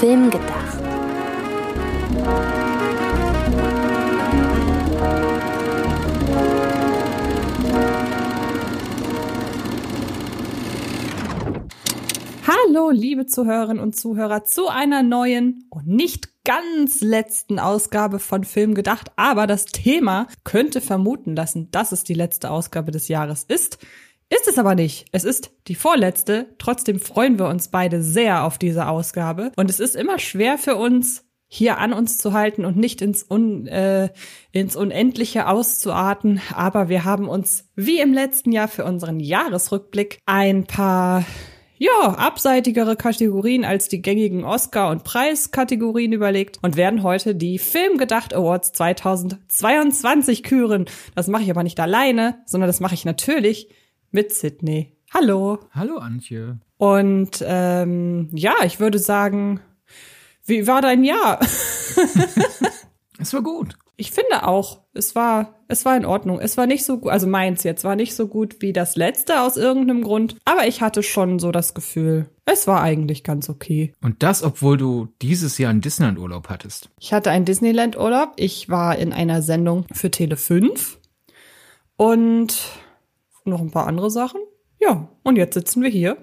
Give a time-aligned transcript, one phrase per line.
[0.00, 0.78] Film gedacht.
[12.46, 18.74] Hallo, liebe Zuhörerinnen und Zuhörer, zu einer neuen und nicht ganz letzten Ausgabe von Film
[18.74, 19.12] gedacht.
[19.16, 23.78] Aber das Thema könnte vermuten lassen, dass es die letzte Ausgabe des Jahres ist.
[24.28, 25.06] Ist es aber nicht.
[25.12, 26.54] Es ist die vorletzte.
[26.58, 29.52] Trotzdem freuen wir uns beide sehr auf diese Ausgabe.
[29.56, 33.30] Und es ist immer schwer für uns, hier an uns zu halten und nicht ins,
[33.30, 34.10] Un, äh,
[34.50, 36.40] ins Unendliche auszuarten.
[36.54, 41.24] Aber wir haben uns wie im letzten Jahr für unseren Jahresrückblick ein paar
[41.78, 48.34] ja, abseitigere Kategorien als die gängigen Oscar- und Preiskategorien überlegt und werden heute die Filmgedacht
[48.34, 50.86] Awards 2022 küren.
[51.14, 53.68] Das mache ich aber nicht alleine, sondern das mache ich natürlich
[54.16, 54.96] mit Sydney.
[55.12, 55.58] Hallo.
[55.72, 56.58] Hallo, Antje.
[56.78, 59.60] Und ähm, ja, ich würde sagen,
[60.46, 61.38] wie war dein Jahr?
[63.18, 63.76] es war gut.
[63.98, 66.40] Ich finde auch, es war, es war in Ordnung.
[66.40, 69.42] Es war nicht so gut, also meins jetzt war nicht so gut wie das letzte
[69.42, 73.92] aus irgendeinem Grund, aber ich hatte schon so das Gefühl, es war eigentlich ganz okay.
[74.02, 76.88] Und das, obwohl du dieses Jahr einen Disneyland-Urlaub hattest.
[76.98, 78.32] Ich hatte einen Disneyland-Urlaub.
[78.36, 80.98] Ich war in einer Sendung für Tele 5
[81.96, 82.70] und
[83.46, 84.40] noch ein paar andere Sachen.
[84.80, 86.16] Ja, und jetzt sitzen wir hier,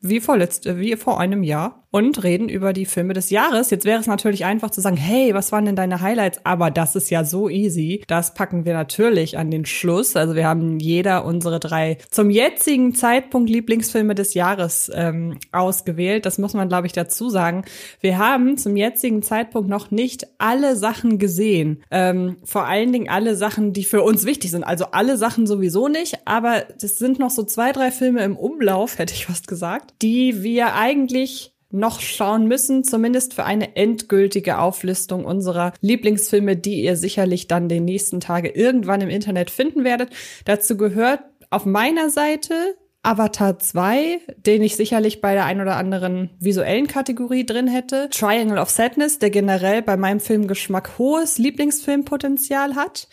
[0.00, 3.70] wie vorletzte, wie vor einem Jahr und reden über die Filme des Jahres.
[3.70, 6.40] Jetzt wäre es natürlich einfach zu sagen, hey, was waren denn deine Highlights?
[6.44, 8.02] Aber das ist ja so easy.
[8.06, 10.16] Das packen wir natürlich an den Schluss.
[10.16, 16.26] Also wir haben jeder unsere drei zum jetzigen Zeitpunkt Lieblingsfilme des Jahres ähm, ausgewählt.
[16.26, 17.64] Das muss man, glaube ich, dazu sagen.
[18.00, 21.82] Wir haben zum jetzigen Zeitpunkt noch nicht alle Sachen gesehen.
[21.90, 24.62] Ähm, vor allen Dingen alle Sachen, die für uns wichtig sind.
[24.62, 28.98] Also alle Sachen sowieso nicht, aber es sind noch so zwei, drei Filme im Umlauf,
[28.98, 35.24] hätte ich fast gesagt, die wir eigentlich noch schauen müssen, zumindest für eine endgültige Auflistung
[35.24, 40.10] unserer Lieblingsfilme, die ihr sicherlich dann den nächsten Tage irgendwann im Internet finden werdet.
[40.44, 41.20] Dazu gehört
[41.50, 42.54] auf meiner Seite
[43.02, 48.08] Avatar 2, den ich sicherlich bei der ein oder anderen visuellen Kategorie drin hätte.
[48.10, 53.08] Triangle of Sadness, der generell bei meinem Filmgeschmack hohes Lieblingsfilmpotenzial hat.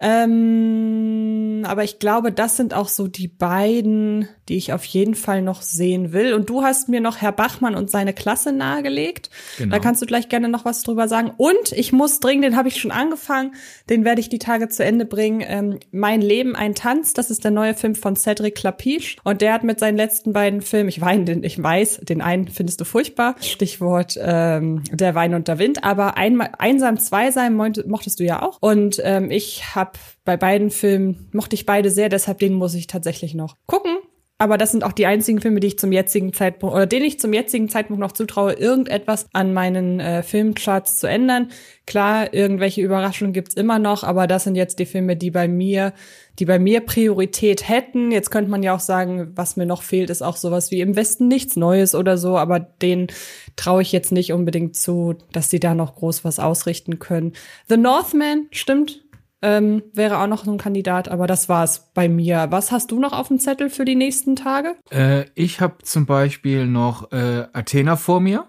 [0.00, 5.42] Ähm, aber ich glaube, das sind auch so die beiden, die ich auf jeden Fall
[5.42, 6.34] noch sehen will.
[6.34, 9.30] Und du hast mir noch Herr Bachmann und seine Klasse nahegelegt.
[9.58, 9.74] Genau.
[9.74, 11.32] Da kannst du gleich gerne noch was drüber sagen.
[11.36, 13.54] Und ich muss dringend, den habe ich schon angefangen,
[13.88, 15.42] den werde ich die Tage zu Ende bringen.
[15.46, 19.16] Ähm, mein Leben, ein Tanz, das ist der neue Film von Cedric Clapiche.
[19.24, 22.48] Und der hat mit seinen letzten beiden Filmen, ich weine, den, ich weiß, den einen
[22.48, 27.54] findest du furchtbar, Stichwort ähm, Der Wein und der Wind, aber einmal, einsam zwei sein
[27.54, 28.58] mochtest du ja auch.
[28.60, 32.74] Und ähm, ich habe habe bei beiden Filmen, mochte ich beide sehr, deshalb den muss
[32.74, 33.96] ich tatsächlich noch gucken.
[34.36, 37.20] Aber das sind auch die einzigen Filme, die ich zum jetzigen Zeitpunkt oder denen ich
[37.20, 41.50] zum jetzigen Zeitpunkt noch zutraue, irgendetwas an meinen äh, Filmcharts zu ändern.
[41.86, 45.92] Klar, irgendwelche Überraschungen gibt's immer noch, aber das sind jetzt die Filme, die bei mir,
[46.40, 48.10] die bei mir Priorität hätten.
[48.10, 50.96] Jetzt könnte man ja auch sagen, was mir noch fehlt, ist auch sowas wie im
[50.96, 53.06] Westen nichts Neues oder so, aber den
[53.54, 57.34] traue ich jetzt nicht unbedingt zu, dass sie da noch groß was ausrichten können.
[57.68, 59.03] The Northman, stimmt,
[59.44, 62.46] ähm, wäre auch noch so ein Kandidat, aber das war's bei mir.
[62.48, 64.74] Was hast du noch auf dem Zettel für die nächsten Tage?
[64.90, 68.46] Äh, ich habe zum Beispiel noch äh, Athena vor mir.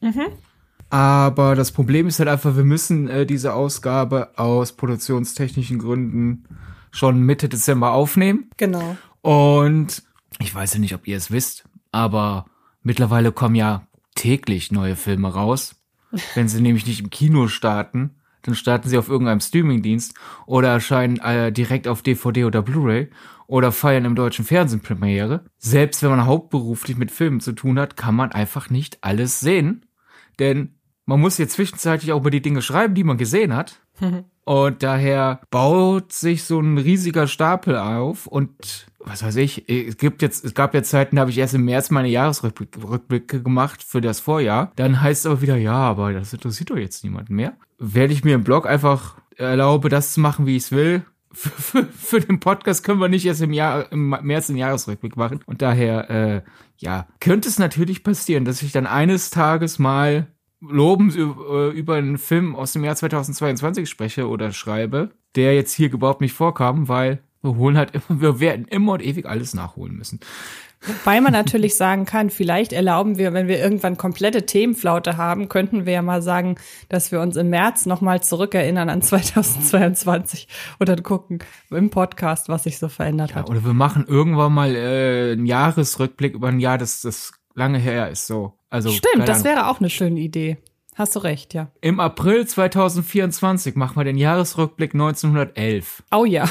[0.00, 0.26] Mhm.
[0.90, 6.44] Aber das Problem ist halt einfach, wir müssen äh, diese Ausgabe aus produktionstechnischen Gründen
[6.92, 8.48] schon Mitte Dezember aufnehmen.
[8.56, 8.96] Genau.
[9.20, 10.04] Und
[10.38, 12.46] ich weiß ja nicht, ob ihr es wisst, aber
[12.82, 15.74] mittlerweile kommen ja täglich neue Filme raus.
[16.34, 18.14] Wenn sie nämlich nicht im Kino starten,
[18.48, 20.14] dann starten sie auf irgendeinem Streamingdienst
[20.46, 23.10] oder erscheinen äh, direkt auf DVD oder Blu-ray
[23.46, 25.44] oder feiern im deutschen Fernsehen Premiere.
[25.58, 29.84] Selbst wenn man hauptberuflich mit Filmen zu tun hat, kann man einfach nicht alles sehen.
[30.38, 33.80] Denn man muss jetzt zwischenzeitlich auch über die Dinge schreiben, die man gesehen hat.
[34.44, 40.22] und daher baut sich so ein riesiger Stapel auf und was weiß ich, es gibt
[40.22, 44.00] jetzt, es gab jetzt Zeiten, da habe ich erst im März meine Jahresrückblicke gemacht für
[44.00, 44.72] das Vorjahr.
[44.76, 47.54] Dann heißt es aber wieder, ja, aber das interessiert doch jetzt niemanden mehr.
[47.78, 51.02] Werde ich mir im Blog einfach erlaube, das zu machen, wie ich es will.
[51.30, 55.14] Für, für, für, den Podcast können wir nicht erst im Jahr, im März den Jahresrückblick
[55.18, 55.40] machen.
[55.44, 56.42] Und daher, äh,
[56.78, 60.26] ja, könnte es natürlich passieren, dass ich dann eines Tages mal
[60.60, 66.22] lobend über einen Film aus dem Jahr 2022 spreche oder schreibe, der jetzt hier überhaupt
[66.22, 70.20] nicht vorkam, weil wir holen halt immer, wir werden immer und ewig alles nachholen müssen.
[70.80, 75.86] Wobei man natürlich sagen kann, vielleicht erlauben wir, wenn wir irgendwann komplette Themenflaute haben, könnten
[75.86, 76.56] wir ja mal sagen,
[76.88, 80.46] dass wir uns im März nochmal zurückerinnern an 2022
[80.78, 81.40] und dann gucken
[81.70, 83.50] im Podcast, was sich so verändert ja, hat.
[83.50, 88.08] Oder wir machen irgendwann mal äh, einen Jahresrückblick über ein Jahr, das, das lange her
[88.10, 88.54] ist so.
[88.70, 90.58] Also, Stimmt, das wäre auch eine schöne Idee.
[90.94, 91.70] Hast du recht, ja.
[91.80, 96.02] Im April 2024 machen wir den Jahresrückblick 1911.
[96.10, 96.48] Oh ja.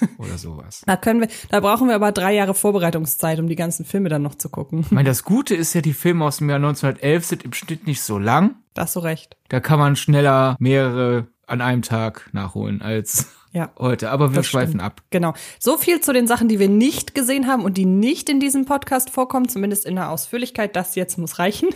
[0.18, 0.82] Oder sowas.
[0.86, 4.22] Da können wir, da brauchen wir aber drei Jahre Vorbereitungszeit, um die ganzen Filme dann
[4.22, 4.80] noch zu gucken.
[4.80, 7.86] Ich meine, das Gute ist ja, die Filme aus dem Jahr 1911 sind im Schnitt
[7.86, 8.56] nicht so lang.
[8.74, 9.36] Da hast du recht.
[9.48, 13.70] Da kann man schneller mehrere an einem Tag nachholen als Ja.
[13.78, 14.10] heute.
[14.10, 14.82] Aber wir Das schweifen stimmt.
[14.82, 15.02] ab.
[15.10, 15.34] Genau.
[15.60, 18.64] So viel zu den Sachen, die wir nicht gesehen haben und die nicht in diesem
[18.64, 20.74] Podcast vorkommen, zumindest in der Ausführlichkeit.
[20.74, 21.68] Das jetzt muss reichen.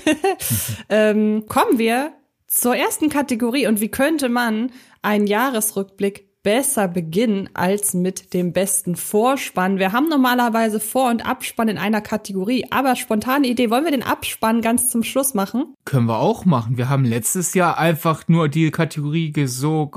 [0.88, 2.12] ähm, kommen wir
[2.47, 4.73] zur ersten Kategorie und wie könnte man
[5.03, 9.79] einen Jahresrückblick besser beginnen als mit dem besten Vorspann.
[9.79, 14.03] Wir haben normalerweise Vor- und Abspann in einer Kategorie, aber spontane Idee, wollen wir den
[14.03, 15.75] Abspann ganz zum Schluss machen?
[15.85, 16.79] Können wir auch machen.
[16.79, 19.91] Wir haben letztes Jahr einfach nur die Kategorie so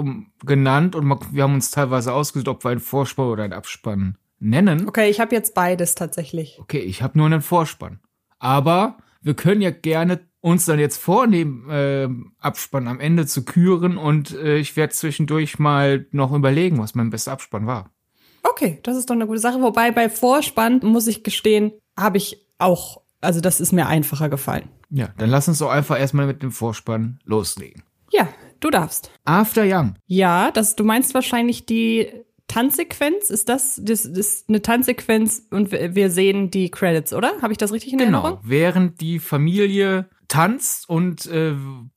[0.46, 4.90] genannt und wir haben uns teilweise ausgesucht, ob wir einen Vorspann oder einen Abspann nennen.
[4.90, 6.58] Okay, ich habe jetzt beides tatsächlich.
[6.60, 8.02] Okay, ich habe nur einen Vorspann.
[8.40, 12.10] Aber wir können ja gerne uns dann jetzt vornehmen, äh,
[12.40, 17.12] Abspann am Ende zu küren und äh, ich werde zwischendurch mal noch überlegen, was mein
[17.12, 17.92] bester Abspann war.
[18.44, 19.62] Okay, das ist doch eine gute Sache.
[19.62, 24.68] Wobei bei Vorspann, muss ich gestehen, habe ich auch, also das ist mir einfacher gefallen.
[24.90, 27.84] Ja, dann lass uns doch einfach erstmal mit dem Vorspann loslegen.
[28.12, 28.28] Ja,
[28.60, 29.12] du darfst.
[29.24, 29.96] After Young.
[30.08, 32.08] Ja, das, du meinst wahrscheinlich die
[32.48, 33.30] Tanzsequenz?
[33.30, 37.32] Ist das, das, das ist eine Tanzsequenz und wir, sehen die Credits, oder?
[37.42, 38.24] Habe ich das richtig in Genau.
[38.24, 38.40] Erinnerung?
[38.44, 41.54] Während die Familie tanzt und äh,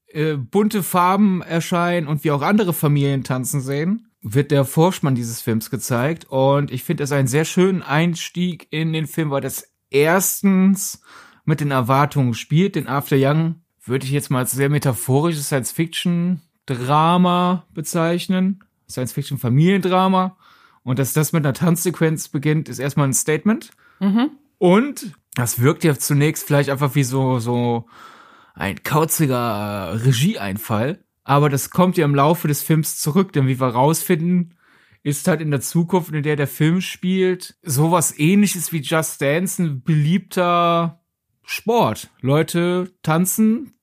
[0.09, 5.41] äh, bunte Farben erscheinen und wir auch andere Familien tanzen sehen, wird der Vorspann dieses
[5.41, 6.25] Films gezeigt.
[6.29, 11.01] Und ich finde es einen sehr schönen Einstieg in den Film, weil das erstens
[11.45, 12.75] mit den Erwartungen spielt.
[12.75, 18.65] Den After Young würde ich jetzt mal als sehr metaphorisches Science-Fiction-Drama bezeichnen.
[18.91, 20.37] Science-Fiction-Familiendrama.
[20.83, 23.71] Und dass das mit einer Tanzsequenz beginnt, ist erstmal ein Statement.
[24.59, 27.87] Und das wirkt ja zunächst vielleicht einfach wie so, so
[28.55, 31.05] ein kauziger Regieeinfall.
[31.25, 34.55] Aber das kommt ja im Laufe des Films zurück, denn wie wir rausfinden,
[35.03, 39.62] ist halt in der Zukunft, in der der Film spielt, sowas ähnliches wie Just Dance
[39.62, 41.03] ein beliebter
[41.43, 42.11] Sport.
[42.21, 43.75] Leute tanzen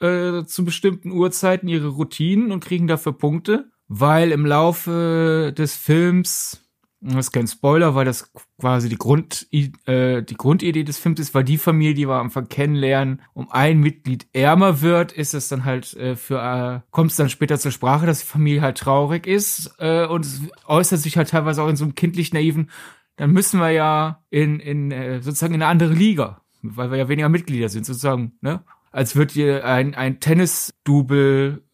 [0.00, 6.62] äh, zu bestimmten Uhrzeiten ihre Routinen und kriegen dafür Punkte, weil im Laufe des Films
[7.04, 11.34] das ist kein Spoiler, weil das quasi die, Grund, äh, die Grundidee des Films ist,
[11.34, 15.48] weil die Familie, die wir am Anfang kennenlernen, um ein Mitglied ärmer wird, ist es
[15.48, 18.78] dann halt äh, für, äh, kommt es dann später zur Sprache, dass die Familie halt
[18.78, 22.70] traurig ist äh, und es äußert sich halt teilweise auch in so einem kindlich naiven,
[23.16, 27.08] dann müssen wir ja in, in äh, sozusagen in eine andere Liga, weil wir ja
[27.08, 28.62] weniger Mitglieder sind, sozusagen, ne?
[28.92, 31.64] Als wird hier ein, ein Tennis-Double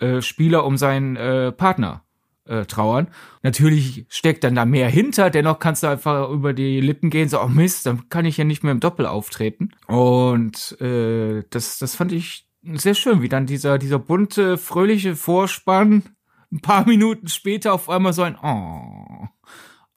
[0.00, 2.04] äh, Spieler um seinen äh, Partner
[2.48, 3.08] äh, trauern.
[3.42, 7.40] Natürlich steckt dann da mehr hinter, dennoch kannst du einfach über die Lippen gehen, so,
[7.40, 9.70] oh Mist, dann kann ich ja nicht mehr im Doppel auftreten.
[9.86, 16.02] Und äh, das, das fand ich sehr schön, wie dann dieser, dieser bunte, fröhliche Vorspann
[16.50, 19.28] ein paar Minuten später auf einmal so ein Oh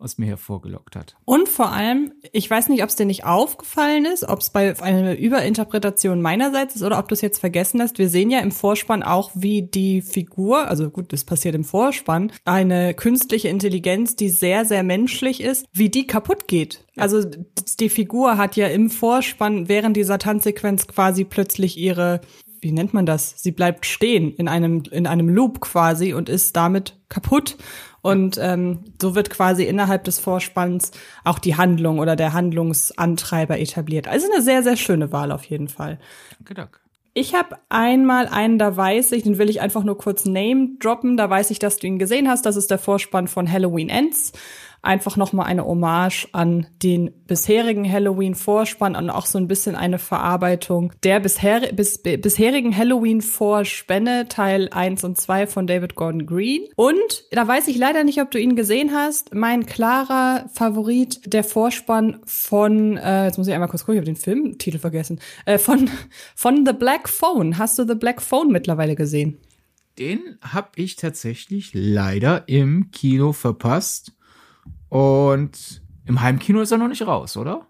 [0.02, 1.16] aus mir hervorgelockt hat.
[1.26, 4.80] Und vor allem, ich weiß nicht, ob es dir nicht aufgefallen ist, ob es bei
[4.82, 8.00] einer Überinterpretation meinerseits ist oder ob du es jetzt vergessen hast.
[8.00, 12.32] Wir sehen ja im Vorspann auch, wie die Figur, also gut, das passiert im Vorspann,
[12.46, 16.86] eine künstliche Intelligenz, die sehr, sehr menschlich ist, wie die kaputt geht.
[16.98, 17.24] Also
[17.80, 22.22] die Figur hat ja im Vorspann während dieser Tanzsequenz quasi plötzlich ihre
[22.62, 23.36] wie nennt man das?
[23.38, 27.58] Sie bleibt stehen in einem in einem Loop quasi und ist damit kaputt.
[28.02, 30.92] Und ähm, so wird quasi innerhalb des Vorspanns
[31.24, 34.08] auch die Handlung oder der Handlungsantreiber etabliert.
[34.08, 36.00] Also eine sehr, sehr schöne Wahl auf jeden Fall.
[36.40, 36.80] Danke, danke.
[37.14, 41.18] Ich habe einmal einen, da weiß ich, den will ich einfach nur kurz Name droppen.
[41.18, 42.46] Da weiß ich, dass du ihn gesehen hast.
[42.46, 44.32] Das ist der Vorspann von Halloween Ends.
[44.84, 50.92] Einfach nochmal eine Hommage an den bisherigen Halloween-Vorspann und auch so ein bisschen eine Verarbeitung
[51.04, 56.64] der bisher, bis, bisherigen Halloween-Vorspänne, Teil 1 und 2 von David Gordon Green.
[56.76, 59.36] Und da weiß ich leider nicht, ob du ihn gesehen hast.
[59.36, 64.14] Mein klarer Favorit, der Vorspann von, äh, jetzt muss ich einmal kurz gucken, ich habe
[64.14, 65.90] den Filmtitel vergessen, äh, von,
[66.36, 67.60] von The Black Phone.
[67.60, 69.38] Hast du The Black Phone mittlerweile gesehen?
[70.00, 74.14] Den habe ich tatsächlich leider im Kino verpasst.
[74.92, 77.66] Und im Heimkino ist er noch nicht raus, oder?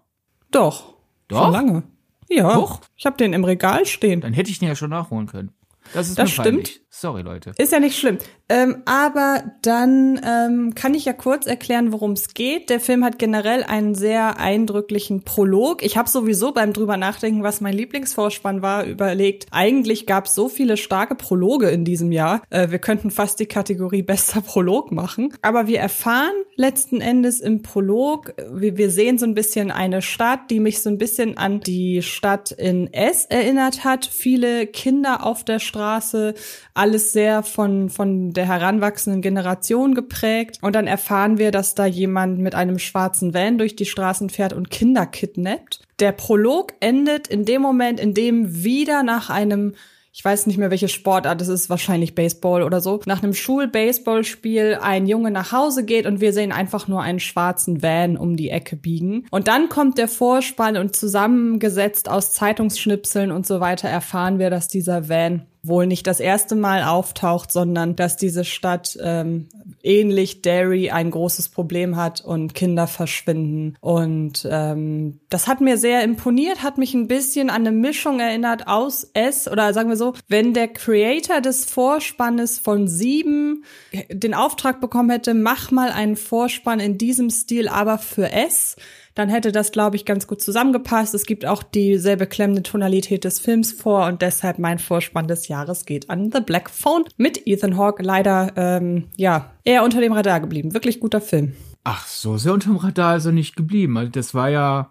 [0.50, 0.94] Doch.
[1.28, 1.44] Doch?
[1.44, 1.82] Schon lange.
[2.28, 2.52] Ja.
[2.54, 2.80] Doch?
[2.96, 4.20] Ich habe den im Regal stehen.
[4.20, 5.52] Dann hätte ich den ja schon nachholen können.
[5.94, 6.46] Das ist Das stimmt.
[6.46, 6.81] peinlich.
[6.94, 7.52] Sorry, Leute.
[7.56, 8.18] Ist ja nicht schlimm.
[8.50, 12.68] Ähm, aber dann ähm, kann ich ja kurz erklären, worum es geht.
[12.68, 15.82] Der Film hat generell einen sehr eindrücklichen Prolog.
[15.82, 19.46] Ich habe sowieso beim drüber nachdenken, was mein Lieblingsvorspann war, überlegt.
[19.52, 22.42] Eigentlich gab es so viele starke Prologe in diesem Jahr.
[22.50, 25.32] Äh, wir könnten fast die Kategorie bester Prolog machen.
[25.40, 30.50] Aber wir erfahren letzten Endes im Prolog, wir, wir sehen so ein bisschen eine Stadt,
[30.50, 34.04] die mich so ein bisschen an die Stadt in S erinnert hat.
[34.04, 36.34] Viele Kinder auf der Straße,
[36.82, 40.58] alles sehr von, von der heranwachsenden Generation geprägt.
[40.62, 44.52] Und dann erfahren wir, dass da jemand mit einem schwarzen Van durch die Straßen fährt
[44.52, 45.80] und Kinder kidnappt.
[46.00, 49.74] Der Prolog endet in dem Moment, in dem wieder nach einem
[50.14, 54.78] ich weiß nicht mehr, welche Sportart es ist, wahrscheinlich Baseball oder so, nach einem Schul-Baseballspiel
[54.82, 58.50] ein Junge nach Hause geht und wir sehen einfach nur einen schwarzen Van um die
[58.50, 59.26] Ecke biegen.
[59.30, 64.68] Und dann kommt der Vorspann und zusammengesetzt aus Zeitungsschnipseln und so weiter erfahren wir, dass
[64.68, 69.48] dieser Van wohl nicht das erste Mal auftaucht, sondern dass diese Stadt ähm,
[69.82, 73.76] ähnlich Derry ein großes Problem hat und Kinder verschwinden.
[73.80, 78.66] Und ähm, das hat mir sehr imponiert, hat mich ein bisschen an eine Mischung erinnert
[78.66, 83.64] aus S oder sagen wir so, wenn der Creator des Vorspannes von sieben
[84.10, 88.76] den Auftrag bekommen hätte, mach mal einen Vorspann in diesem Stil, aber für S
[89.14, 91.14] dann hätte das, glaube ich, ganz gut zusammengepasst.
[91.14, 95.84] Es gibt auch dieselbe klemmende Tonalität des Films vor und deshalb mein Vorspann des Jahres
[95.84, 98.02] geht an The Black Phone mit Ethan Hawke.
[98.02, 100.72] Leider, ähm, ja, eher unter dem Radar geblieben.
[100.72, 101.54] Wirklich guter Film.
[101.84, 103.98] Ach, so sehr unter dem Radar also nicht geblieben.
[103.98, 104.90] Also das war ja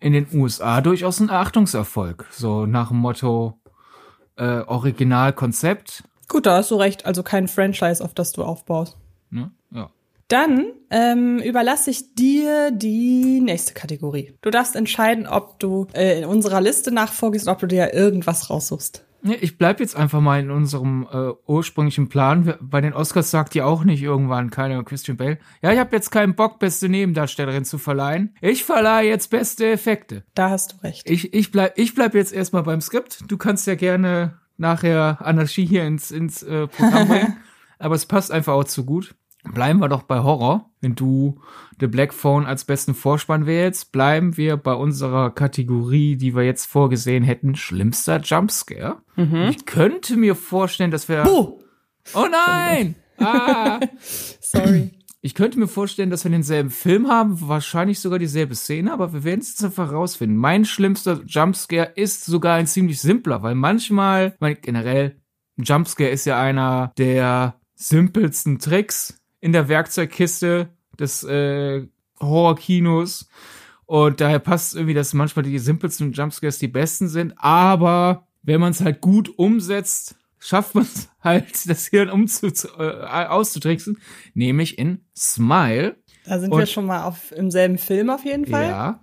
[0.00, 2.26] in den USA durchaus ein Achtungserfolg.
[2.30, 3.58] So nach dem Motto
[4.36, 6.04] äh, Originalkonzept.
[6.28, 7.06] Gut, da hast du recht.
[7.06, 8.96] Also kein Franchise, auf das du aufbaust.
[9.30, 9.50] Ne?
[10.30, 14.32] Dann ähm, überlasse ich dir die nächste Kategorie.
[14.42, 19.04] Du darfst entscheiden, ob du äh, in unserer Liste nachfolgst, ob du dir irgendwas raussuchst.
[19.24, 22.54] Ja, ich bleib jetzt einfach mal in unserem äh, ursprünglichen Plan.
[22.60, 25.38] Bei den Oscars sagt ja auch nicht irgendwann keine Christian Bale.
[25.62, 28.36] Ja, ich habe jetzt keinen Bock, beste Nebendarstellerin zu verleihen.
[28.40, 30.22] Ich verleihe jetzt beste Effekte.
[30.34, 31.10] Da hast du recht.
[31.10, 33.24] Ich, ich, bleib, ich bleib jetzt erstmal beim Skript.
[33.26, 37.36] Du kannst ja gerne nachher Anarchie hier ins, ins äh, Programm bringen.
[37.80, 39.16] Aber es passt einfach auch zu gut.
[39.44, 40.70] Bleiben wir doch bei Horror.
[40.80, 41.40] Wenn du
[41.78, 46.66] The Black Phone als besten Vorspann wählst, bleiben wir bei unserer Kategorie, die wir jetzt
[46.66, 48.98] vorgesehen hätten, schlimmster Jumpscare.
[49.16, 49.48] Mhm.
[49.50, 51.22] Ich könnte mir vorstellen, dass wir...
[51.22, 51.58] Buh!
[52.14, 52.96] Oh nein!
[53.18, 53.80] ah!
[54.40, 54.90] Sorry.
[55.22, 59.22] Ich könnte mir vorstellen, dass wir denselben Film haben, wahrscheinlich sogar dieselbe Szene, aber wir
[59.22, 60.38] werden es jetzt einfach rausfinden.
[60.38, 65.20] Mein schlimmster Jumpscare ist sogar ein ziemlich simpler, weil manchmal, mein, generell,
[65.58, 70.68] Jumpscare ist ja einer der simpelsten Tricks, in der Werkzeugkiste
[70.98, 71.86] des äh,
[72.20, 73.28] Horrorkinos.
[73.86, 77.34] Und daher passt irgendwie, dass manchmal die simpelsten Jumpscares die besten sind.
[77.38, 82.82] Aber wenn man es halt gut umsetzt, schafft man es halt, das Hirn umzu äh,
[82.82, 83.98] auszutricksen.
[84.34, 85.96] Nämlich in Smile.
[86.24, 88.68] Da sind Und, wir schon mal auf, im selben Film auf jeden Fall.
[88.68, 89.00] Ja.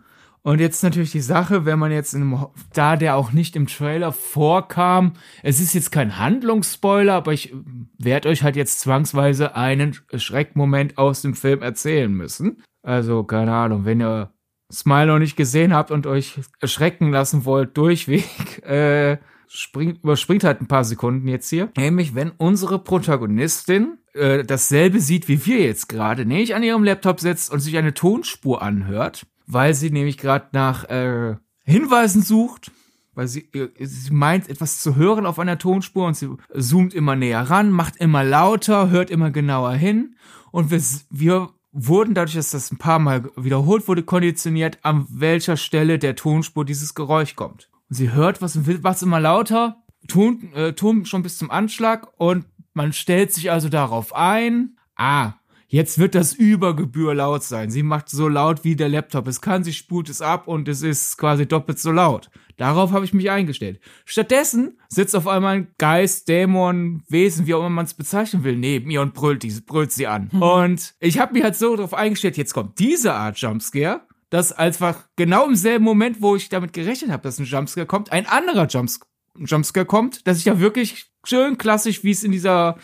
[0.47, 3.67] Und jetzt natürlich die Sache, wenn man jetzt in einem, da der auch nicht im
[3.67, 5.11] Trailer vorkam,
[5.43, 7.53] es ist jetzt kein Handlungsspoiler, aber ich
[7.97, 12.63] werde euch halt jetzt zwangsweise einen Schreckmoment aus dem Film erzählen müssen.
[12.81, 14.31] Also, keine Ahnung, wenn ihr
[14.71, 19.17] Smile noch nicht gesehen habt und euch erschrecken lassen wollt, durchweg, äh,
[19.49, 21.73] springt, überspringt halt ein paar Sekunden jetzt hier.
[21.75, 27.19] Nämlich, wenn unsere Protagonistin äh, dasselbe sieht wie wir jetzt gerade, nämlich an ihrem Laptop
[27.19, 32.71] sitzt und sich eine Tonspur anhört weil sie nämlich gerade nach äh, Hinweisen sucht,
[33.15, 37.15] weil sie, äh, sie meint, etwas zu hören auf einer Tonspur und sie zoomt immer
[37.15, 40.15] näher ran, macht immer lauter, hört immer genauer hin
[40.51, 45.57] und wir, wir wurden dadurch, dass das ein paar Mal wiederholt wurde, konditioniert, an welcher
[45.57, 47.69] Stelle der Tonspur dieses Geräusch kommt.
[47.89, 52.07] Und sie hört was und was immer lauter, Ton, äh, Ton schon bis zum Anschlag
[52.17, 55.33] und man stellt sich also darauf ein, ah,
[55.67, 57.69] jetzt wird das über Gebühr laut sein.
[57.69, 59.27] Sie macht so laut wie der Laptop.
[59.27, 62.29] Es kann, sie spult es ab und es ist quasi doppelt so laut.
[62.57, 63.79] Darauf habe ich mich eingestellt.
[64.03, 68.55] Stattdessen sitzt auf einmal ein Geist, Dämon, Wesen, wie auch immer man es bezeichnen will,
[68.55, 70.31] neben ihr und brüllt, die, brüllt sie an.
[70.31, 70.41] Hm.
[70.41, 75.07] Und ich habe mich halt so darauf eingestellt, jetzt kommt diese Art Jumpscare, dass einfach
[75.15, 78.65] genau im selben Moment, wo ich damit gerechnet habe, dass ein Jumpscare kommt, ein anderer
[78.67, 78.99] Jumps
[79.39, 82.77] Jumpscare kommt, dass ich ja wirklich schön klassisch, wie es in dieser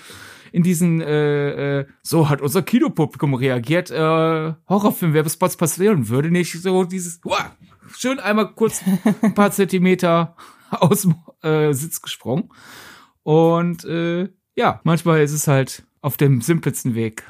[0.53, 6.83] in diesen, äh, äh, so hat unser Kinopublikum reagiert, äh, Horrorfilm-Werbespots passieren würde, nicht so
[6.83, 7.49] dieses, wow,
[7.97, 8.83] schön einmal kurz
[9.23, 10.35] ein paar Zentimeter
[10.69, 12.49] aus dem äh, Sitz gesprungen.
[13.23, 17.23] Und äh, ja, manchmal ist es halt auf dem simpelsten Weg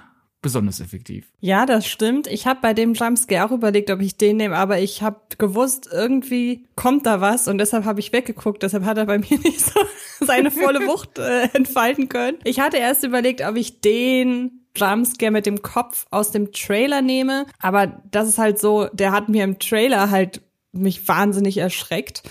[0.44, 1.32] besonders effektiv.
[1.40, 2.28] Ja, das stimmt.
[2.28, 5.90] Ich habe bei dem Jumpscare auch überlegt, ob ich den nehme, aber ich habe gewusst,
[5.92, 8.62] irgendwie kommt da was und deshalb habe ich weggeguckt.
[8.62, 9.80] Deshalb hat er bei mir nicht so
[10.20, 12.38] seine volle Wucht äh, entfalten können.
[12.44, 17.46] Ich hatte erst überlegt, ob ich den Jumpscare mit dem Kopf aus dem Trailer nehme,
[17.60, 20.42] aber das ist halt so, der hat mir im Trailer halt
[20.74, 22.24] mich wahnsinnig erschreckt.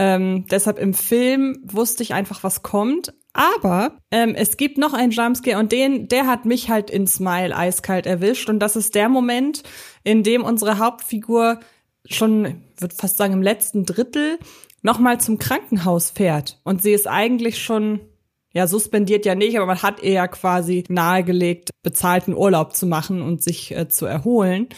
[0.00, 3.12] Ähm, deshalb im Film wusste ich einfach, was kommt.
[3.34, 7.54] Aber ähm, es gibt noch einen Jumpscare und den, der hat mich halt in Smile
[7.54, 8.48] eiskalt erwischt.
[8.48, 9.62] Und das ist der Moment,
[10.02, 11.60] in dem unsere Hauptfigur
[12.06, 14.38] schon, würde fast sagen, im letzten Drittel
[14.80, 16.58] nochmal zum Krankenhaus fährt.
[16.64, 18.00] Und sie ist eigentlich schon,
[18.52, 23.42] ja, suspendiert ja nicht, aber man hat ja quasi nahegelegt, bezahlten Urlaub zu machen und
[23.42, 24.68] sich äh, zu erholen.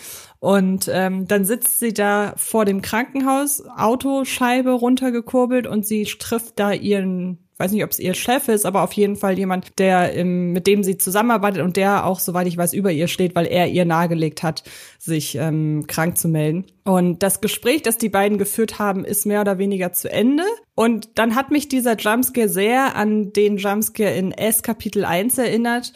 [0.41, 6.73] Und ähm, dann sitzt sie da vor dem Krankenhaus, Autoscheibe runtergekurbelt und sie trifft da
[6.73, 10.53] ihren weiß nicht, ob es ihr Chef ist, aber auf jeden Fall jemand, der im,
[10.53, 13.69] mit dem sie zusammenarbeitet und der auch, soweit ich weiß, über ihr steht, weil er
[13.69, 14.65] ihr nahegelegt hat,
[14.99, 16.67] sich ähm, krank zu melden.
[16.85, 20.45] Und das Gespräch, das die beiden geführt haben, ist mehr oder weniger zu Ende.
[20.75, 25.93] Und dann hat mich dieser Jumpscare sehr an den Jumpscare in S Kapitel 1 erinnert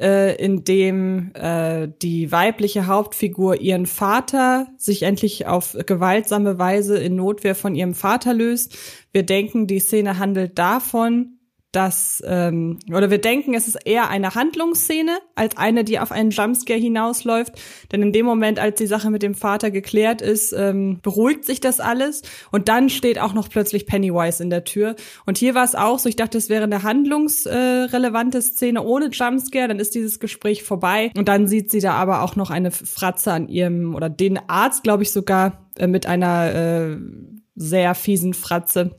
[0.00, 7.16] äh, in dem äh, die weibliche Hauptfigur ihren Vater sich endlich auf gewaltsame Weise in
[7.16, 8.76] Notwehr von ihrem Vater löst.
[9.12, 11.37] Wir denken, die Szene handelt davon,
[11.72, 16.30] dass, ähm, oder wir denken, es ist eher eine Handlungsszene als eine, die auf einen
[16.30, 17.52] Jumpscare hinausläuft.
[17.92, 21.60] Denn in dem Moment, als die Sache mit dem Vater geklärt ist, ähm, beruhigt sich
[21.60, 22.22] das alles.
[22.50, 24.96] Und dann steht auch noch plötzlich Pennywise in der Tür.
[25.26, 29.68] Und hier war es auch so, ich dachte, es wäre eine handlungsrelevante Szene ohne Jumpscare.
[29.68, 31.12] Dann ist dieses Gespräch vorbei.
[31.18, 34.84] Und dann sieht sie da aber auch noch eine Fratze an ihrem, oder den Arzt,
[34.84, 36.96] glaube ich sogar, äh, mit einer äh,
[37.56, 38.96] sehr fiesen Fratze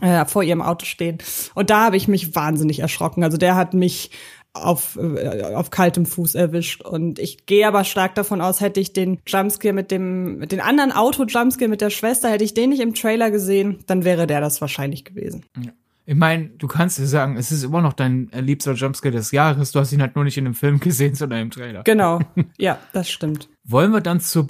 [0.00, 1.18] äh, vor ihrem Auto stehen.
[1.54, 3.24] Und da habe ich mich wahnsinnig erschrocken.
[3.24, 4.10] Also der hat mich
[4.52, 6.82] auf, äh, auf kaltem Fuß erwischt.
[6.82, 10.60] Und ich gehe aber stark davon aus, hätte ich den Jumpscare mit dem, mit den
[10.60, 14.40] anderen Auto-Jumpscare mit der Schwester, hätte ich den nicht im Trailer gesehen, dann wäre der
[14.40, 15.44] das wahrscheinlich gewesen.
[15.56, 15.72] Ja.
[16.06, 19.70] Ich meine, du kannst dir sagen, es ist immer noch dein liebster Jumpscare des Jahres.
[19.70, 21.82] Du hast ihn halt nur nicht in dem Film gesehen, sondern im Trailer.
[21.84, 22.20] Genau.
[22.58, 23.48] Ja, das stimmt.
[23.64, 24.46] Wollen wir dann zur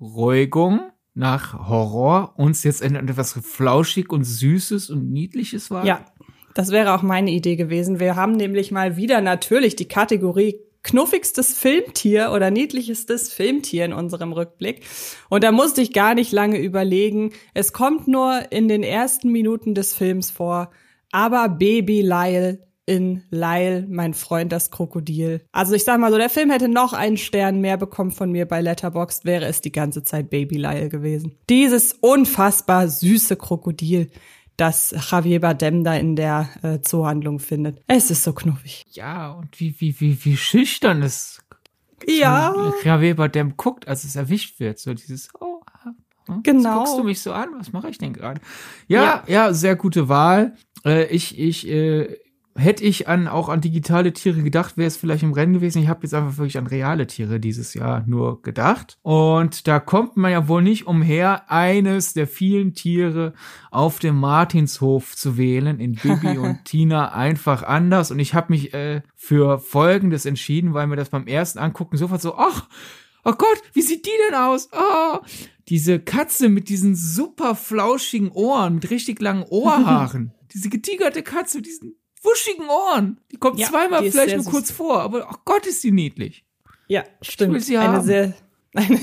[0.00, 0.80] Beruhigung
[1.16, 5.84] nach Horror uns jetzt etwas flauschig und süßes und niedliches war?
[5.84, 6.04] Ja,
[6.54, 7.98] das wäre auch meine Idee gewesen.
[7.98, 14.32] Wir haben nämlich mal wieder natürlich die Kategorie knuffigstes Filmtier oder niedlichstes Filmtier in unserem
[14.32, 14.82] Rückblick.
[15.28, 17.32] Und da musste ich gar nicht lange überlegen.
[17.54, 20.70] Es kommt nur in den ersten Minuten des Films vor.
[21.10, 25.44] Aber Baby Lyle in Lyle, mein Freund das Krokodil.
[25.52, 28.46] Also ich sag mal so, der Film hätte noch einen Stern mehr bekommen von mir
[28.46, 31.36] bei Letterboxd, wäre es die ganze Zeit Baby Lyle gewesen.
[31.50, 34.10] Dieses unfassbar süße Krokodil,
[34.56, 37.82] das Javier Bardem da in der äh, Zoohandlung findet.
[37.88, 38.86] Es ist so knuffig.
[38.90, 41.42] Ja, und wie, wie, wie, wie schüchtern es
[42.06, 42.72] ja.
[42.84, 44.78] Javier Bardem guckt, als es erwischt wird.
[44.78, 45.60] So dieses, oh,
[46.26, 46.42] hm?
[46.42, 46.78] Genau.
[46.78, 47.48] guckst du mich so an?
[47.58, 48.40] Was mache ich denn gerade?
[48.86, 50.56] Ja, ja, ja, sehr gute Wahl.
[50.84, 52.16] Äh, ich, ich, äh,
[52.56, 55.82] hätte ich an auch an digitale Tiere gedacht, wäre es vielleicht im Rennen gewesen.
[55.82, 58.98] Ich habe jetzt einfach wirklich an reale Tiere dieses Jahr nur gedacht.
[59.02, 63.34] Und da kommt man ja wohl nicht umher, eines der vielen Tiere
[63.70, 68.10] auf dem Martinshof zu wählen, in Bibi und Tina einfach anders.
[68.10, 72.22] Und ich habe mich äh, für Folgendes entschieden, weil mir das beim ersten Angucken sofort
[72.22, 72.68] so, ach,
[73.24, 74.68] oh Gott, wie sieht die denn aus?
[74.72, 75.18] Oh,
[75.68, 80.32] diese Katze mit diesen super flauschigen Ohren, mit richtig langen Ohrhaaren.
[80.54, 83.20] diese getigerte Katze mit diesen wuschigen Ohren.
[83.32, 84.52] Die kommt ja, zweimal die vielleicht nur süß.
[84.52, 86.44] kurz vor, aber ach Gott, ist die niedlich.
[86.88, 87.62] Ja, stimmt.
[87.62, 88.06] sie eine haben.
[88.06, 88.34] sehr,
[88.74, 89.00] eine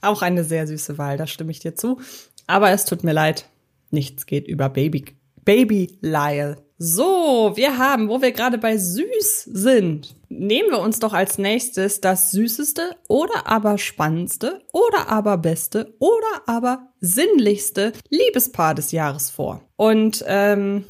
[0.00, 2.00] auch eine sehr süße Wahl, da stimme ich dir zu.
[2.46, 3.46] Aber es tut mir leid,
[3.90, 5.04] nichts geht über Baby,
[5.44, 6.62] Baby Lyle.
[6.78, 12.00] So, wir haben, wo wir gerade bei süß sind, nehmen wir uns doch als nächstes
[12.00, 19.62] das süßeste oder aber spannendste oder aber beste oder aber sinnlichste Liebespaar des Jahres vor.
[19.76, 20.84] Und ähm,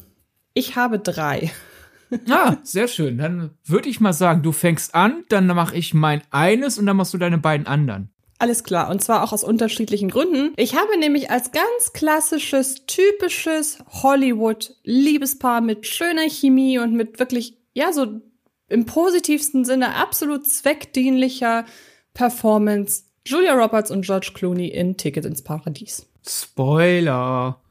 [0.53, 1.51] ich habe drei.
[2.29, 3.17] Ah, sehr schön.
[3.17, 6.97] Dann würde ich mal sagen, du fängst an, dann mache ich mein eines und dann
[6.97, 8.09] machst du deine beiden anderen.
[8.39, 10.53] Alles klar, und zwar auch aus unterschiedlichen Gründen.
[10.57, 17.93] Ich habe nämlich als ganz klassisches, typisches Hollywood-Liebespaar mit schöner Chemie und mit wirklich, ja,
[17.93, 18.21] so
[18.67, 21.65] im positivsten Sinne absolut zweckdienlicher
[22.13, 26.05] Performance Julia Roberts und George Clooney in Ticket ins Paradies.
[26.27, 27.62] Spoiler.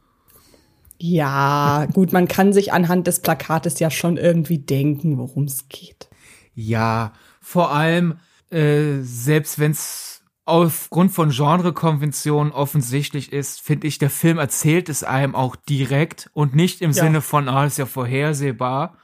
[1.05, 6.09] Ja, gut, man kann sich anhand des Plakates ja schon irgendwie denken, worum es geht.
[6.55, 14.11] Ja, vor allem, äh, selbst wenn es aufgrund von Genrekonventionen offensichtlich ist, finde ich, der
[14.11, 17.03] Film erzählt es einem auch direkt und nicht im ja.
[17.03, 18.97] Sinne von, ah, ist ja vorhersehbar,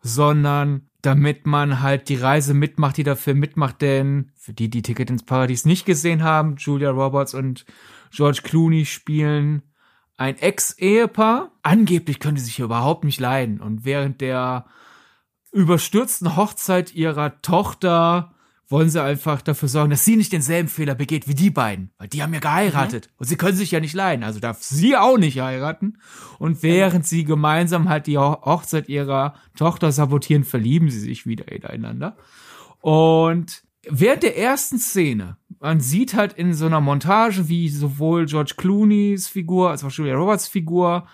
[0.00, 4.82] sondern damit man halt die Reise mitmacht, die der Film mitmacht, denn für die, die
[4.82, 7.66] Ticket ins Paradies nicht gesehen haben, Julia Roberts und
[8.10, 9.62] George Clooney spielen
[10.16, 11.52] ein Ex-Ehepaar.
[11.62, 14.66] Angeblich können die sich überhaupt nicht leiden und während der
[15.52, 18.34] überstürzten Hochzeit ihrer Tochter
[18.68, 21.90] wollen sie einfach dafür sorgen, dass sie nicht denselben Fehler begeht wie die beiden.
[21.98, 23.06] Weil die haben ja geheiratet.
[23.06, 23.12] Mhm.
[23.18, 24.24] Und sie können sich ja nicht leiden.
[24.24, 25.98] Also darf sie auch nicht heiraten.
[26.38, 32.16] Und während sie gemeinsam halt die Hochzeit ihrer Tochter sabotieren, verlieben sie sich wieder ineinander.
[32.80, 38.54] Und während der ersten Szene, man sieht halt in so einer Montage, wie sowohl George
[38.56, 41.06] Clooney's Figur als auch Julia Roberts Figur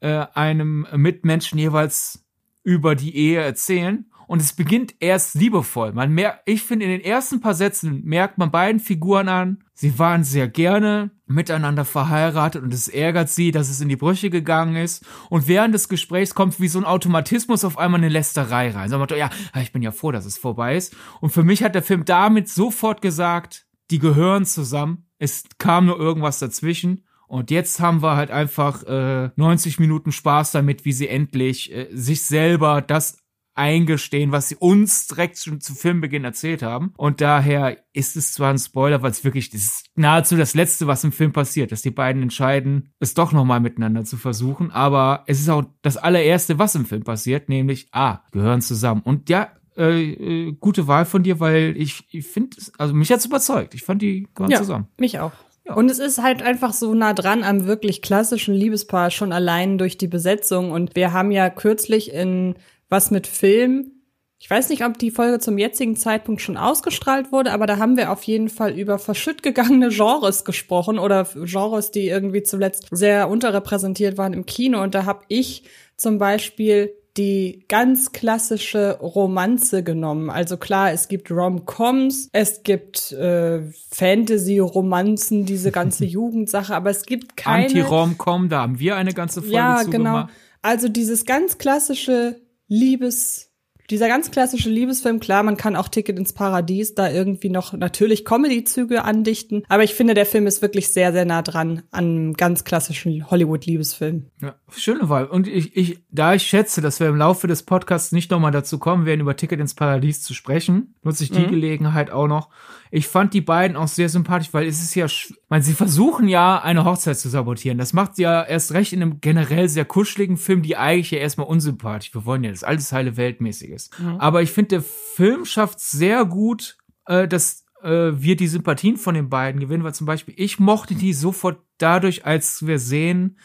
[0.00, 2.24] äh, einem Mitmenschen jeweils
[2.62, 5.92] über die Ehe erzählen und es beginnt erst liebevoll.
[5.92, 9.98] Man merkt, ich finde, in den ersten paar Sätzen merkt man beiden Figuren an, sie
[9.98, 14.76] waren sehr gerne miteinander verheiratet und es ärgert sie, dass es in die Brüche gegangen
[14.76, 15.04] ist.
[15.30, 18.90] Und während des Gesprächs kommt wie so ein Automatismus auf einmal eine Lästerei rein.
[18.90, 19.30] So, man, ja,
[19.62, 20.94] ich bin ja froh, dass es vorbei ist.
[21.22, 25.06] Und für mich hat der Film damit sofort gesagt, die gehören zusammen.
[25.18, 27.04] Es kam nur irgendwas dazwischen.
[27.26, 31.88] Und jetzt haben wir halt einfach äh, 90 Minuten Spaß damit, wie sie endlich äh,
[31.92, 33.18] sich selber das
[33.58, 36.94] eingestehen, was sie uns direkt schon zu Filmbeginn erzählt haben.
[36.96, 40.86] Und daher ist es zwar ein Spoiler, weil es wirklich, das ist nahezu das Letzte,
[40.86, 44.70] was im Film passiert, dass die beiden entscheiden, es doch nochmal miteinander zu versuchen.
[44.70, 49.02] Aber es ist auch das allererste, was im Film passiert, nämlich, ah, gehören zusammen.
[49.02, 53.26] Und ja, äh, äh, gute Wahl von dir, weil ich, ich finde, also mich hat's
[53.26, 53.74] überzeugt.
[53.74, 54.88] Ich fand die gehören ja, zusammen.
[54.98, 55.32] Mich auch.
[55.64, 55.74] Ja.
[55.74, 59.96] Und es ist halt einfach so nah dran am wirklich klassischen Liebespaar, schon allein durch
[59.98, 60.72] die Besetzung.
[60.72, 62.56] Und wir haben ja kürzlich in
[62.88, 63.92] was mit Film.
[64.40, 67.96] Ich weiß nicht, ob die Folge zum jetzigen Zeitpunkt schon ausgestrahlt wurde, aber da haben
[67.96, 73.28] wir auf jeden Fall über verschütt gegangene Genres gesprochen oder Genres, die irgendwie zuletzt sehr
[73.28, 74.82] unterrepräsentiert waren im Kino.
[74.82, 75.64] Und da habe ich
[75.96, 80.30] zum Beispiel die ganz klassische Romanze genommen.
[80.30, 87.36] Also klar, es gibt Rom-Coms, es gibt äh, Fantasy-Romanzen, diese ganze Jugendsache, aber es gibt
[87.36, 90.10] keine Anti-Rom-Com, da haben wir eine ganze Folge ja, zu genau.
[90.10, 90.32] Gemacht.
[90.62, 93.47] Also dieses ganz klassische Liebes
[93.90, 98.24] dieser ganz klassische Liebesfilm, klar, man kann auch Ticket ins Paradies da irgendwie noch natürlich
[98.24, 102.64] Comedy-Züge andichten, aber ich finde, der Film ist wirklich sehr, sehr nah dran an ganz
[102.64, 104.26] klassischen Hollywood-Liebesfilm.
[104.42, 105.26] Ja, schöne Wahl.
[105.26, 108.78] Und ich, ich, da ich schätze, dass wir im Laufe des Podcasts nicht nochmal dazu
[108.78, 111.50] kommen werden, über Ticket ins Paradies zu sprechen, nutze ich die mhm.
[111.50, 112.50] Gelegenheit auch noch.
[112.90, 116.28] Ich fand die beiden auch sehr sympathisch, weil es ist ja, ich meine, sie versuchen
[116.28, 117.78] ja, eine Hochzeit zu sabotieren.
[117.78, 121.18] Das macht sie ja erst recht in einem generell sehr kuscheligen Film, die eigentlich ja
[121.18, 122.14] erstmal unsympathisch.
[122.14, 123.98] Wir wollen ja das alles heile Weltmäßige ist.
[123.98, 124.16] Mhm.
[124.18, 129.14] Aber ich finde, der Film schafft sehr gut, äh, dass äh, wir die Sympathien von
[129.14, 133.38] den beiden gewinnen, weil zum Beispiel ich mochte die sofort dadurch, als wir sehen,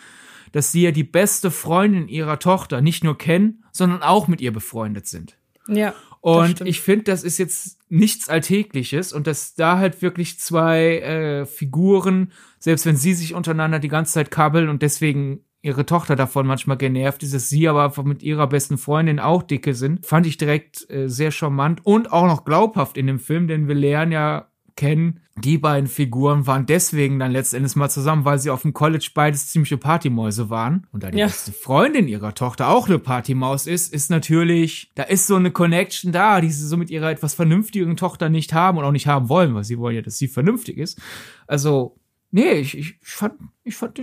[0.52, 4.54] dass sie ja die beste Freundin ihrer Tochter nicht nur kennen, sondern auch mit ihr
[4.54, 5.38] befreundet sind.
[5.68, 5.94] Ja.
[6.24, 11.46] Und ich finde, das ist jetzt nichts Alltägliches und dass da halt wirklich zwei äh,
[11.46, 16.48] Figuren, selbst wenn sie sich untereinander die ganze Zeit kabbeln und deswegen ihre Tochter davon
[16.48, 20.26] manchmal genervt ist, dass sie aber einfach mit ihrer besten Freundin auch dicke sind, fand
[20.26, 24.14] ich direkt äh, sehr charmant und auch noch glaubhaft in dem Film, denn wir lernen
[24.14, 28.74] ja kennen, die beiden Figuren waren deswegen dann letztendlich mal zusammen, weil sie auf dem
[28.74, 30.86] College beides ziemliche Partymäuse waren.
[30.92, 31.26] Und da die ja.
[31.26, 36.12] beste Freundin ihrer Tochter auch eine Partymaus ist, ist natürlich, da ist so eine Connection
[36.12, 39.28] da, die sie so mit ihrer etwas vernünftigen Tochter nicht haben und auch nicht haben
[39.28, 41.02] wollen, weil sie wollen ja, dass sie vernünftig ist.
[41.48, 41.96] Also,
[42.30, 43.34] nee, ich, ich fand,
[43.64, 44.02] ich fand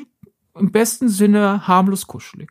[0.56, 2.50] im besten Sinne harmlos kuschelig.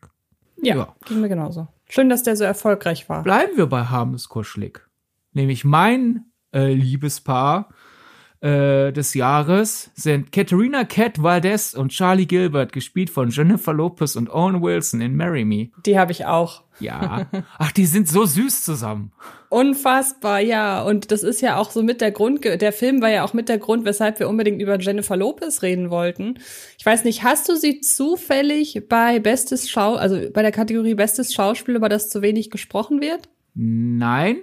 [0.62, 1.68] Ja, ja, ging mir genauso.
[1.90, 3.24] Schön, dass der so erfolgreich war.
[3.24, 4.88] Bleiben wir bei harmlos kuschelig.
[5.34, 7.70] Nämlich mein äh, Liebespaar
[8.42, 14.30] äh, des Jahres sind Katharina Cat Valdez und Charlie Gilbert, gespielt von Jennifer Lopez und
[14.30, 15.72] Owen Wilson in Marry Me.
[15.86, 16.64] Die habe ich auch.
[16.80, 17.28] Ja.
[17.58, 19.12] Ach, die sind so süß zusammen.
[19.50, 20.82] Unfassbar, ja.
[20.84, 23.50] Und das ist ja auch so mit der Grund, der Film war ja auch mit
[23.50, 26.40] der Grund, weshalb wir unbedingt über Jennifer Lopez reden wollten.
[26.78, 31.34] Ich weiß nicht, hast du sie zufällig bei Bestes Schau, also bei der Kategorie Bestes
[31.34, 33.28] Schauspiel, über das zu wenig gesprochen wird?
[33.54, 34.38] Nein.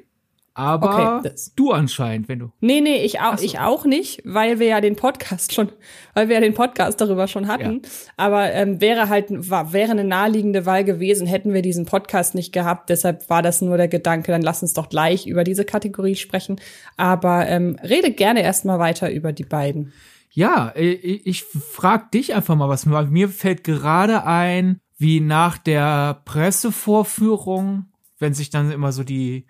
[0.58, 2.50] Aber okay, du anscheinend, wenn du.
[2.60, 3.44] Nee, nee, ich auch, so.
[3.44, 5.70] ich auch nicht, weil wir ja den Podcast schon,
[6.14, 7.82] weil wir ja den Podcast darüber schon hatten.
[7.84, 7.90] Ja.
[8.16, 12.54] Aber ähm, wäre halt, war, wäre eine naheliegende Wahl gewesen, hätten wir diesen Podcast nicht
[12.54, 12.88] gehabt.
[12.88, 16.56] Deshalb war das nur der Gedanke, dann lass uns doch gleich über diese Kategorie sprechen.
[16.96, 19.92] Aber ähm, rede gerne erstmal weiter über die beiden.
[20.30, 22.86] Ja, ich, ich frag dich einfach mal was.
[22.86, 29.44] Mir fällt gerade ein, wie nach der Pressevorführung, wenn sich dann immer so die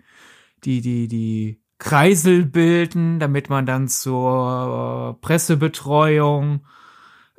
[0.63, 6.61] die, die, die Kreisel bilden, damit man dann zur Pressebetreuung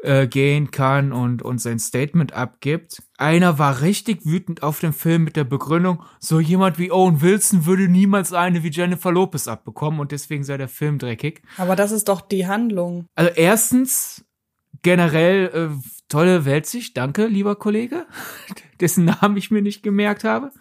[0.03, 3.03] äh, gehen kann und, und sein Statement abgibt.
[3.17, 7.67] Einer war richtig wütend auf den Film mit der Begründung, so jemand wie Owen Wilson
[7.67, 11.43] würde niemals eine wie Jennifer Lopez abbekommen und deswegen sei der Film dreckig.
[11.57, 13.07] Aber das ist doch die Handlung.
[13.17, 14.25] Also erstens
[14.83, 18.07] generell äh, tolle Weltsicht, danke, lieber Kollege,
[18.81, 20.53] dessen Namen ich mir nicht gemerkt habe.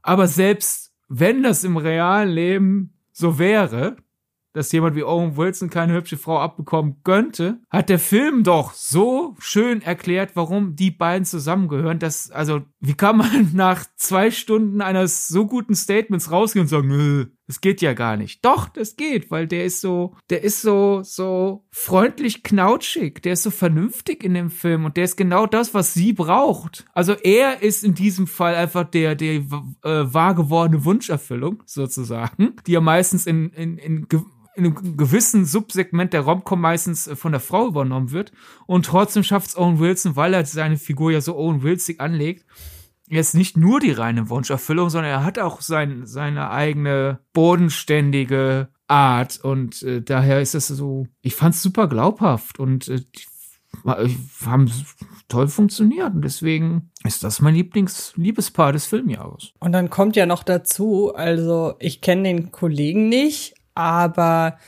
[0.00, 0.81] Aber selbst
[1.14, 3.96] wenn das im realen Leben so wäre,
[4.54, 9.34] dass jemand wie Owen Wilson keine hübsche Frau abbekommen könnte, hat der Film doch so
[9.38, 15.28] schön erklärt, warum die beiden zusammengehören, dass, also, wie kann man nach zwei Stunden eines
[15.28, 18.44] so guten Statements rausgehen und sagen, das geht ja gar nicht.
[18.44, 23.42] Doch, das geht, weil der ist so, der ist so, so freundlich knautschig, der ist
[23.42, 26.86] so vernünftig in dem Film und der ist genau das, was sie braucht.
[26.92, 29.42] Also er ist in diesem Fall einfach der, der äh,
[29.82, 34.06] wahr gewordene Wunscherfüllung, sozusagen, die ja meistens in, in, in
[34.54, 38.32] in einem gewissen Subsegment der Romcom meistens äh, von der Frau übernommen wird.
[38.66, 42.44] Und trotzdem schafft es Owen Wilson, weil er seine Figur ja so Owen Wilsig anlegt,
[43.08, 49.40] jetzt nicht nur die reine Wunscherfüllung, sondern er hat auch sein, seine eigene bodenständige Art.
[49.42, 53.26] Und äh, daher ist es so, ich fand es super glaubhaft und äh, die,
[54.44, 54.70] haben
[55.28, 56.14] toll funktioniert.
[56.14, 59.52] Und deswegen ist das mein Lieblings-Liebespaar des Filmjahres.
[59.60, 64.58] Und dann kommt ja noch dazu, also ich kenne den Kollegen nicht, aber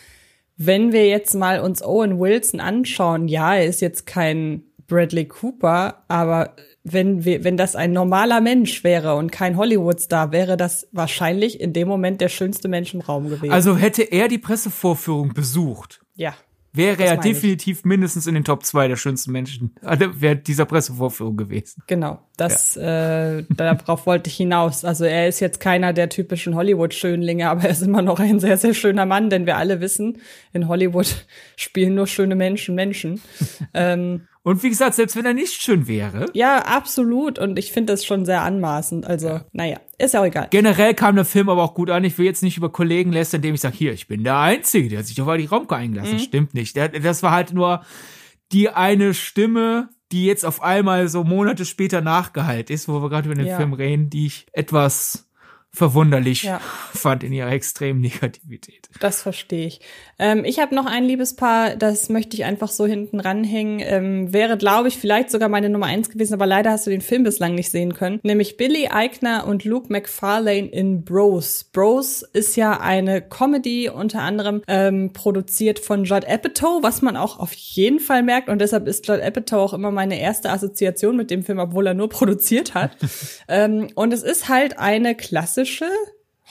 [0.57, 6.05] wenn wir jetzt mal uns Owen Wilson anschauen, ja, er ist jetzt kein Bradley Cooper,
[6.09, 11.61] aber wenn wir, wenn das ein normaler Mensch wäre und kein Hollywood-Star, wäre das wahrscheinlich
[11.61, 13.53] in dem Moment der schönste Mensch im Raum gewesen.
[13.53, 16.05] Also hätte er die Pressevorführung besucht.
[16.14, 16.35] Ja
[16.75, 17.85] wäre er definitiv ich.
[17.85, 21.83] mindestens in den Top 2 der schönsten Menschen also während dieser Pressevorführung gewesen.
[21.87, 23.38] Genau, das ja.
[23.38, 24.85] äh, darauf wollte ich hinaus.
[24.85, 28.59] Also er ist jetzt keiner der typischen Hollywood-Schönlinge, aber er ist immer noch ein sehr,
[28.59, 30.18] sehr schöner Mann, denn wir alle wissen,
[30.53, 33.20] in Hollywood spielen nur schöne Menschen Menschen.
[33.75, 36.26] ähm, und wie gesagt, selbst wenn er nicht schön wäre.
[36.35, 37.38] Ja, absolut.
[37.38, 39.07] Und ich finde das schon sehr anmaßend.
[39.07, 39.44] Also, ja.
[39.52, 40.48] naja, ist ja auch egal.
[40.50, 42.04] Generell kam der Film aber auch gut an.
[42.04, 44.90] Ich will jetzt nicht über Kollegen lästern, indem ich sage, hier, ich bin der Einzige,
[44.90, 46.16] der sich auf die Raumke eingelassen.
[46.16, 46.18] Mhm.
[46.18, 46.76] Stimmt nicht.
[46.76, 47.85] Das war halt nur
[48.52, 53.26] die eine Stimme, die jetzt auf einmal so Monate später nachgeheilt ist, wo wir gerade
[53.30, 53.57] über den ja.
[53.57, 55.30] Film reden, die ich etwas
[55.74, 56.60] verwunderlich ja.
[56.92, 58.88] fand in ihrer extremen Negativität.
[59.00, 59.80] Das verstehe ich.
[60.20, 63.80] Ähm, ich habe noch ein Liebespaar, das möchte ich einfach so hinten ranhängen.
[63.82, 67.00] Ähm, wäre, glaube ich, vielleicht sogar meine Nummer eins gewesen, aber leider hast du den
[67.00, 68.20] Film bislang nicht sehen können.
[68.22, 71.64] Nämlich Billy Eichner und Luke McFarlane in Bros.
[71.72, 77.40] Bros ist ja eine Comedy, unter anderem ähm, produziert von Judd Apatow, was man auch
[77.40, 78.48] auf jeden Fall merkt.
[78.48, 81.94] Und deshalb ist Judd Apatow auch immer meine erste Assoziation mit dem Film, obwohl er
[81.94, 82.92] nur produziert hat.
[83.48, 85.63] ähm, und es ist halt eine klassische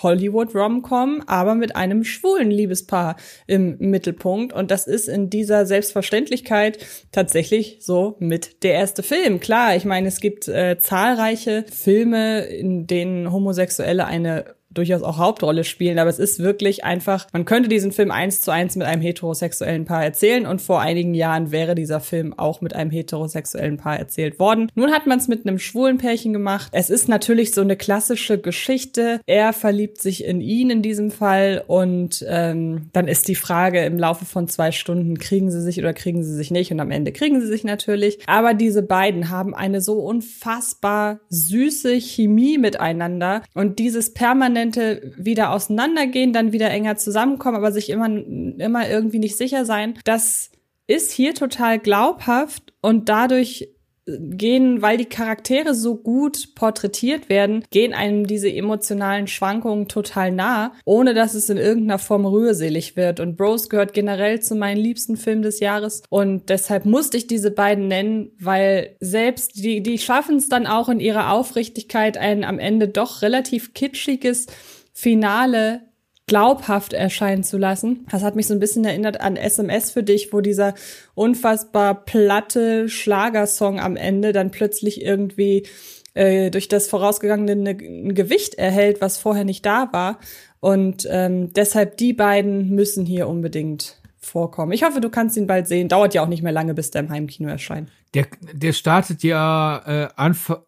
[0.02, 4.54] Hollywood-Romcom, aber mit einem schwulen Liebespaar im Mittelpunkt.
[4.54, 6.80] Und das ist in dieser Selbstverständlichkeit
[7.12, 9.40] tatsächlich so mit der erste Film.
[9.40, 15.64] Klar, ich meine, es gibt äh, zahlreiche Filme, in denen Homosexuelle eine durchaus auch Hauptrolle
[15.64, 19.02] spielen, aber es ist wirklich einfach, man könnte diesen Film eins zu eins mit einem
[19.02, 23.98] heterosexuellen Paar erzählen und vor einigen Jahren wäre dieser Film auch mit einem heterosexuellen Paar
[23.98, 24.72] erzählt worden.
[24.76, 26.70] Nun hat man es mit einem schwulen Pärchen gemacht.
[26.72, 29.20] Es ist natürlich so eine klassische Geschichte.
[29.26, 33.98] Er verliebt sich in ihn in diesem Fall und ähm, dann ist die Frage im
[33.98, 37.12] Laufe von zwei Stunden, kriegen sie sich oder kriegen sie sich nicht und am Ende
[37.12, 38.20] kriegen sie sich natürlich.
[38.28, 45.52] Aber diese beiden haben eine so unfassbar süße Chemie miteinander und dieses permanent permanente wieder
[45.52, 49.96] auseinandergehen, dann wieder enger zusammenkommen, aber sich immer, immer irgendwie nicht sicher sein.
[50.06, 50.52] Das
[50.88, 53.70] ist hier total glaubhaft und dadurch
[54.06, 60.74] gehen, weil die Charaktere so gut porträtiert werden, gehen einem diese emotionalen Schwankungen total nah,
[60.86, 63.20] ohne dass es in irgendeiner Form rührselig wird.
[63.20, 67.52] Und Bros gehört generell zu meinen liebsten Filmen des Jahres und deshalb musste ich diese
[67.52, 72.60] beiden nennen, weil selbst die, die schaffen es dann auch in ihrer Aufrichtigkeit, ein am
[72.60, 74.48] Ende doch relativ kitschiges
[74.94, 75.82] Finale
[76.26, 78.06] glaubhaft erscheinen zu lassen.
[78.10, 80.74] Das hat mich so ein bisschen erinnert an SMS für dich, wo dieser
[81.16, 85.68] unfassbar platte Schlagersong am Ende dann plötzlich irgendwie
[86.14, 90.20] äh, durch das vorausgegangene ein Gewicht erhält, was vorher nicht da war.
[90.60, 94.72] Und ähm, deshalb die beiden müssen hier unbedingt vorkommen.
[94.72, 95.90] Ich hoffe, du kannst ihn bald sehen.
[95.90, 97.92] Dauert ja auch nicht mehr lange, bis der im Heimkino erscheint.
[98.14, 100.60] Der, der startet ja äh, Anfang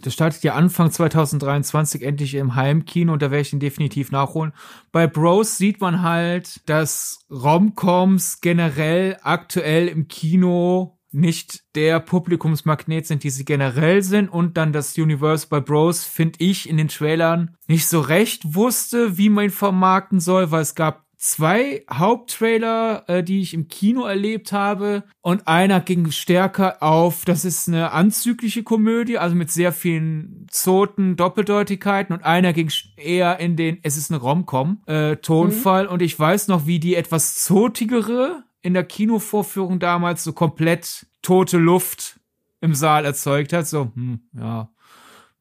[0.00, 4.52] das startet ja Anfang 2023 endlich im Heimkino und da werde ich ihn definitiv nachholen.
[4.92, 13.24] Bei Bros sieht man halt, dass Romcoms generell aktuell im Kino nicht der Publikumsmagnet sind,
[13.24, 17.56] die sie generell sind und dann das Universe bei Bros, finde ich, in den Trailern
[17.66, 23.22] nicht so recht wusste, wie man ihn vermarkten soll, weil es gab zwei Haupttrailer, äh,
[23.22, 25.04] die ich im Kino erlebt habe.
[25.20, 31.16] Und einer ging stärker auf, das ist eine anzügliche Komödie, also mit sehr vielen Zoten,
[31.16, 32.16] Doppeldeutigkeiten.
[32.16, 35.84] Und einer ging eher in den, es ist eine Romcom, äh, Tonfall.
[35.84, 35.90] Mhm.
[35.90, 41.58] Und ich weiß noch, wie die etwas zotigere in der Kinovorführung damals so komplett tote
[41.58, 42.18] Luft
[42.62, 43.66] im Saal erzeugt hat.
[43.66, 44.70] So, hm, ja,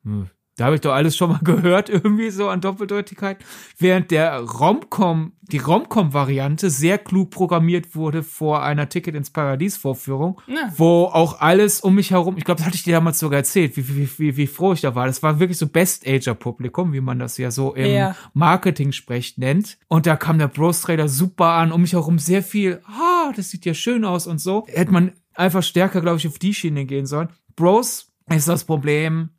[0.04, 3.38] hm, da habe ich doch alles schon mal gehört, irgendwie so an Doppeldeutigkeit.
[3.78, 10.72] Während der Romcom, die Romcom-Variante sehr klug programmiert wurde vor einer Ticket ins Paradies-Vorführung, ja.
[10.76, 13.78] wo auch alles um mich herum, ich glaube, das hatte ich dir damals sogar erzählt,
[13.78, 15.08] wie, wie, wie, wie froh ich da war.
[15.08, 18.16] Das war wirklich so Best-Ager-Publikum, wie man das ja so im ja.
[18.34, 19.78] Marketing-Sprech nennt.
[19.88, 23.66] Und da kam der Bros-Trailer super an, um mich herum sehr viel, ah, das sieht
[23.66, 24.66] ja schön aus und so.
[24.68, 27.30] Hätte man einfach stärker, glaube ich, auf die Schiene gehen sollen.
[27.56, 29.30] Bros ist das Problem,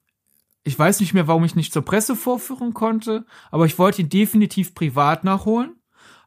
[0.70, 4.72] ich weiß nicht mehr, warum ich nicht zur Pressevorführung konnte, aber ich wollte ihn definitiv
[4.72, 5.74] privat nachholen.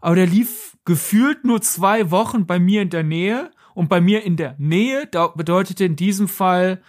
[0.02, 3.52] Aber der lief gefühlt nur zwei Wochen bei mir in der Nähe.
[3.74, 6.84] Und bei mir in der Nähe bedeutete in diesem Fall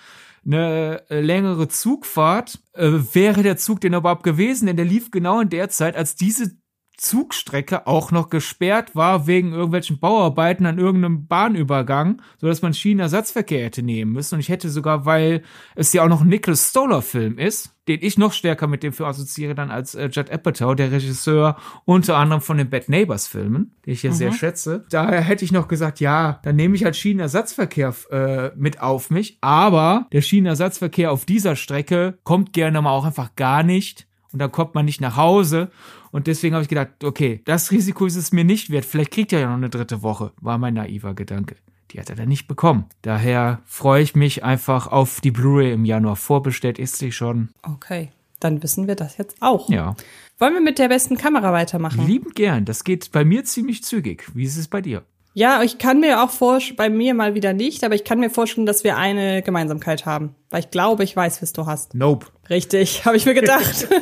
[0.45, 2.59] eine äh, längere Zugfahrt.
[2.73, 4.67] Äh, wäre der Zug denn überhaupt gewesen?
[4.67, 6.57] Denn der lief genau in der Zeit, als diese
[6.97, 13.65] Zugstrecke auch noch gesperrt war wegen irgendwelchen Bauarbeiten an irgendeinem Bahnübergang, so dass man Schienenersatzverkehr
[13.65, 14.37] hätte nehmen müssen.
[14.37, 15.43] Und ich hätte sogar, weil
[15.75, 18.93] es ja auch noch ein Nicholas Stoller Film ist, den ich noch stärker mit dem
[18.93, 23.27] Film assoziiere dann als äh, Judd Apatow, der Regisseur unter anderem von den Bad Neighbors
[23.27, 24.15] Filmen, den ich ja mhm.
[24.15, 24.87] sehr schätze.
[24.91, 29.39] Daher hätte ich noch gesagt, ja, dann nehme ich halt Schienenersatzverkehr äh, mit auf mich.
[29.41, 34.07] Aber der Schienenersatzverkehr auf dieser Strecke kommt gerne mal auch einfach gar nicht.
[34.33, 35.71] Und dann kommt man nicht nach Hause.
[36.14, 38.85] Und deswegen habe ich gedacht, okay, das Risiko ist es mir nicht wert.
[38.85, 41.57] Vielleicht kriegt er ja noch eine dritte Woche, war mein naiver Gedanke.
[41.90, 42.85] Die hat er dann nicht bekommen.
[43.03, 46.14] Daher freue ich mich einfach auf die Blu-ray im Januar.
[46.14, 47.48] Vorbestellt ist sie schon.
[47.62, 49.68] Okay, dann wissen wir das jetzt auch.
[49.68, 49.96] Ja.
[50.38, 52.07] Wollen wir mit der besten Kamera weitermachen?
[52.07, 52.64] Liebend gern.
[52.64, 54.24] Das geht bei mir ziemlich zügig.
[54.35, 55.03] Wie ist es bei dir?
[55.33, 58.31] Ja, ich kann mir auch vorstellen, bei mir mal wieder nicht, aber ich kann mir
[58.31, 60.37] vorstellen, dass wir eine Gemeinsamkeit haben.
[60.50, 61.92] Weil ich glaube, ich weiß, was du hast.
[61.92, 62.29] Nope.
[62.48, 63.88] Richtig, habe ich mir gedacht.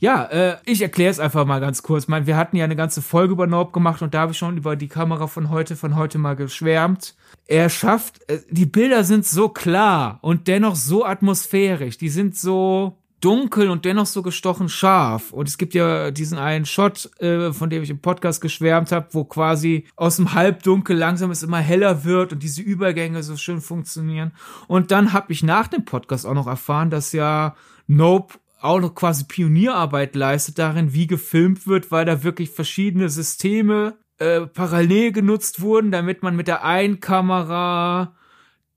[0.00, 2.04] Ja, äh, ich erkläre es einfach mal ganz kurz.
[2.04, 4.38] Ich meine, wir hatten ja eine ganze Folge über Nope gemacht und da habe ich
[4.38, 7.14] schon über die Kamera von heute, von heute mal geschwärmt.
[7.46, 11.98] Er schafft, äh, die Bilder sind so klar und dennoch so atmosphärisch.
[11.98, 15.32] Die sind so dunkel und dennoch so gestochen scharf.
[15.32, 19.08] Und es gibt ja diesen einen Shot, äh, von dem ich im Podcast geschwärmt habe,
[19.12, 23.60] wo quasi aus dem Halbdunkel langsam es immer heller wird und diese Übergänge so schön
[23.60, 24.32] funktionieren.
[24.68, 27.56] Und dann habe ich nach dem Podcast auch noch erfahren, dass ja
[27.86, 33.98] Nope auch noch quasi Pionierarbeit leistet darin, wie gefilmt wird, weil da wirklich verschiedene Systeme
[34.18, 38.16] äh, parallel genutzt wurden, damit man mit der einen Kamera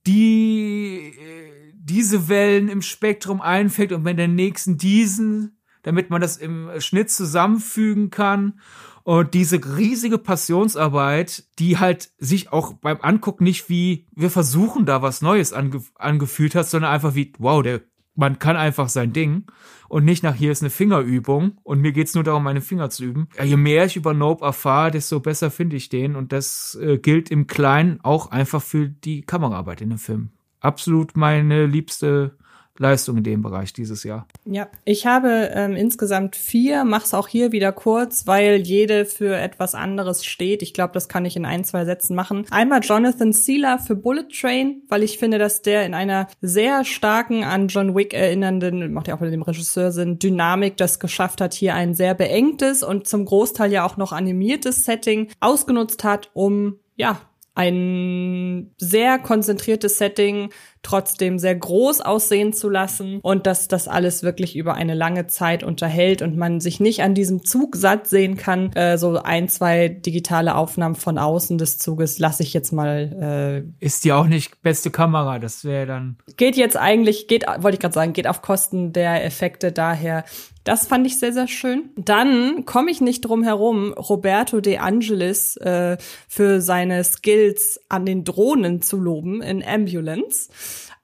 [0.06, 6.38] die äh, diese Wellen im Spektrum einfängt und mit der nächsten diesen, damit man das
[6.38, 8.60] im Schnitt zusammenfügen kann.
[9.04, 15.02] Und diese riesige Passionsarbeit, die halt sich auch beim Angucken nicht wie wir versuchen da
[15.02, 17.82] was Neues ange angefühlt hat, sondern einfach wie, wow, der
[18.20, 19.46] man kann einfach sein Ding
[19.88, 23.06] und nicht nach hier ist eine Fingerübung und mir geht's nur darum, meine Finger zu
[23.06, 23.30] üben.
[23.42, 27.32] Je mehr ich über Nope erfahre, desto besser finde ich den und das äh, gilt
[27.32, 30.30] im Kleinen auch einfach für die Kameraarbeit in dem Film.
[30.60, 32.38] Absolut meine liebste
[32.80, 34.26] Leistung in dem Bereich dieses Jahr.
[34.46, 39.76] Ja, ich habe ähm, insgesamt vier, mach's auch hier wieder kurz, weil jede für etwas
[39.76, 40.62] anderes steht.
[40.62, 42.46] Ich glaube, das kann ich in ein, zwei Sätzen machen.
[42.50, 47.44] Einmal Jonathan Sealer für Bullet Train, weil ich finde, dass der in einer sehr starken,
[47.44, 51.54] an John Wick erinnernden, macht ja auch mit dem Regisseur Sinn, Dynamik das geschafft hat,
[51.54, 56.80] hier ein sehr beengtes und zum Großteil ja auch noch animiertes Setting ausgenutzt hat, um
[56.96, 57.22] ja,
[57.56, 60.50] ein sehr konzentriertes Setting
[60.82, 65.64] trotzdem sehr groß aussehen zu lassen und dass das alles wirklich über eine lange Zeit
[65.64, 68.72] unterhält und man sich nicht an diesem Zug satt sehen kann.
[68.74, 73.66] Äh, so ein, zwei digitale Aufnahmen von außen des Zuges lasse ich jetzt mal.
[73.82, 76.18] Äh, Ist ja auch nicht beste Kamera, das wäre dann.
[76.38, 80.24] Geht jetzt eigentlich, geht, wollte ich gerade sagen, geht auf Kosten der Effekte daher
[80.70, 81.90] das fand ich sehr, sehr schön.
[81.96, 88.24] Dann komme ich nicht drum herum, Roberto De Angelis äh, für seine Skills an den
[88.24, 90.52] Drohnen zu loben in Ambulance.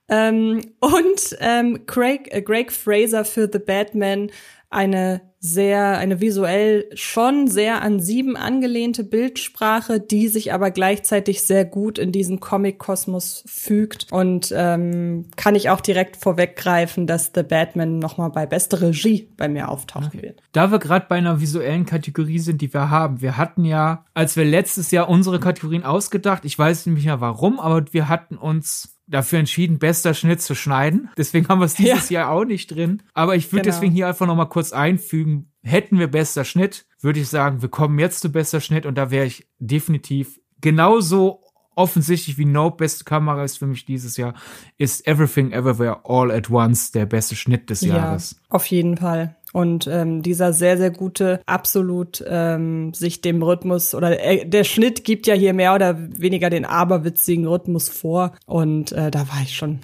[0.08, 4.30] Ähm, und ähm, Craig, äh, Greg Fraser für The Batman
[4.70, 11.64] eine sehr, eine visuell schon sehr an sieben angelehnte Bildsprache, die sich aber gleichzeitig sehr
[11.64, 14.08] gut in diesen Comic-Kosmos fügt.
[14.10, 19.48] Und ähm, kann ich auch direkt vorweggreifen, dass The Batman nochmal bei beste Regie bei
[19.48, 20.22] mir auftauchen okay.
[20.22, 20.42] wird.
[20.52, 24.36] Da wir gerade bei einer visuellen Kategorie sind, die wir haben, wir hatten ja, als
[24.36, 28.95] wir letztes Jahr unsere Kategorien ausgedacht, ich weiß nicht mehr warum, aber wir hatten uns
[29.06, 31.10] dafür entschieden, bester Schnitt zu schneiden.
[31.16, 32.22] Deswegen haben wir es dieses ja.
[32.22, 33.02] Jahr auch nicht drin.
[33.14, 33.74] Aber ich würde genau.
[33.74, 37.68] deswegen hier einfach noch mal kurz einfügen, hätten wir bester Schnitt, würde ich sagen, wir
[37.68, 41.42] kommen jetzt zu bester Schnitt und da wäre ich definitiv genauso
[41.76, 44.34] offensichtlich wie Nope beste Kamera ist für mich dieses Jahr,
[44.78, 48.32] ist Everything Everywhere All at Once der beste Schnitt des Jahres.
[48.32, 49.36] Ja, auf jeden Fall.
[49.56, 55.02] Und ähm, dieser sehr, sehr gute, absolut ähm, sich dem Rhythmus oder äh, der Schnitt
[55.02, 58.36] gibt ja hier mehr oder weniger den aberwitzigen Rhythmus vor.
[58.44, 59.78] Und äh, da war ich schon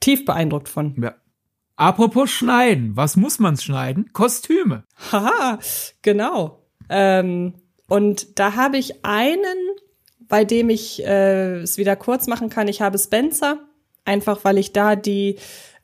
[0.00, 0.94] tief beeindruckt von.
[1.02, 1.14] Ja.
[1.76, 4.14] Apropos Schneiden, was muss man schneiden?
[4.14, 4.84] Kostüme.
[5.12, 5.58] Haha,
[6.00, 6.62] genau.
[6.88, 7.52] Ähm,
[7.86, 9.58] und da habe ich einen
[10.26, 12.68] bei dem ich äh, es wieder kurz machen kann.
[12.68, 13.58] Ich habe Spencer,
[14.04, 15.36] einfach weil ich da die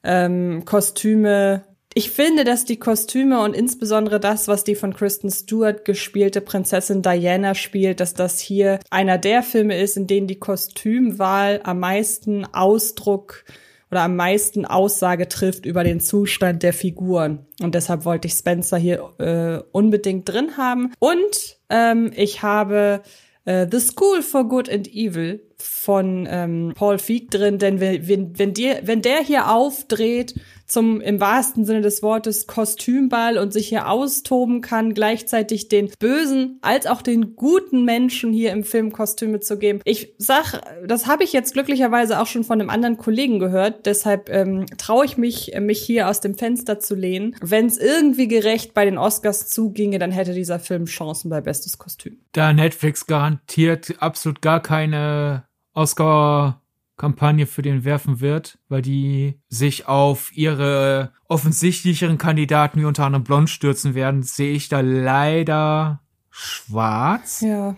[0.03, 1.65] ähm, Kostüme
[1.95, 7.03] ich finde, dass die Kostüme und insbesondere das, was die von Kristen Stewart gespielte Prinzessin
[7.03, 12.45] Diana spielt, dass das hier einer der Filme ist, in denen die Kostümwahl am meisten
[12.47, 13.45] Ausdruck
[13.93, 17.47] oder am meisten Aussage trifft über den Zustand der Figuren.
[17.63, 20.93] Und deshalb wollte ich Spencer hier äh, unbedingt drin haben.
[20.99, 23.03] Und ähm, ich habe
[23.45, 28.55] äh, The School for Good and Evil von ähm, Paul Feig drin, denn wenn, wenn,
[28.55, 30.35] dir, wenn der hier aufdreht
[30.67, 36.59] zum im wahrsten Sinne des Wortes Kostümball und sich hier austoben kann, gleichzeitig den bösen
[36.63, 39.81] als auch den guten Menschen hier im Film Kostüme zu geben.
[39.85, 44.31] Ich sag, das habe ich jetzt glücklicherweise auch schon von einem anderen Kollegen gehört, deshalb
[44.31, 47.37] ähm, traue ich mich, mich hier aus dem Fenster zu lehnen.
[47.41, 51.79] Wenn es irgendwie gerecht bei den Oscars zuginge, dann hätte dieser Film Chancen bei bestes
[51.79, 52.19] Kostüm.
[52.33, 55.45] Da Netflix garantiert absolut gar keine
[55.75, 63.25] Oscar-Kampagne für den werfen wird, weil die sich auf ihre offensichtlicheren Kandidaten wie unter anderem
[63.25, 66.01] Blond stürzen werden, sehe ich da leider
[66.31, 67.41] schwarz.
[67.43, 67.77] Ja.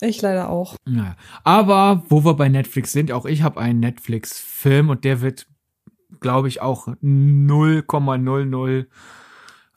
[0.00, 0.76] Ich leider auch.
[0.86, 1.16] Ja.
[1.44, 5.46] Aber wo wir bei Netflix sind, auch ich habe einen Netflix-Film und der wird,
[6.20, 8.86] glaube ich, auch 0,00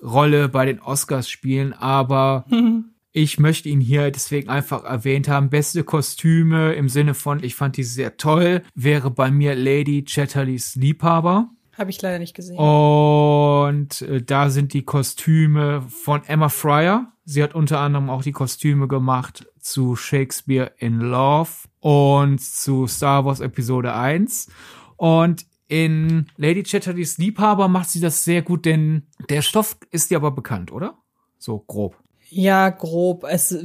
[0.02, 1.74] Rolle bei den Oscars spielen.
[1.74, 2.46] Aber
[3.16, 5.52] Ich möchte ihn hier deswegen einfach erwähnt haben.
[5.52, 10.74] Beste Kostüme im Sinne von, ich fand die sehr toll, wäre bei mir Lady Chatterleys
[10.74, 11.52] Liebhaber.
[11.78, 12.58] Habe ich leider nicht gesehen.
[12.58, 17.14] Und äh, da sind die Kostüme von Emma Fryer.
[17.24, 21.52] Sie hat unter anderem auch die Kostüme gemacht zu Shakespeare in Love
[21.82, 24.50] und zu Star Wars Episode 1.
[24.98, 30.18] Und in Lady Chatterleys Liebhaber macht sie das sehr gut, denn der Stoff ist dir
[30.18, 30.98] aber bekannt, oder?
[31.38, 32.03] So grob.
[32.36, 33.26] Ja, grob.
[33.30, 33.56] Es,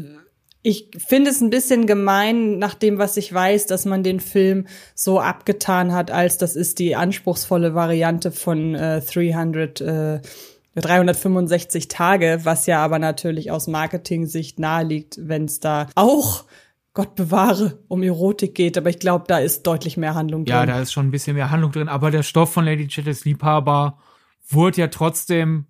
[0.63, 4.67] ich finde es ein bisschen gemein, nach dem, was ich weiß, dass man den Film
[4.95, 10.21] so abgetan hat, als das ist die anspruchsvolle Variante von äh, 300, äh,
[10.75, 16.45] 365 Tage, was ja aber natürlich aus Marketing-Sicht naheliegt, wenn es da auch
[16.93, 20.55] Gott bewahre, um Erotik geht, aber ich glaube, da ist deutlich mehr Handlung drin.
[20.55, 23.25] Ja, da ist schon ein bisschen mehr Handlung drin, aber der Stoff von Lady Chatters
[23.25, 23.99] Liebhaber
[24.49, 25.68] wurde ja trotzdem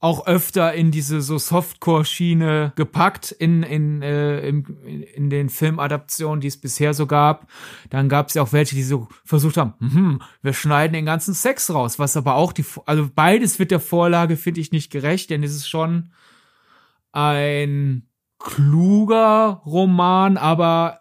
[0.00, 4.64] auch öfter in diese so Softcore-Schiene gepackt in, in, äh, in,
[5.02, 7.48] in den Filmadaptionen, die es bisher so gab.
[7.90, 11.34] Dann gab es ja auch welche, die so versucht haben, hm, wir schneiden den ganzen
[11.34, 15.30] Sex raus, was aber auch die, also beides wird der Vorlage, finde ich, nicht gerecht,
[15.30, 16.12] denn es ist schon
[17.10, 21.00] ein kluger Roman, aber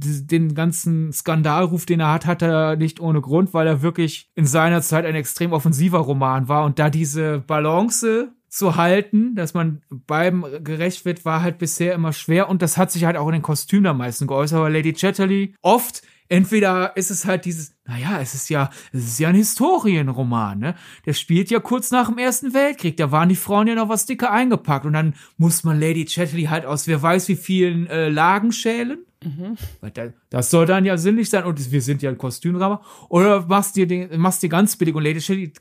[0.00, 4.46] den ganzen Skandalruf, den er hat, hat er nicht ohne Grund, weil er wirklich in
[4.46, 6.64] seiner Zeit ein extrem offensiver Roman war.
[6.64, 12.12] Und da diese Balance zu halten, dass man beiden gerecht wird, war halt bisher immer
[12.12, 12.48] schwer.
[12.48, 14.58] Und das hat sich halt auch in den Kostümen am meisten geäußert.
[14.58, 19.18] Aber Lady Chatterley oft entweder ist es halt dieses, naja, es ist ja, es ist
[19.18, 20.74] ja ein Historienroman, ne?
[21.06, 24.06] Der spielt ja kurz nach dem Ersten Weltkrieg, da waren die Frauen ja noch was
[24.06, 28.08] dicker eingepackt und dann muss man Lady Chatterley halt aus wer weiß wie vielen äh,
[28.08, 28.98] Lagen schälen.
[29.24, 29.56] Mhm.
[30.30, 32.78] Das soll dann ja sinnlich sein und wir sind ja ein Kostümrahmen.
[33.08, 35.52] Oder machst dir den, machst dir ganz billig und Lady Chatterley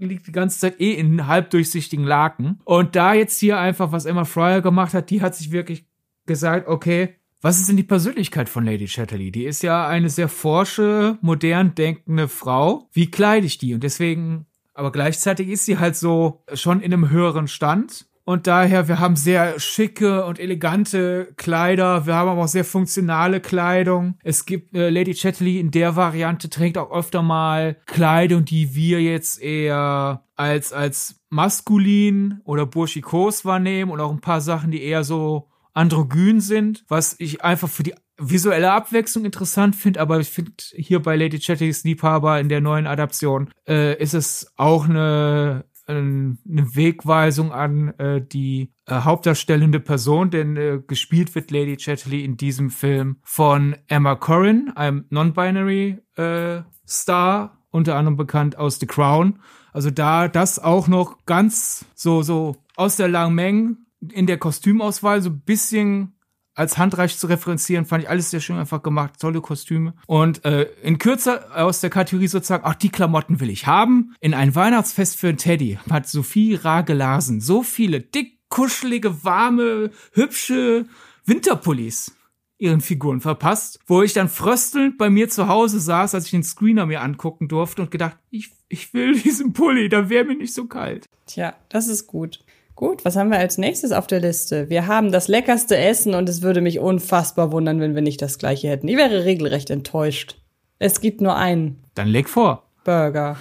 [0.00, 2.60] liegt die ganze Zeit eh in halbdurchsichtigen Laken.
[2.64, 5.86] Und da jetzt hier einfach, was Emma Fryer gemacht hat, die hat sich wirklich
[6.26, 9.30] gesagt, okay, was ist denn die Persönlichkeit von Lady Chatterley?
[9.30, 12.88] Die ist ja eine sehr forsche, modern denkende Frau.
[12.92, 13.74] Wie kleide ich die?
[13.74, 18.06] Und deswegen, aber gleichzeitig ist sie halt so schon in einem höheren Stand.
[18.24, 22.04] Und daher, wir haben sehr schicke und elegante Kleider.
[22.04, 24.18] Wir haben aber auch sehr funktionale Kleidung.
[24.22, 29.00] Es gibt äh, Lady Chatterley in der Variante trägt auch öfter mal Kleidung, die wir
[29.00, 35.04] jetzt eher als, als maskulin oder burschikos wahrnehmen und auch ein paar Sachen, die eher
[35.04, 35.48] so
[35.78, 41.00] androgyn sind, was ich einfach für die visuelle Abwechslung interessant finde, aber ich finde hier
[41.00, 46.36] bei Lady Chatterleys Liebhaber in der neuen Adaption äh, ist es auch eine eine
[46.74, 52.68] Wegweisung an äh, die äh, hauptdarstellende Person, denn äh, gespielt wird Lady Chatterley in diesem
[52.68, 59.38] Film von Emma Corrin, einem non-binary äh, Star, unter anderem bekannt aus The Crown.
[59.72, 65.22] Also da das auch noch ganz so so aus der Lang Meng in der Kostümauswahl
[65.22, 66.14] so ein bisschen
[66.54, 69.94] als handreich zu referenzieren, fand ich alles sehr schön einfach gemacht, tolle Kostüme.
[70.06, 74.14] Und äh, in Kürze aus der Kategorie sozusagen, ach, die Klamotten will ich haben.
[74.20, 80.86] In ein Weihnachtsfest für einen Teddy hat Sophie Ragelasen so viele dick, kuschelige, warme, hübsche
[81.24, 82.16] Winterpullis
[82.58, 86.42] ihren Figuren verpasst, wo ich dann fröstelnd bei mir zu Hause saß, als ich den
[86.42, 90.54] Screener mir angucken durfte und gedacht, ich, ich will diesen Pulli, da wäre mir nicht
[90.54, 91.06] so kalt.
[91.26, 92.40] Tja, das ist gut.
[92.78, 94.70] Gut, was haben wir als nächstes auf der Liste?
[94.70, 98.38] Wir haben das leckerste Essen und es würde mich unfassbar wundern, wenn wir nicht das
[98.38, 98.86] gleiche hätten.
[98.86, 100.36] Ich wäre regelrecht enttäuscht.
[100.78, 101.82] Es gibt nur einen.
[101.96, 102.62] Dann leg vor.
[102.84, 103.36] Burger.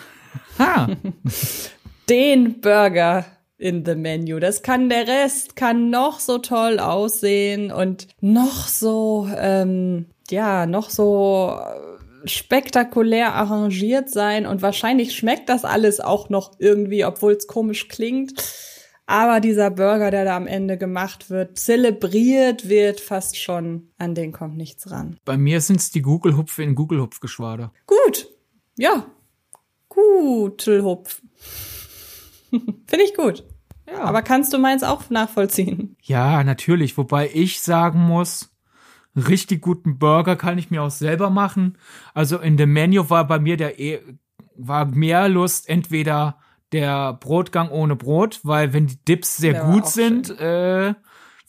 [0.58, 0.88] Ha.
[2.10, 3.26] Den Burger
[3.60, 4.40] in the menu.
[4.40, 10.90] Das kann der Rest, kann noch so toll aussehen und noch so, ähm, ja, noch
[10.90, 11.60] so
[12.26, 18.34] spektakulär arrangiert sein und wahrscheinlich schmeckt das alles auch noch irgendwie, obwohl es komisch klingt.
[19.10, 24.34] Aber dieser Burger, der da am Ende gemacht wird, zelebriert wird fast schon, an den
[24.34, 25.18] kommt nichts ran.
[25.24, 27.72] Bei mir sind's die Google-Hupfe in Google-Hupf-Geschwader.
[27.86, 28.28] Gut.
[28.78, 29.05] Ja.
[29.88, 31.22] Gutelhupf.
[32.51, 33.45] Finde ich gut.
[33.89, 34.01] Ja.
[34.01, 35.95] Aber kannst du meins auch nachvollziehen?
[36.01, 36.97] Ja, natürlich.
[36.97, 38.53] Wobei ich sagen muss,
[39.16, 41.78] richtig guten Burger kann ich mir auch selber machen.
[42.14, 44.01] Also in dem Menü war bei mir der e
[44.60, 46.39] war mehr Lust entweder
[46.72, 50.93] der Brotgang ohne Brot, weil wenn die Dips sehr der gut sind, äh,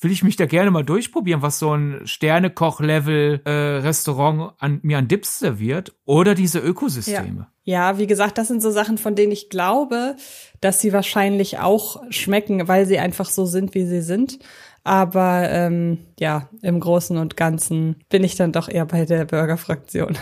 [0.00, 5.08] will ich mich da gerne mal durchprobieren, was so ein Sternekoch-Level äh, an, mir an
[5.08, 7.48] Dips serviert oder diese Ökosysteme.
[7.64, 7.90] Ja.
[7.90, 10.16] ja, wie gesagt, das sind so Sachen, von denen ich glaube,
[10.60, 14.38] dass sie wahrscheinlich auch schmecken, weil sie einfach so sind, wie sie sind.
[14.84, 20.16] Aber ähm, ja, im Großen und Ganzen bin ich dann doch eher bei der Burger-Fraktion.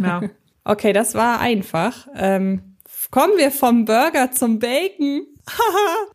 [0.00, 0.22] Ja.
[0.64, 2.06] okay, das war einfach.
[2.14, 2.71] Ähm,
[3.12, 5.26] Kommen wir vom Burger zum Bacon.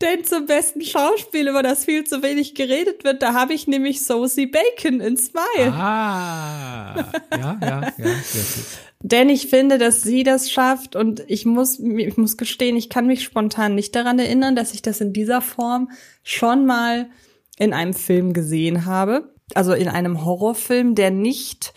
[0.01, 4.03] Denn zum besten Schauspiel, über das viel zu wenig geredet wird, da habe ich nämlich
[4.03, 5.73] Sosie Bacon in Smile.
[5.73, 8.65] Ah, ja, ja, ja, sehr gut.
[9.01, 13.05] Denn ich finde, dass sie das schafft und ich muss, ich muss gestehen, ich kann
[13.05, 15.91] mich spontan nicht daran erinnern, dass ich das in dieser Form
[16.23, 17.11] schon mal
[17.59, 19.35] in einem Film gesehen habe.
[19.53, 21.73] Also in einem Horrorfilm, der nicht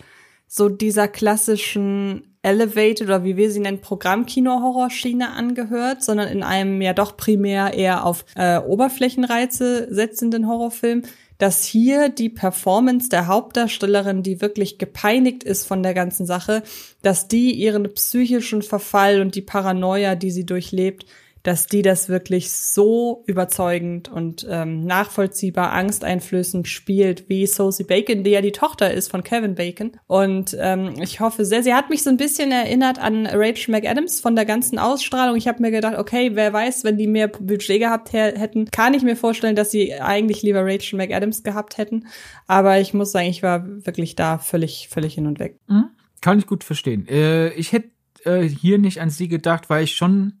[0.47, 6.93] so dieser klassischen Elevated oder wie wir sie nennen, Programmkino-Horrorschiene angehört, sondern in einem ja
[6.93, 11.03] doch primär eher auf äh, Oberflächenreize setzenden Horrorfilm,
[11.37, 16.61] dass hier die Performance der Hauptdarstellerin, die wirklich gepeinigt ist von der ganzen Sache,
[17.01, 21.05] dass die ihren psychischen Verfall und die Paranoia, die sie durchlebt,
[21.43, 28.31] dass die das wirklich so überzeugend und ähm, nachvollziehbar, angsteinflößend spielt, wie Sosie Bacon, die
[28.31, 29.93] ja die Tochter ist von Kevin Bacon.
[30.07, 34.19] Und ähm, ich hoffe sehr, sie hat mich so ein bisschen erinnert an Rachel McAdams
[34.19, 35.35] von der ganzen Ausstrahlung.
[35.35, 39.03] Ich habe mir gedacht, okay, wer weiß, wenn die mehr Budget gehabt hätten, kann ich
[39.03, 42.07] mir vorstellen, dass sie eigentlich lieber Rachel McAdams gehabt hätten.
[42.47, 45.59] Aber ich muss sagen, ich war wirklich da völlig, völlig hin und weg.
[45.67, 45.85] Mhm.
[46.21, 47.07] Kann ich gut verstehen.
[47.07, 47.89] Äh, ich hätte
[48.25, 50.40] äh, hier nicht an sie gedacht, weil ich schon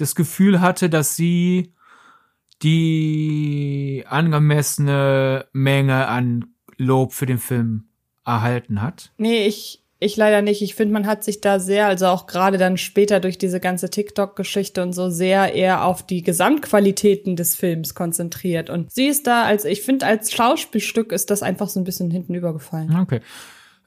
[0.00, 1.74] das Gefühl hatte, dass sie
[2.62, 6.44] die angemessene Menge an
[6.76, 7.84] Lob für den Film
[8.24, 9.12] erhalten hat.
[9.16, 10.62] Nee, ich, ich leider nicht.
[10.62, 13.90] Ich finde, man hat sich da sehr, also auch gerade dann später durch diese ganze
[13.90, 18.70] TikTok-Geschichte und so sehr eher auf die Gesamtqualitäten des Films konzentriert.
[18.70, 22.10] Und sie ist da, als ich finde, als Schauspielstück ist das einfach so ein bisschen
[22.10, 22.94] hinten übergefallen.
[23.00, 23.20] Okay.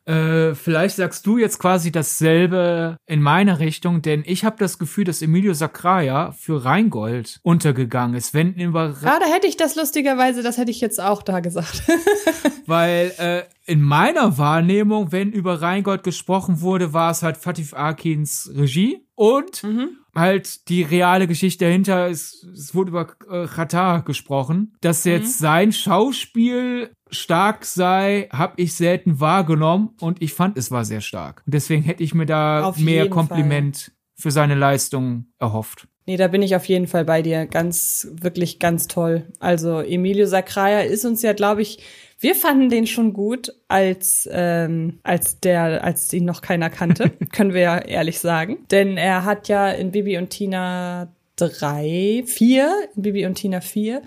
[0.05, 5.05] Äh, vielleicht sagst du jetzt quasi dasselbe in meiner Richtung, denn ich habe das Gefühl,
[5.05, 8.33] dass Emilio Sacraia für Rheingold untergegangen ist.
[8.33, 11.83] Wenn über ah, da hätte ich das lustigerweise, das hätte ich jetzt auch da gesagt.
[12.65, 18.51] Weil äh, in meiner Wahrnehmung, wenn über Rheingold gesprochen wurde, war es halt Fatih Akins
[18.53, 19.97] Regie und mhm.
[20.13, 22.09] halt die reale Geschichte dahinter.
[22.09, 25.43] Es, es wurde über äh, Qatar gesprochen, dass jetzt mhm.
[25.43, 31.43] sein Schauspiel stark sei, habe ich selten wahrgenommen und ich fand, es war sehr stark.
[31.45, 33.93] Und deswegen hätte ich mir da auf mehr Kompliment Fall.
[34.15, 35.87] für seine Leistung erhofft.
[36.05, 37.45] Nee, da bin ich auf jeden Fall bei dir.
[37.45, 39.27] Ganz, wirklich ganz toll.
[39.39, 41.81] Also Emilio Sacraia ist uns ja, glaube ich,
[42.23, 47.53] wir fanden den schon gut, als, ähm, als der, als ihn noch keiner kannte, können
[47.53, 48.59] wir ja ehrlich sagen.
[48.71, 54.01] Denn er hat ja in Bibi und Tina drei, vier, in Bibi und Tina vier,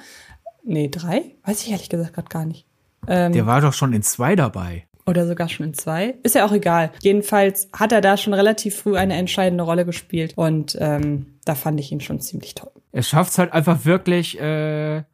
[0.65, 1.37] nee, drei?
[1.45, 2.67] Weiß ich ehrlich gesagt gerade gar nicht.
[3.07, 4.87] Ähm, Der war doch schon in zwei dabei.
[5.07, 6.17] Oder sogar schon in zwei.
[6.25, 6.91] Ist ja auch egal.
[7.01, 10.33] Jedenfalls hat er da schon relativ früh eine entscheidende Rolle gespielt.
[10.35, 12.73] Und ähm, da fand ich ihn schon ziemlich toll.
[12.91, 15.05] Er schafft es halt einfach wirklich, äh,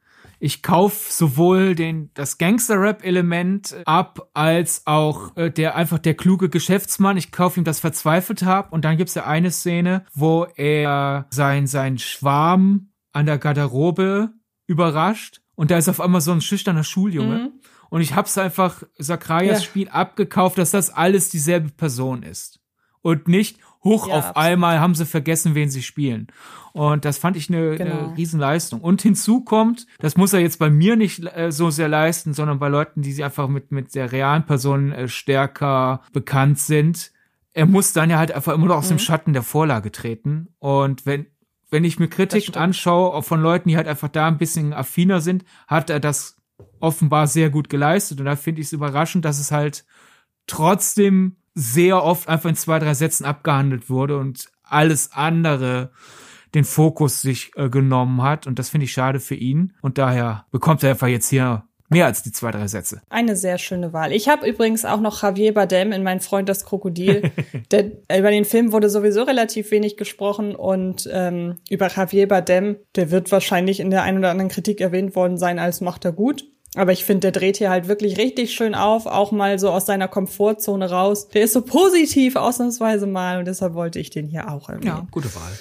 [0.45, 7.16] ich kauf sowohl den das Gangster-Rap-Element ab, als auch äh, der einfach der kluge Geschäftsmann.
[7.16, 8.72] Ich kauf ihm das verzweifelt hab.
[8.72, 14.30] Und dann gibt's ja eine Szene, wo er sein, sein Schwarm an der Garderobe
[14.66, 17.38] überrascht und da ist auf einmal so ein schüchterner Schuljunge.
[17.38, 17.53] Mhm.
[17.88, 19.64] Und ich hab's einfach Sakrayas ja.
[19.64, 22.59] Spiel abgekauft, dass das alles dieselbe Person ist.
[23.01, 24.37] Und nicht, hoch ja, auf absolut.
[24.37, 26.28] einmal haben sie vergessen, wen sie spielen.
[26.72, 27.99] Und das fand ich eine, genau.
[27.99, 28.80] eine Riesenleistung.
[28.80, 32.59] Und hinzu kommt, das muss er jetzt bei mir nicht äh, so sehr leisten, sondern
[32.59, 37.12] bei Leuten, die sie einfach mit, mit der realen Person äh, stärker bekannt sind.
[37.53, 38.95] Er muss dann ja halt einfach immer noch aus mhm.
[38.95, 40.49] dem Schatten der Vorlage treten.
[40.59, 41.26] Und wenn,
[41.70, 45.45] wenn ich mir Kritiken anschaue von Leuten, die halt einfach da ein bisschen affiner sind,
[45.66, 46.39] hat er das
[46.80, 48.18] offenbar sehr gut geleistet.
[48.20, 49.85] Und da finde ich es überraschend, dass es halt
[50.47, 55.90] trotzdem sehr oft einfach in zwei, drei Sätzen abgehandelt wurde und alles andere
[56.55, 58.46] den Fokus sich äh, genommen hat.
[58.46, 59.72] Und das finde ich schade für ihn.
[59.80, 63.03] Und daher bekommt er einfach jetzt hier mehr als die zwei, drei Sätze.
[63.11, 64.12] Eine sehr schöne Wahl.
[64.12, 67.30] Ich habe übrigens auch noch Javier Bardem in Mein Freund das Krokodil.
[67.70, 73.11] der, über den Film wurde sowieso relativ wenig gesprochen und ähm, über Javier Bardem, der
[73.11, 76.46] wird wahrscheinlich in der einen oder anderen Kritik erwähnt worden sein, als macht er gut.
[76.74, 79.84] Aber ich finde, der dreht hier halt wirklich richtig schön auf, auch mal so aus
[79.84, 81.28] seiner Komfortzone raus.
[81.28, 84.86] Der ist so positiv ausnahmsweise mal und deshalb wollte ich den hier auch erwähnen.
[84.86, 85.52] Ja, gute Wahl.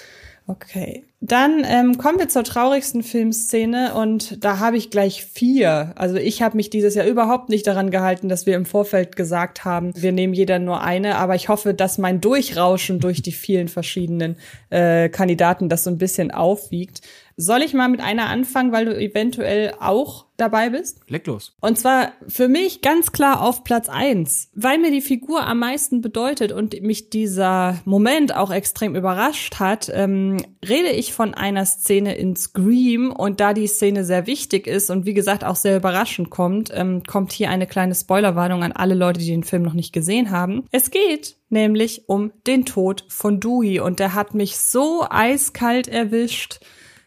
[0.47, 1.03] Okay.
[1.21, 5.93] Dann ähm, kommen wir zur traurigsten Filmszene und da habe ich gleich vier.
[5.95, 9.63] Also ich habe mich dieses Jahr überhaupt nicht daran gehalten, dass wir im Vorfeld gesagt
[9.63, 13.67] haben, wir nehmen jeder nur eine, aber ich hoffe, dass mein Durchrauschen durch die vielen
[13.67, 14.35] verschiedenen
[14.71, 17.01] äh, Kandidaten das so ein bisschen aufwiegt.
[17.37, 21.01] Soll ich mal mit einer anfangen, weil du eventuell auch dabei bist?
[21.07, 21.55] Leg los.
[21.61, 26.01] Und zwar für mich ganz klar auf Platz eins, weil mir die Figur am meisten
[26.01, 32.15] bedeutet und mich dieser Moment auch extrem überrascht hat, ähm, rede ich von einer Szene
[32.15, 36.31] in Scream und da die Szene sehr wichtig ist und wie gesagt auch sehr überraschend
[36.31, 39.93] kommt, ähm, kommt hier eine kleine Spoilerwarnung an alle Leute, die den Film noch nicht
[39.93, 40.65] gesehen haben.
[40.71, 46.59] Es geht nämlich um den Tod von Dewey und der hat mich so eiskalt erwischt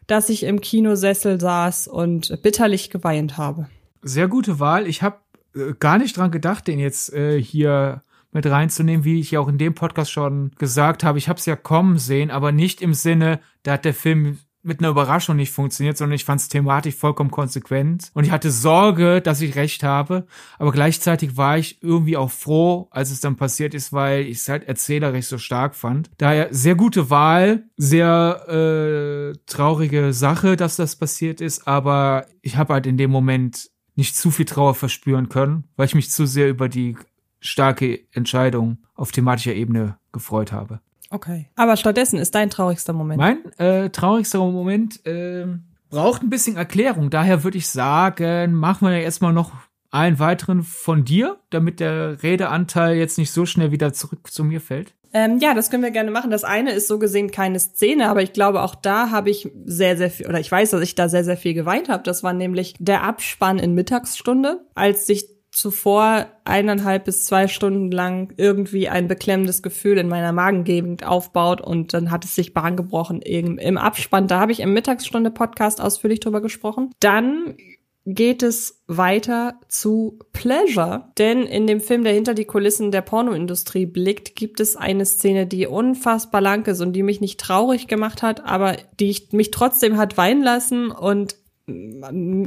[0.06, 3.68] dass ich im Kinosessel saß und bitterlich geweint habe.
[4.02, 4.86] Sehr gute Wahl.
[4.86, 5.16] Ich habe
[5.54, 8.02] äh, gar nicht dran gedacht, den jetzt äh, hier
[8.32, 11.18] mit reinzunehmen, wie ich ja auch in dem Podcast schon gesagt habe.
[11.18, 14.80] Ich habe es ja kommen sehen, aber nicht im Sinne, da hat der Film mit
[14.80, 18.10] einer Überraschung nicht funktioniert, sondern ich fand es thematisch vollkommen konsequent.
[18.14, 20.26] Und ich hatte Sorge, dass ich recht habe,
[20.58, 24.48] aber gleichzeitig war ich irgendwie auch froh, als es dann passiert ist, weil ich es
[24.48, 26.10] halt erzählerisch so stark fand.
[26.18, 32.74] Daher sehr gute Wahl, sehr äh, traurige Sache, dass das passiert ist, aber ich habe
[32.74, 36.48] halt in dem Moment nicht zu viel Trauer verspüren können, weil ich mich zu sehr
[36.48, 36.96] über die
[37.40, 40.80] starke Entscheidung auf thematischer Ebene gefreut habe.
[41.10, 41.48] Okay.
[41.56, 43.18] Aber stattdessen ist dein traurigster Moment.
[43.18, 45.46] Mein äh, traurigster Moment äh,
[45.90, 47.10] braucht ein bisschen Erklärung.
[47.10, 49.52] Daher würde ich sagen, machen wir erstmal noch
[49.90, 54.60] einen weiteren von dir, damit der Redeanteil jetzt nicht so schnell wieder zurück zu mir
[54.60, 54.92] fällt.
[55.12, 56.32] Ähm, ja, das können wir gerne machen.
[56.32, 59.96] Das eine ist so gesehen keine Szene, aber ich glaube, auch da habe ich sehr,
[59.96, 62.02] sehr viel, oder ich weiß, dass ich da sehr, sehr viel geweint habe.
[62.02, 68.34] Das war nämlich der Abspann in Mittagsstunde, als sich zuvor eineinhalb bis zwei Stunden lang
[68.36, 73.22] irgendwie ein beklemmendes Gefühl in meiner Magengegend aufbaut und dann hat es sich Bahn gebrochen
[73.22, 74.26] im, Abspann.
[74.26, 76.90] Da habe ich im Mittagsstunde Podcast ausführlich drüber gesprochen.
[76.98, 77.56] Dann
[78.04, 81.08] geht es weiter zu Pleasure.
[81.16, 85.46] Denn in dem Film, der hinter die Kulissen der Pornoindustrie blickt, gibt es eine Szene,
[85.46, 89.96] die unfassbar lang ist und die mich nicht traurig gemacht hat, aber die mich trotzdem
[89.96, 91.36] hat weinen lassen und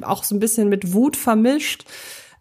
[0.03, 1.85] auch so ein bisschen mit Wut vermischt.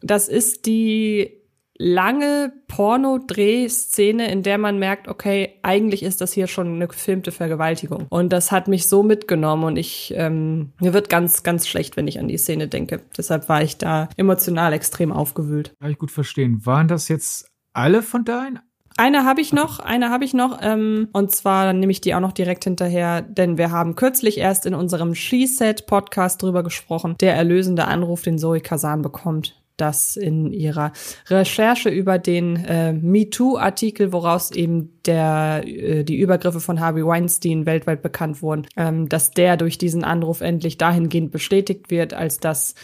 [0.02, 1.46] Das ist die
[1.78, 8.06] lange Porno-Drehszene, in der man merkt, okay, eigentlich ist das hier schon eine gefilmte Vergewaltigung.
[8.08, 12.08] Und das hat mich so mitgenommen und ich, ähm, mir wird ganz, ganz schlecht, wenn
[12.08, 13.00] ich an die Szene denke.
[13.16, 15.72] Deshalb war ich da emotional extrem aufgewühlt.
[15.80, 16.64] Kann ich gut verstehen.
[16.64, 18.60] Waren das jetzt alle von deinen?
[18.98, 22.20] Eine habe ich noch, eine habe ich noch, ähm, und zwar nehme ich die auch
[22.20, 27.84] noch direkt hinterher, denn wir haben kürzlich erst in unserem She-Set-Podcast drüber gesprochen, der erlösende
[27.84, 30.92] Anruf, den Zoe Kazan bekommt das in ihrer
[31.28, 38.02] Recherche über den äh, MeToo-Artikel, woraus eben der, äh, die Übergriffe von Harvey Weinstein weltweit
[38.02, 42.74] bekannt wurden, ähm, dass der durch diesen Anruf endlich dahingehend bestätigt wird, als dass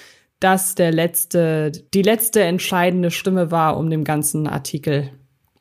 [0.40, 5.10] das der letzte, die letzte entscheidende Stimme war, um dem ganzen Artikel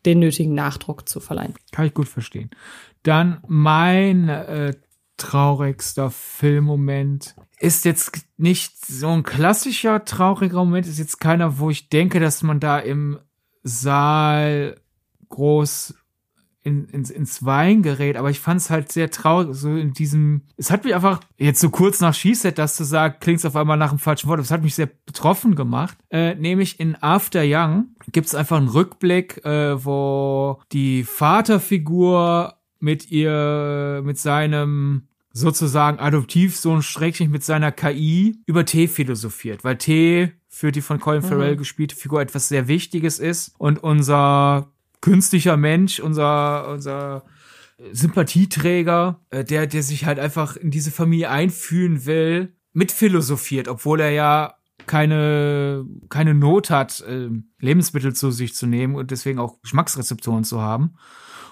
[0.06, 1.54] den nötigen Nachdruck zu verleihen.
[1.72, 2.50] Kann ich gut verstehen.
[3.04, 4.74] Dann mein äh,
[5.18, 11.90] traurigster Filmmoment ist jetzt nicht so ein klassischer trauriger Moment, ist jetzt keiner, wo ich
[11.90, 13.20] denke, dass man da im
[13.64, 14.80] Saal
[15.30, 15.94] groß
[16.64, 20.42] in, ins, ins Wein gerät, aber ich fand es halt sehr traurig, so in diesem,
[20.58, 23.78] es hat mich einfach, jetzt so kurz nach She-Set, das zu sagen, klingt auf einmal
[23.78, 27.96] nach einem falschen Wort, es hat mich sehr betroffen gemacht, äh, nämlich in After Young
[28.12, 36.82] gibt es einfach einen Rückblick, äh, wo die Vaterfigur mit ihr, mit seinem sozusagen Adoptivsohn
[36.82, 41.60] Schrägstrich mit seiner KI über Tee philosophiert, weil Tee für die von Colin Farrell mhm.
[41.60, 47.24] gespielte Figur etwas sehr Wichtiges ist und unser künstlicher Mensch, unser, unser
[47.92, 54.12] Sympathieträger, äh, der, der sich halt einfach in diese Familie einfühlen will, mitphilosophiert, obwohl er
[54.12, 54.56] ja
[54.88, 57.30] keine, keine Not hat, äh,
[57.60, 60.96] Lebensmittel zu sich zu nehmen und deswegen auch Geschmacksrezeptoren zu haben.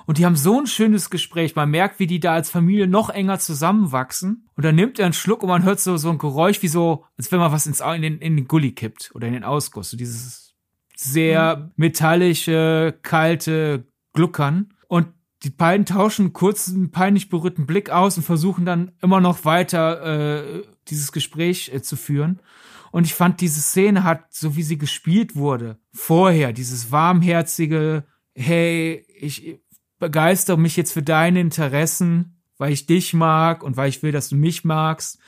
[0.10, 1.56] Und die haben so ein schönes Gespräch.
[1.56, 4.50] Man merkt, wie die da als Familie noch enger zusammenwachsen.
[4.56, 7.06] Und dann nimmt er einen Schluck und man hört so, so ein Geräusch, wie so,
[7.16, 9.92] als wenn man was ins, in, den, in den Gully kippt oder in den Ausguss.
[9.92, 10.56] So dieses
[10.96, 14.74] sehr metallische, kalte Gluckern.
[14.88, 15.10] Und
[15.44, 20.48] die beiden tauschen kurz einen peinlich berührten Blick aus und versuchen dann immer noch weiter
[20.48, 22.42] äh, dieses Gespräch äh, zu führen.
[22.90, 29.06] Und ich fand, diese Szene hat, so wie sie gespielt wurde, vorher, dieses warmherzige, hey,
[29.16, 29.60] ich
[30.00, 34.30] begeistere mich jetzt für deine Interessen, weil ich dich mag und weil ich will, dass
[34.30, 35.20] du mich magst.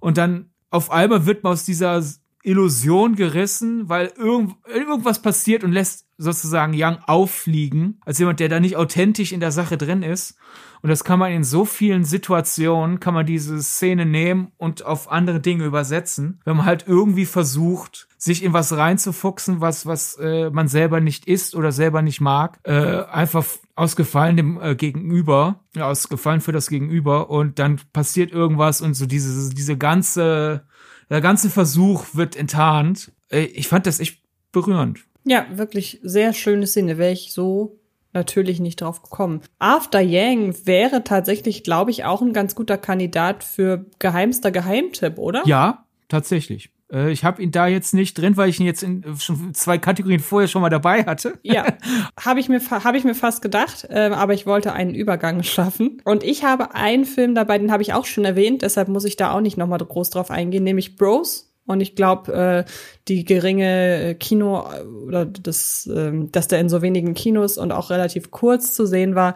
[0.00, 2.02] Und dann auf einmal wird man aus dieser
[2.48, 8.58] Illusion gerissen, weil irgend, irgendwas passiert und lässt sozusagen Young auffliegen, als jemand, der da
[8.58, 10.36] nicht authentisch in der Sache drin ist.
[10.80, 15.10] Und das kann man in so vielen Situationen, kann man diese Szene nehmen und auf
[15.10, 20.50] andere Dinge übersetzen, wenn man halt irgendwie versucht, sich in was reinzufuchsen, was, was äh,
[20.50, 23.44] man selber nicht isst oder selber nicht mag, äh, einfach
[23.74, 28.80] aus Gefallen dem äh, Gegenüber, ja, aus Gefallen für das Gegenüber und dann passiert irgendwas
[28.80, 30.64] und so diese, diese ganze
[31.10, 33.12] der ganze Versuch wird enttarnt.
[33.30, 34.20] Äh, ich fand das echt
[34.52, 35.00] berührend.
[35.24, 36.98] Ja, wirklich sehr schöne Szene.
[36.98, 37.78] Wäre ich so
[38.12, 39.42] natürlich nicht drauf gekommen.
[39.58, 45.42] After Yang wäre tatsächlich, glaube ich, auch ein ganz guter Kandidat für geheimster Geheimtipp, oder?
[45.46, 46.70] Ja, tatsächlich.
[46.92, 49.78] Äh, ich habe ihn da jetzt nicht drin, weil ich ihn jetzt in schon zwei
[49.78, 51.38] Kategorien vorher schon mal dabei hatte.
[51.42, 51.66] Ja,
[52.20, 56.00] habe ich mir habe ich mir fast gedacht, äh, aber ich wollte einen Übergang schaffen
[56.04, 59.16] und ich habe einen Film dabei, den habe ich auch schon erwähnt, deshalb muss ich
[59.16, 61.44] da auch nicht noch mal groß drauf eingehen, nämlich Bros.
[61.66, 62.64] Und ich glaube, äh,
[63.08, 64.64] die geringe Kino
[65.06, 69.14] oder das, äh, dass der in so wenigen Kinos und auch relativ kurz zu sehen
[69.14, 69.34] war,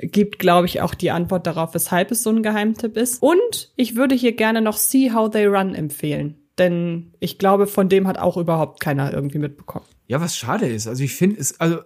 [0.00, 3.20] gibt, glaube ich, auch die Antwort darauf, weshalb es so ein Geheimtipp ist.
[3.20, 7.88] Und ich würde hier gerne noch See How They Run empfehlen denn ich glaube, von
[7.88, 9.86] dem hat auch überhaupt keiner irgendwie mitbekommen.
[10.06, 10.86] Ja, was schade ist.
[10.86, 11.78] Also ich finde es, also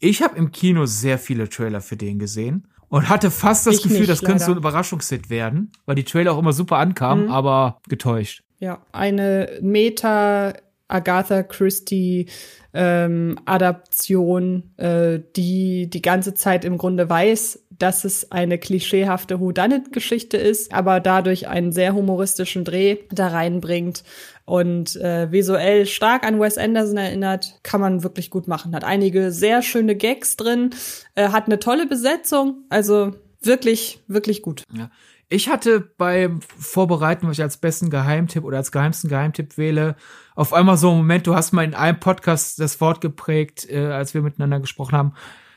[0.00, 3.82] ich habe im Kino sehr viele Trailer für den gesehen und hatte fast das ich
[3.82, 7.26] Gefühl, nicht, das könnte so ein Überraschungshit werden, weil die Trailer auch immer super ankamen,
[7.26, 7.30] mhm.
[7.30, 8.42] aber getäuscht.
[8.60, 10.54] Ja, eine Meta
[10.88, 12.26] Agatha Christie
[12.72, 20.36] ähm, Adaption, äh, die die ganze Zeit im Grunde weiß, dass es eine klischeehafte Whodunit-Geschichte
[20.36, 24.04] ist, aber dadurch einen sehr humoristischen Dreh da reinbringt
[24.44, 28.74] und äh, visuell stark an Wes Anderson erinnert, kann man wirklich gut machen.
[28.74, 30.70] Hat einige sehr schöne Gags drin,
[31.14, 34.64] äh, hat eine tolle Besetzung, also wirklich, wirklich gut.
[34.72, 34.90] Ja.
[35.30, 39.94] Ich hatte beim Vorbereiten, was ich als besten Geheimtipp oder als geheimsten Geheimtipp wähle,
[40.34, 43.88] auf einmal so einen Moment, du hast mal in einem Podcast das Wort geprägt, äh,
[43.88, 45.12] als wir miteinander gesprochen haben,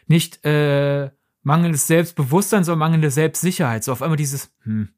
[0.08, 1.10] nicht äh,
[1.44, 3.84] mangelndes Selbstbewusstsein, sondern mangelnde Selbstsicherheit.
[3.84, 4.90] So auf einmal dieses, hm,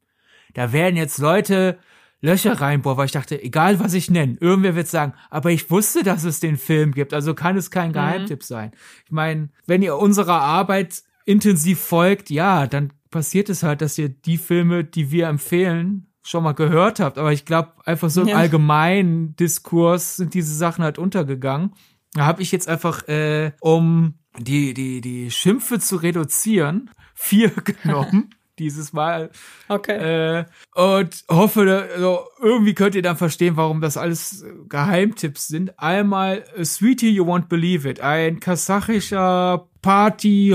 [0.54, 1.78] da werden jetzt Leute
[2.20, 6.02] Löcher reinbohren, weil ich dachte, egal was ich nenne, irgendwer wird sagen, aber ich wusste,
[6.02, 7.94] dass es den Film gibt, also kann es kein mhm.
[7.94, 8.44] Geheimtipp mhm.
[8.44, 8.72] sein.
[9.04, 14.08] Ich meine, wenn ihr unserer Arbeit intensiv folgt, ja, dann passiert es halt, dass ihr
[14.08, 17.18] die Filme, die wir empfehlen, schon mal gehört habt.
[17.18, 18.36] Aber ich glaube, einfach so im ja.
[18.36, 21.74] allgemeinen Diskurs sind diese Sachen halt untergegangen.
[22.14, 28.30] Da habe ich jetzt einfach, äh, um die, die, die Schimpfe zu reduzieren, vier genommen.
[28.58, 29.30] dieses Mal.
[29.68, 30.38] Okay.
[30.38, 35.78] Äh, und hoffe, also, irgendwie könnt ihr dann verstehen, warum das alles Geheimtipps sind.
[35.78, 40.54] Einmal äh, Sweetie You Won't Believe It, ein kasachischer Party,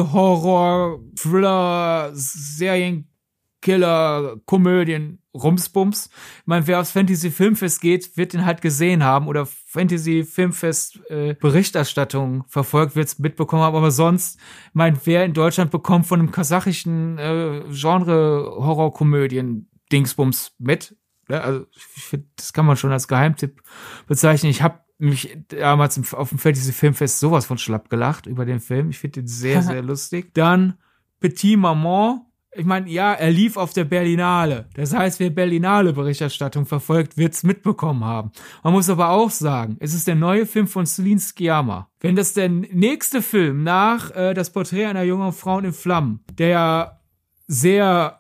[3.62, 6.10] Serienkiller, Komödien, Rumsbums.
[6.39, 10.99] Ich meine, wer aufs Fantasy Filmfest geht, wird den halt gesehen haben oder Fantasy Filmfest
[11.10, 13.76] äh, Berichterstattung verfolgt, wird es mitbekommen haben.
[13.76, 20.53] Aber sonst, ich meine, wer in Deutschland bekommt von einem kasachischen äh, Genre Horrorkomödien Dingsbums
[20.57, 20.95] mit?
[21.30, 23.62] Ja, also ich finde, das kann man schon als Geheimtipp
[24.07, 24.49] bezeichnen.
[24.49, 28.89] Ich habe mich damals auf dem Fantasy Filmfest sowas von schlapp gelacht über den Film.
[28.89, 30.34] Ich finde den sehr, sehr lustig.
[30.34, 30.76] Dann
[31.20, 32.22] Petit Maman.
[32.52, 34.68] Ich meine, ja, er lief auf der Berlinale.
[34.74, 38.32] Das heißt, wer Berlinale Berichterstattung verfolgt, wird's mitbekommen haben.
[38.64, 41.89] Man muss aber auch sagen, es ist der neue Film von Celine Sciamma.
[42.00, 47.00] Wenn das der nächste Film nach äh, das Porträt einer jungen Frau in Flammen, der
[47.47, 48.20] sehr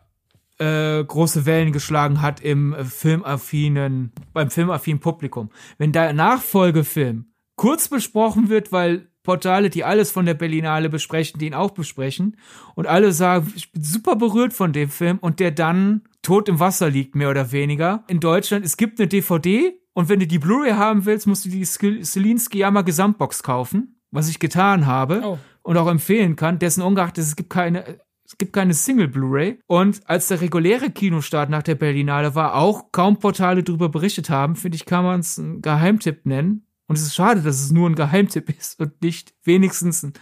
[0.59, 5.49] äh, große Wellen geschlagen hat im äh, filmaffinen, beim filmaffinen Publikum.
[5.77, 7.25] Wenn der Nachfolgefilm
[7.55, 12.35] kurz besprochen wird, weil Portale, die alles von der Berlinale besprechen, den auch besprechen
[12.73, 16.59] und alle sagen, ich bin super berührt von dem Film und der dann tot im
[16.59, 18.05] Wasser liegt, mehr oder weniger.
[18.07, 21.49] In Deutschland, es gibt eine DVD und wenn du die Blu-ray haben willst, musst du
[21.49, 25.37] die Celine Sciamma Gesamtbox kaufen, was ich getan habe oh.
[25.61, 29.59] und auch empfehlen kann, dessen ungeachtet es gibt keine es gibt keine Single Blu-ray.
[29.67, 34.55] Und als der reguläre Kinostart nach der Berlinale war, auch kaum Portale darüber berichtet haben,
[34.55, 36.68] finde ich, kann man es einen Geheimtipp nennen.
[36.89, 40.13] Und es ist schade, dass es nur ein Geheimtipp ist und nicht wenigstens ein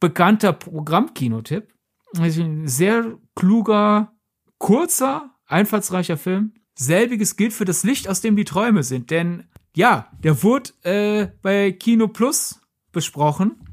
[0.00, 1.68] bekannter Programmkinotipp.
[2.16, 4.14] Also ein sehr kluger,
[4.56, 6.54] kurzer, einfallsreicher Film.
[6.74, 9.10] Selbiges gilt für das Licht, aus dem die Träume sind.
[9.10, 9.44] Denn
[9.76, 13.69] ja, der wurde äh, bei Kino Plus besprochen.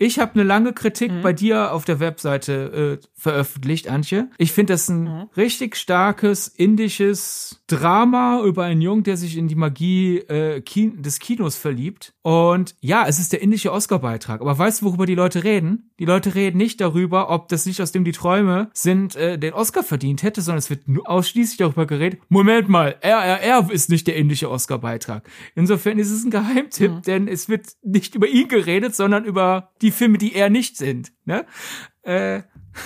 [0.00, 1.22] Ich habe eine lange Kritik mhm.
[1.22, 4.30] bei dir auf der Webseite äh, veröffentlicht, Antje.
[4.38, 5.28] Ich finde das ein mhm.
[5.36, 11.18] richtig starkes indisches Drama über einen Jungen, der sich in die Magie äh, Kin des
[11.18, 12.14] Kinos verliebt.
[12.22, 14.40] Und ja, es ist der indische Oscar-Beitrag.
[14.40, 15.87] Aber weißt du, worüber die Leute reden?
[15.98, 19.52] Die Leute reden nicht darüber, ob das nicht aus dem die Träume sind, äh, den
[19.52, 22.20] Oscar verdient hätte, sondern es wird nur ausschließlich darüber geredet.
[22.28, 25.28] Moment mal, RRR ist nicht der indische Oscar-Beitrag.
[25.54, 27.02] Insofern ist es ein Geheimtipp, mhm.
[27.02, 31.12] denn es wird nicht über ihn geredet, sondern über die Filme, die er nicht sind.
[31.24, 31.44] Ne?
[32.02, 32.42] Äh,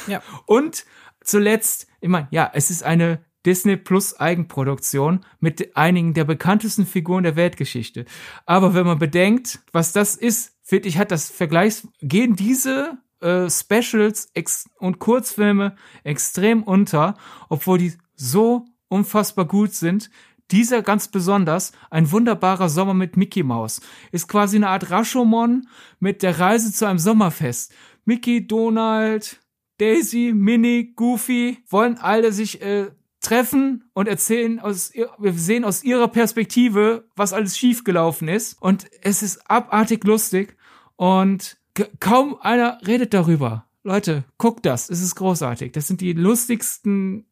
[0.06, 0.22] ja.
[0.46, 0.86] Und
[1.22, 7.24] zuletzt, ich meine, ja, es ist eine Disney Plus Eigenproduktion mit einigen der bekanntesten Figuren
[7.24, 8.05] der Weltgeschichte.
[8.47, 13.49] Aber wenn man bedenkt, was das ist, finde ich, hat das Vergleichs, gehen diese äh,
[13.51, 14.32] Specials
[14.78, 17.16] und Kurzfilme extrem unter,
[17.49, 20.11] obwohl die so unfassbar gut sind.
[20.51, 23.80] Dieser ganz besonders, ein wunderbarer Sommer mit Mickey Mouse,
[24.11, 25.66] ist quasi eine Art Rashomon
[25.99, 27.72] mit der Reise zu einem Sommerfest.
[28.05, 29.40] Mickey, Donald,
[29.78, 32.90] Daisy, Minnie, Goofy wollen alle sich äh,
[33.22, 39.22] treffen und erzählen aus wir sehen aus ihrer Perspektive, was alles schiefgelaufen ist und es
[39.22, 40.56] ist abartig lustig
[40.96, 41.56] und
[42.00, 43.66] kaum einer redet darüber.
[43.84, 45.72] Leute, guckt das, es ist großartig.
[45.72, 47.26] Das sind die lustigsten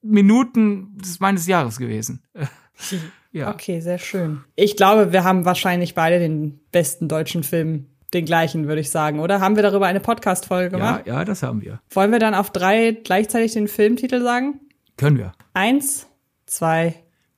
[0.00, 2.22] Minuten des meines Jahres gewesen.
[3.32, 3.52] ja.
[3.52, 4.42] Okay, sehr schön.
[4.56, 9.20] Ich glaube, wir haben wahrscheinlich beide den besten deutschen Film den gleichen, würde ich sagen,
[9.20, 9.40] oder?
[9.40, 11.06] Haben wir darüber eine Podcast-Folge gemacht?
[11.06, 11.80] Ja, ja, das haben wir.
[11.90, 14.60] Wollen wir dann auf drei gleichzeitig den Filmtitel sagen?
[15.02, 15.32] Können wir.
[15.52, 16.06] Eins,
[16.46, 16.94] zwei,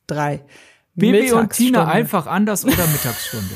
[0.06, 0.44] drei.
[0.94, 3.54] Bibi und Tina einfach anders oder Mittagsstunde.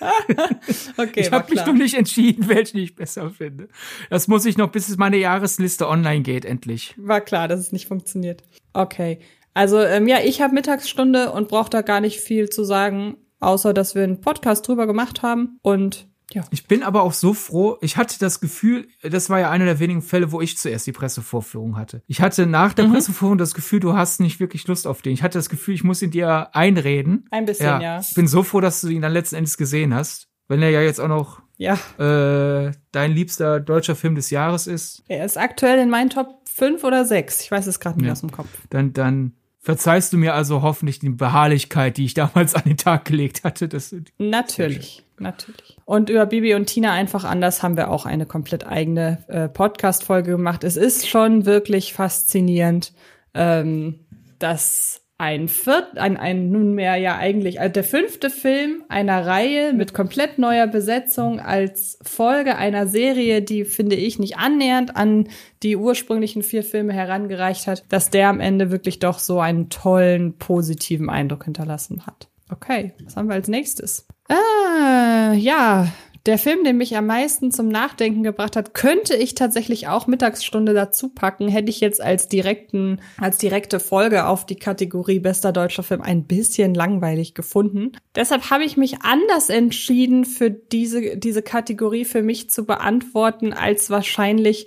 [0.96, 3.68] okay, ich habe mich noch nicht entschieden, welchen ich besser finde.
[4.10, 6.92] Das muss ich noch, bis meine Jahresliste online geht, endlich.
[6.96, 8.42] War klar, dass es nicht funktioniert.
[8.72, 9.20] Okay.
[9.54, 13.72] Also ähm, ja, ich habe Mittagsstunde und brauche da gar nicht viel zu sagen, außer
[13.72, 16.44] dass wir einen Podcast drüber gemacht haben und ja.
[16.50, 17.78] Ich bin aber auch so froh.
[17.80, 20.92] Ich hatte das Gefühl, das war ja einer der wenigen Fälle, wo ich zuerst die
[20.92, 22.02] Pressevorführung hatte.
[22.06, 22.92] Ich hatte nach der mhm.
[22.92, 25.12] Pressevorführung das Gefühl, du hast nicht wirklich Lust auf den.
[25.12, 27.26] Ich hatte das Gefühl, ich muss ihn dir einreden.
[27.30, 27.80] Ein bisschen, ja.
[27.80, 28.00] ja.
[28.00, 30.28] Ich bin so froh, dass du ihn dann letzten Endes gesehen hast.
[30.48, 31.74] Wenn er ja jetzt auch noch ja.
[31.98, 35.04] äh, dein liebster deutscher Film des Jahres ist.
[35.08, 37.42] Er ist aktuell in meinen Top 5 oder 6.
[37.42, 38.12] Ich weiß es gerade nicht ja.
[38.12, 38.48] aus dem Kopf.
[38.70, 39.32] Dann, dann
[39.64, 43.66] verzeihst du mir also hoffentlich die Beharrlichkeit, die ich damals an den Tag gelegt hatte.
[43.66, 45.78] Das natürlich, natürlich.
[45.86, 50.32] Und über Bibi und Tina einfach anders haben wir auch eine komplett eigene äh, Podcast-Folge
[50.32, 50.64] gemacht.
[50.64, 52.92] Es ist schon wirklich faszinierend,
[53.32, 54.00] ähm,
[54.38, 59.94] dass ein viert, ein, ein nunmehr ja eigentlich also der fünfte Film einer Reihe mit
[59.94, 65.28] komplett neuer Besetzung als Folge einer Serie, die finde ich nicht annähernd an
[65.62, 70.36] die ursprünglichen vier Filme herangereicht hat, dass der am Ende wirklich doch so einen tollen
[70.36, 72.28] positiven Eindruck hinterlassen hat.
[72.50, 74.06] Okay, was haben wir als nächstes?
[74.28, 75.88] Ah, ja,
[76.26, 80.72] der Film, der mich am meisten zum Nachdenken gebracht hat, könnte ich tatsächlich auch Mittagsstunde
[80.72, 85.82] dazu packen, hätte ich jetzt als direkten, als direkte Folge auf die Kategorie bester deutscher
[85.82, 87.92] Film ein bisschen langweilig gefunden.
[88.14, 93.90] Deshalb habe ich mich anders entschieden, für diese, diese Kategorie für mich zu beantworten, als
[93.90, 94.66] wahrscheinlich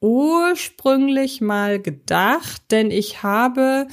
[0.00, 3.86] ursprünglich mal gedacht, denn ich habe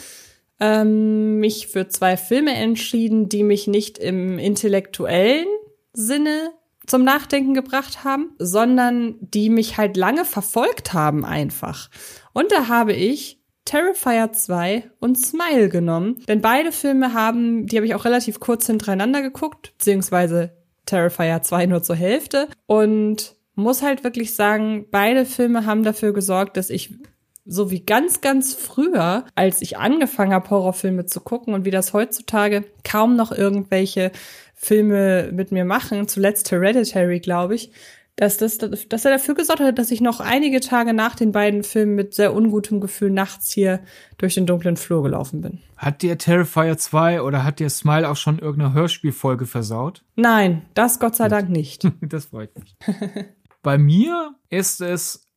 [0.61, 5.47] ähm, mich für zwei Filme entschieden, die mich nicht im intellektuellen
[5.91, 6.51] Sinne
[6.87, 11.89] zum Nachdenken gebracht haben, sondern die mich halt lange verfolgt haben einfach.
[12.33, 17.85] Und da habe ich Terrifier 2 und Smile genommen, denn beide Filme haben, die habe
[17.85, 20.53] ich auch relativ kurz hintereinander geguckt, beziehungsweise
[20.85, 26.55] Terrifier 2 nur zur Hälfte und muss halt wirklich sagen, beide Filme haben dafür gesorgt,
[26.55, 26.93] dass ich
[27.47, 31.93] so wie ganz, ganz früher, als ich angefangen habe, Horrorfilme zu gucken und wie das
[31.93, 34.11] heutzutage kaum noch irgendwelche
[34.57, 37.71] Filme mit mir machen, zuletzt Hereditary, glaube ich,
[38.17, 41.63] dass, das, dass er dafür gesorgt hat, dass ich noch einige Tage nach den beiden
[41.63, 43.79] Filmen mit sehr ungutem Gefühl nachts hier
[44.17, 45.59] durch den dunklen Flur gelaufen bin.
[45.77, 50.03] Hat dir Terrifier 2 oder hat dir Smile auch schon irgendeine Hörspielfolge versaut?
[50.15, 51.87] Nein, das Gott sei Dank nicht.
[52.01, 52.75] das freut mich.
[53.61, 55.27] Bei mir ist es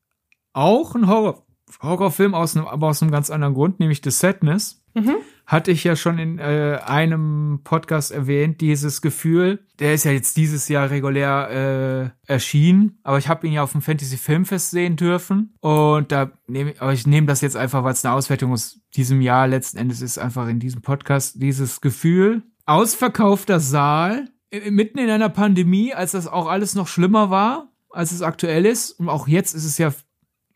[0.55, 1.45] auch ein Horror,
[1.83, 4.83] Horrorfilm aus einem, aber aus einem ganz anderen Grund, nämlich The Sadness.
[4.95, 5.17] Mhm.
[5.51, 10.37] Hatte ich ja schon in äh, einem Podcast erwähnt, dieses Gefühl, der ist ja jetzt
[10.37, 14.95] dieses Jahr regulär äh, erschienen, aber ich habe ihn ja auf dem Fantasy Filmfest sehen
[14.95, 15.57] dürfen.
[15.59, 19.21] Und da nehme aber ich nehme das jetzt einfach, weil es eine Auswertung aus diesem
[19.21, 21.43] Jahr letzten Endes ist, einfach in diesem Podcast.
[21.43, 24.29] Dieses Gefühl, ausverkaufter Saal,
[24.71, 28.93] mitten in einer Pandemie, als das auch alles noch schlimmer war, als es aktuell ist.
[28.93, 29.93] Und auch jetzt ist es ja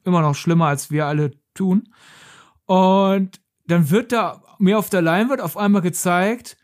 [0.05, 1.89] immer noch schlimmer, als wir alle tun.
[2.67, 6.57] Und dann wird da mir auf der Leinwand auf einmal gezeigt,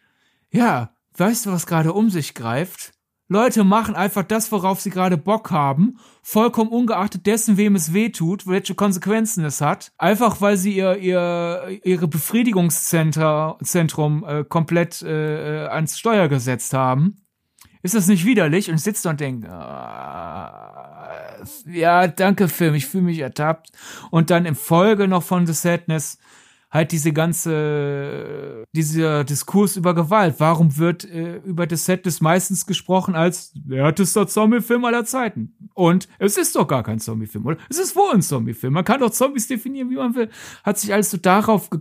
[0.51, 2.91] ja, weißt du, was gerade um sich greift?
[3.29, 8.09] Leute machen einfach das, worauf sie gerade Bock haben, vollkommen ungeachtet dessen, wem es weh
[8.09, 15.69] tut, welche Konsequenzen es hat, einfach weil sie ihr, ihr ihre Befriedigungszentrum äh, komplett äh,
[15.69, 17.19] ans Steuer gesetzt haben.
[17.83, 18.69] Ist das nicht widerlich?
[18.69, 21.09] Und ich sitze da und denke, ah,
[21.67, 23.71] ja, danke Film, ich fühle mich ertappt.
[24.11, 26.19] Und dann im Folge noch von The Sadness
[26.71, 30.37] halt diese ganze, dieser Diskurs über Gewalt.
[30.39, 35.57] Warum wird äh, über das Set des meistens gesprochen als härtester Zombie-Film aller Zeiten?
[35.75, 37.57] Und es ist doch gar kein Zombie-Film, oder?
[37.69, 38.73] Es ist wohl ein Zombie-Film.
[38.73, 40.31] Man kann doch Zombies definieren, wie man will.
[40.63, 41.81] Hat sich alles so darauf ge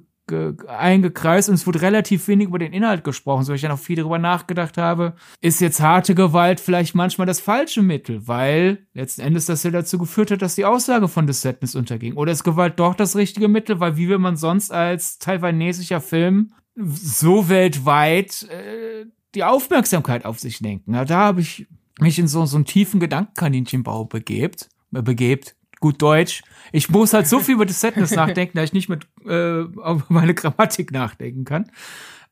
[0.68, 3.96] eingekreist und es wurde relativ wenig über den Inhalt gesprochen, so ich ja noch viel
[3.96, 9.46] darüber nachgedacht habe, ist jetzt harte Gewalt vielleicht manchmal das falsche Mittel, weil letzten Endes
[9.46, 12.14] das ja dazu geführt hat, dass die Aussage von The Sadness unterging.
[12.14, 16.52] Oder ist Gewalt doch das richtige Mittel, weil wie will man sonst als taiwanesischer Film
[16.76, 19.06] so weltweit äh,
[19.36, 20.92] die Aufmerksamkeit auf sich lenken?
[20.92, 21.68] Na, da habe ich
[22.00, 26.44] mich in so, so einen tiefen Gedankenkaninchenbau begebt, äh, begebt, gut Deutsch.
[26.72, 30.04] Ich muss halt so viel über das Sadness nachdenken, dass ich nicht mit äh, über
[30.10, 31.72] meine Grammatik nachdenken kann.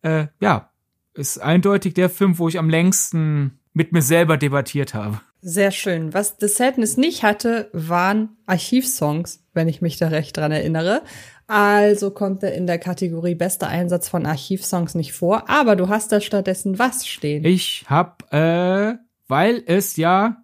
[0.02, 0.70] Äh, ja,
[1.14, 5.22] ist eindeutig der Film, wo ich am längsten mit mir selber debattiert habe.
[5.42, 6.14] Sehr schön.
[6.14, 11.04] Was The Sadness nicht hatte, waren Archivsongs, wenn ich mich da recht dran erinnere.
[11.48, 16.12] Also kommt er in der Kategorie bester Einsatz von Archivsongs nicht vor, aber du hast
[16.12, 17.46] da stattdessen was stehen.
[17.46, 18.96] Ich hab, äh,
[19.28, 20.44] weil es ja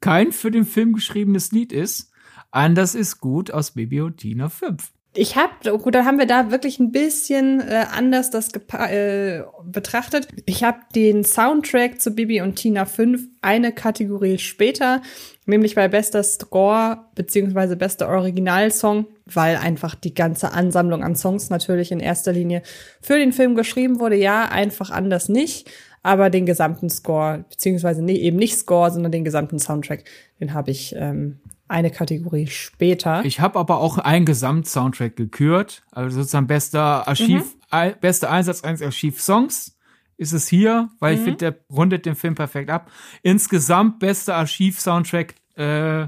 [0.00, 2.12] kein für den Film geschriebenes Lied ist,
[2.54, 3.72] Anders ist gut aus
[4.16, 4.92] Tina 5.
[5.16, 10.28] Ich habe, gut, dann haben wir da wirklich ein bisschen äh, anders das äh, betrachtet.
[10.46, 15.02] Ich habe den Soundtrack zu Bibi und Tina 5 eine Kategorie später,
[15.46, 21.90] nämlich bei bester Score beziehungsweise bester Originalsong, weil einfach die ganze Ansammlung an Songs natürlich
[21.90, 22.62] in erster Linie
[23.00, 24.14] für den Film geschrieben wurde.
[24.14, 25.68] Ja, einfach anders nicht,
[26.04, 30.04] aber den gesamten Score beziehungsweise nee, eben nicht Score, sondern den gesamten Soundtrack,
[30.38, 31.40] den habe ich ähm,
[31.74, 33.24] eine Kategorie später.
[33.24, 37.94] Ich habe aber auch einen Gesamtsoundtrack gekürt, also sozusagen bester Archiv, mhm.
[38.00, 39.76] bester Einsatz eines Archiv-Songs
[40.16, 41.18] ist es hier, weil mhm.
[41.18, 42.90] ich finde, der rundet den Film perfekt ab.
[43.22, 46.06] Insgesamt bester Archiv-Soundtrack, äh,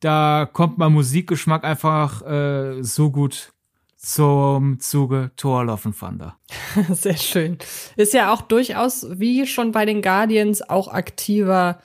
[0.00, 3.52] da kommt mein Musikgeschmack einfach äh, so gut
[3.96, 6.36] zum Zuge Thor Thunder.
[6.90, 7.58] Sehr schön.
[7.96, 11.80] Ist ja auch durchaus, wie schon bei den Guardians, auch aktiver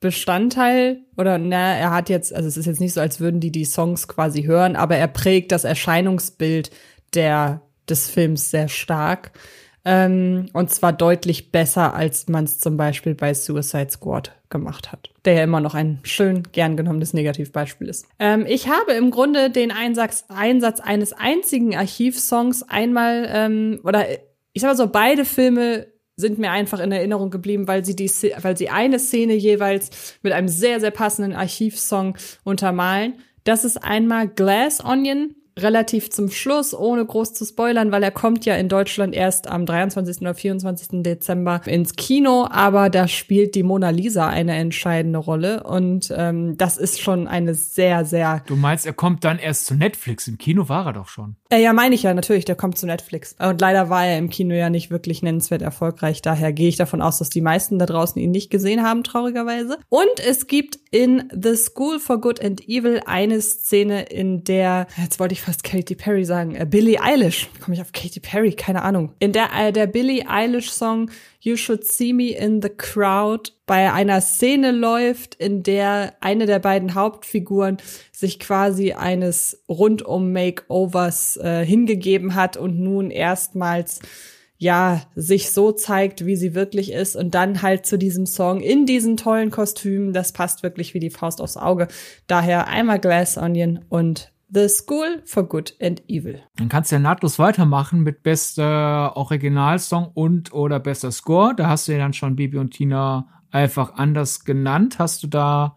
[0.00, 3.52] Bestandteil oder na, er hat jetzt, also es ist jetzt nicht so, als würden die
[3.52, 6.70] die Songs quasi hören, aber er prägt das Erscheinungsbild
[7.14, 9.32] der des Films sehr stark
[9.88, 15.10] ähm, und zwar deutlich besser, als man es zum Beispiel bei Suicide Squad gemacht hat,
[15.24, 18.04] der ja immer noch ein schön gern genommenes Negativbeispiel ist.
[18.18, 24.06] Ähm, ich habe im Grunde den Einsatz, Einsatz eines einzigen Archivsongs einmal ähm, oder
[24.52, 25.86] ich sag mal so beide Filme
[26.16, 28.10] sind mir einfach in Erinnerung geblieben, weil sie die,
[28.40, 33.14] weil sie eine Szene jeweils mit einem sehr, sehr passenden Archivsong untermalen.
[33.44, 38.44] Das ist einmal Glass Onion relativ zum Schluss, ohne groß zu spoilern, weil er kommt
[38.44, 40.20] ja in Deutschland erst am 23.
[40.20, 41.02] oder 24.
[41.02, 46.76] Dezember ins Kino, aber da spielt die Mona Lisa eine entscheidende Rolle und ähm, das
[46.76, 48.42] ist schon eine sehr, sehr...
[48.46, 51.36] Du meinst, er kommt dann erst zu Netflix, im Kino war er doch schon.
[51.48, 53.34] Äh, ja, meine ich ja, natürlich, der kommt zu Netflix.
[53.38, 57.00] Und leider war er im Kino ja nicht wirklich nennenswert erfolgreich, daher gehe ich davon
[57.00, 59.78] aus, dass die meisten da draußen ihn nicht gesehen haben, traurigerweise.
[59.88, 65.18] Und es gibt in The School for Good and Evil eine Szene, in der, jetzt
[65.18, 67.48] wollte ich fast Katy Perry sagen, äh, Billie Eilish.
[67.60, 68.52] Komme ich auf Katy Perry?
[68.52, 69.12] Keine Ahnung.
[69.20, 71.08] In der äh, der Billie Eilish Song
[71.40, 76.58] You Should See Me in the Crowd bei einer Szene läuft, in der eine der
[76.58, 77.76] beiden Hauptfiguren
[78.10, 84.00] sich quasi eines rundum Makeovers äh, hingegeben hat und nun erstmals
[84.58, 88.86] ja, sich so zeigt, wie sie wirklich ist und dann halt zu diesem Song in
[88.86, 91.88] diesen tollen Kostümen, das passt wirklich wie die Faust aufs Auge.
[92.26, 96.42] Daher einmal Glass Onion und The School for Good and Evil.
[96.56, 101.54] Dann kannst du ja nahtlos weitermachen mit bester Originalsong und oder bester Score.
[101.54, 104.98] Da hast du ja dann schon Bibi und Tina einfach anders genannt.
[104.98, 105.76] Hast du da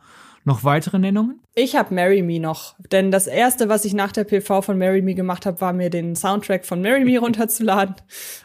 [0.50, 1.39] noch weitere Nennungen?
[1.56, 5.02] Ich habe Marry Me noch, denn das erste, was ich nach der PV von Marry
[5.02, 7.95] Me gemacht habe, war mir den Soundtrack von Marry Me runterzuladen.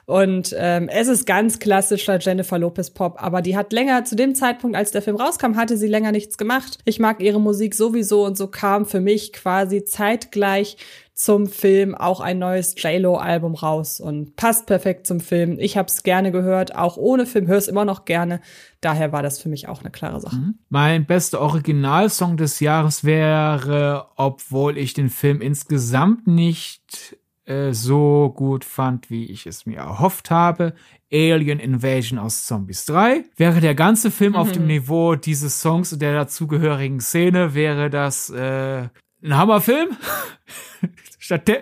[0.05, 4.35] Und ähm, es ist ganz klassischer Jennifer Lopez Pop, aber die hat länger zu dem
[4.35, 6.79] Zeitpunkt, als der Film rauskam, hatte sie länger nichts gemacht.
[6.85, 10.77] Ich mag ihre Musik sowieso und so kam für mich quasi zeitgleich
[11.15, 15.59] zum Film auch ein neues J-Lo-Album raus und passt perfekt zum Film.
[15.61, 18.41] Ich habe es gerne gehört, auch ohne Film, höre es immer noch gerne.
[18.81, 20.37] Daher war das für mich auch eine klare Sache.
[20.37, 20.59] Mhm.
[20.69, 28.65] Mein bester Originalsong des Jahres wäre, obwohl ich den Film insgesamt nicht äh, so gut
[28.65, 30.75] fand, wie ich es mir erhofft habe.
[31.13, 33.25] Alien Invasion aus Zombies 3.
[33.37, 34.39] Wäre der ganze Film mhm.
[34.39, 38.89] auf dem Niveau dieses Songs und der dazugehörigen Szene, wäre das äh,
[39.25, 39.97] ein Hammerfilm.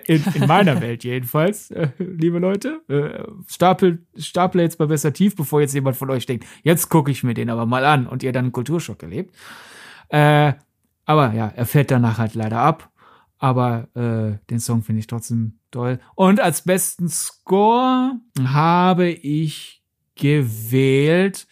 [0.09, 2.81] In, in meiner Welt jedenfalls, äh, liebe Leute.
[2.89, 7.13] Äh, stapel, stapel jetzt mal besser tief, bevor jetzt jemand von euch denkt, jetzt gucke
[7.13, 9.33] ich mir den aber mal an und ihr dann einen Kulturschock erlebt.
[10.09, 10.55] Äh,
[11.05, 12.91] aber ja, er fällt danach halt leider ab.
[13.39, 16.01] Aber äh, den Song finde ich trotzdem toll.
[16.17, 19.85] Und als besten Score habe ich
[20.17, 21.47] gewählt,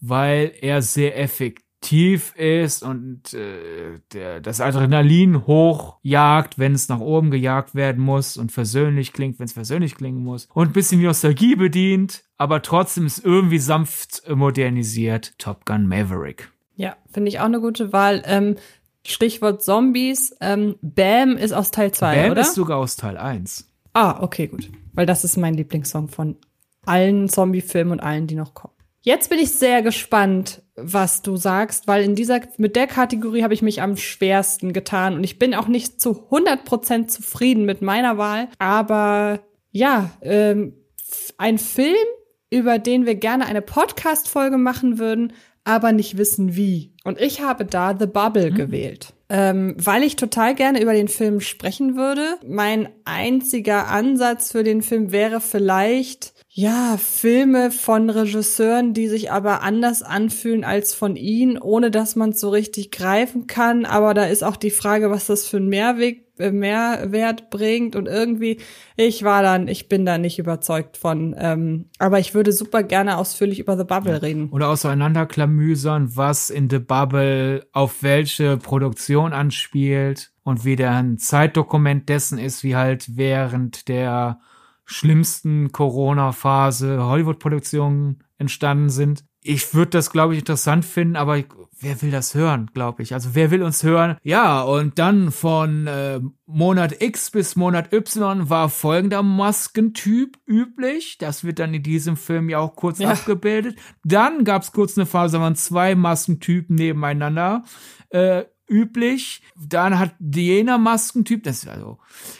[0.00, 6.98] weil er sehr effektiv tief ist und äh, der, das Adrenalin hochjagt, wenn es nach
[6.98, 11.00] oben gejagt werden muss und versöhnlich klingt, wenn es versöhnlich klingen muss und ein bisschen
[11.00, 15.38] Nostalgie bedient, aber trotzdem ist irgendwie sanft modernisiert.
[15.38, 16.50] Top Gun Maverick.
[16.74, 18.22] Ja, finde ich auch eine gute Wahl.
[18.26, 18.56] Ähm,
[19.06, 20.34] Stichwort Zombies.
[20.40, 22.40] Ähm, Bam ist aus Teil 2, Bam oder?
[22.40, 23.72] ist sogar aus Teil 1.
[23.92, 24.70] Ah, okay, gut.
[24.92, 26.36] Weil das ist mein Lieblingssong von
[26.84, 28.74] allen Zombie-Filmen und allen, die noch kommen.
[29.02, 33.54] Jetzt bin ich sehr gespannt, was du sagst, weil in dieser, mit der Kategorie habe
[33.54, 38.18] ich mich am schwersten getan und ich bin auch nicht zu 100% zufrieden mit meiner
[38.18, 38.48] Wahl.
[38.58, 39.40] Aber
[39.72, 40.74] ja, ähm,
[41.38, 41.96] ein Film,
[42.50, 45.32] über den wir gerne eine Podcast-Folge machen würden,
[45.64, 46.92] aber nicht wissen wie.
[47.04, 48.54] Und ich habe da The Bubble mhm.
[48.54, 49.12] gewählt.
[49.28, 52.36] Ähm, weil ich total gerne über den Film sprechen würde.
[52.46, 59.62] Mein einziger Ansatz für den Film wäre vielleicht ja, Filme von Regisseuren, die sich aber
[59.62, 63.84] anders anfühlen als von ihnen, ohne dass man es so richtig greifen kann.
[63.84, 67.94] Aber da ist auch die Frage, was das für einen Mehrweg, äh, Mehrwert bringt.
[67.94, 68.58] Und irgendwie,
[68.96, 71.36] ich war dann, ich bin da nicht überzeugt von.
[71.38, 74.18] Ähm, aber ich würde super gerne ausführlich über The Bubble ja.
[74.20, 74.48] reden.
[74.48, 82.08] Oder auseinanderklamüsern, was in The Bubble auf welche Produktion anspielt und wie der ein Zeitdokument
[82.08, 84.40] dessen ist, wie halt während der
[84.86, 89.24] schlimmsten Corona-Phase Hollywood-Produktionen entstanden sind.
[89.42, 91.44] Ich würde das, glaube ich, interessant finden, aber
[91.78, 93.14] wer will das hören, glaube ich?
[93.14, 94.16] Also wer will uns hören?
[94.22, 101.18] Ja, und dann von äh, Monat X bis Monat Y war folgender Maskentyp üblich.
[101.18, 103.10] Das wird dann in diesem Film ja auch kurz ja.
[103.10, 103.78] abgebildet.
[104.04, 107.64] Dann gab es kurz eine Phase, da waren zwei Maskentypen nebeneinander.
[108.08, 109.42] Äh, üblich.
[109.56, 111.98] Dann hat jener Maskentyp, das ist also,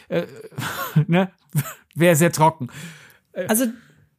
[0.08, 0.26] äh,
[1.06, 1.30] ne,
[1.96, 2.68] wäre sehr trocken.
[3.48, 3.66] Also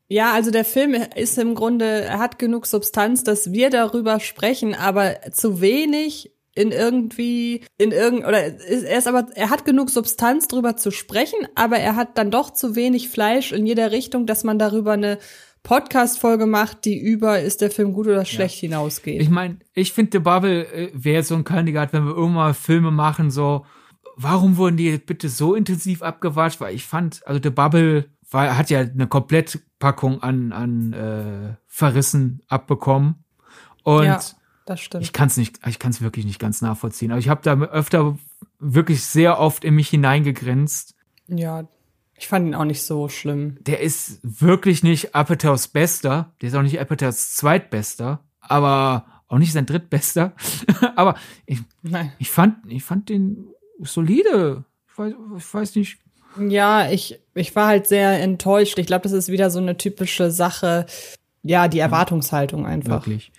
[0.09, 4.73] ja, also der Film ist im Grunde, er hat genug Substanz, dass wir darüber sprechen,
[4.73, 10.47] aber zu wenig in irgendwie in irgend oder er ist aber er hat genug Substanz
[10.47, 14.43] drüber zu sprechen, aber er hat dann doch zu wenig Fleisch in jeder Richtung, dass
[14.43, 15.19] man darüber eine
[15.61, 18.69] Podcast-Folge macht, die über ist der Film gut oder schlecht ja.
[18.69, 19.21] hinausgeht.
[19.21, 22.89] Ich meine, ich finde The Bubble äh, wäre so ein Kandidat, wenn wir irgendwann Filme
[22.89, 23.65] machen, so
[24.17, 26.59] warum wurden die bitte so intensiv abgewatscht?
[26.59, 32.41] Weil ich fand, also The Bubble war, hat ja eine Komplettpackung an, an äh, Verrissen
[32.47, 33.23] abbekommen.
[33.83, 34.19] Und ja,
[34.65, 35.03] das stimmt.
[35.03, 37.11] ich kann es nicht, ich kann es wirklich nicht ganz nachvollziehen.
[37.11, 38.17] Aber ich habe da öfter
[38.59, 40.95] wirklich sehr oft in mich hineingegrinst.
[41.27, 41.67] Ja,
[42.15, 43.57] ich fand ihn auch nicht so schlimm.
[43.61, 46.33] Der ist wirklich nicht Apatows Bester.
[46.41, 48.23] Der ist auch nicht Apatows Zweitbester.
[48.41, 50.33] Aber auch nicht sein Drittbester.
[50.95, 51.15] aber
[51.45, 52.11] ich, Nein.
[52.17, 53.49] ich fand, ich fand den
[53.79, 54.63] solide.
[54.89, 55.99] Ich weiß, ich weiß nicht.
[56.39, 58.77] Ja, ich, ich war halt sehr enttäuscht.
[58.77, 60.85] Ich glaube, das ist wieder so eine typische Sache.
[61.43, 63.05] Ja, die Erwartungshaltung einfach.
[63.05, 63.31] Wirklich.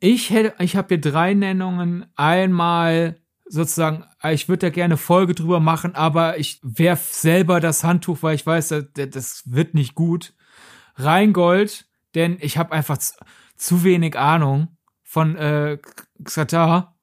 [0.00, 2.06] Ich hätte, ich habe hier drei Nennungen.
[2.16, 3.16] Einmal
[3.46, 8.34] sozusagen, ich würde da gerne Folge drüber machen, aber ich werf selber das Handtuch, weil
[8.34, 10.34] ich weiß, das, das wird nicht gut.
[10.96, 13.14] Rheingold, denn ich habe einfach zu,
[13.56, 14.68] zu, wenig Ahnung
[15.02, 15.78] von äh,
[16.22, 16.93] Xatar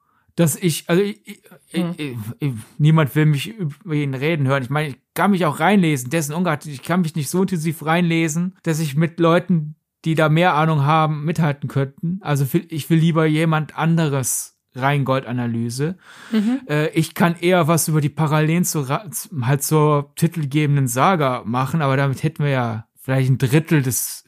[0.42, 1.94] dass ich, also ich, hm.
[1.98, 4.64] ich, ich, niemand will mich über ihn reden hören.
[4.64, 7.86] Ich meine, ich kann mich auch reinlesen, dessen Ungarn, ich kann mich nicht so intensiv
[7.86, 12.18] reinlesen, dass ich mit Leuten, die da mehr Ahnung haben, mithalten könnten.
[12.22, 15.98] Also ich will lieber jemand anderes Rheingold-Analyse.
[16.32, 16.62] Mhm.
[16.68, 21.98] Äh, ich kann eher was über die Parallelen zu, halt zur titelgebenden Saga machen, aber
[21.98, 24.26] damit hätten wir ja vielleicht ein Drittel des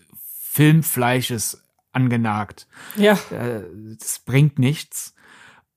[0.51, 2.67] Filmfleisches angenagt.
[2.97, 3.13] Ja.
[3.31, 3.63] Äh,
[3.97, 5.12] das bringt nichts.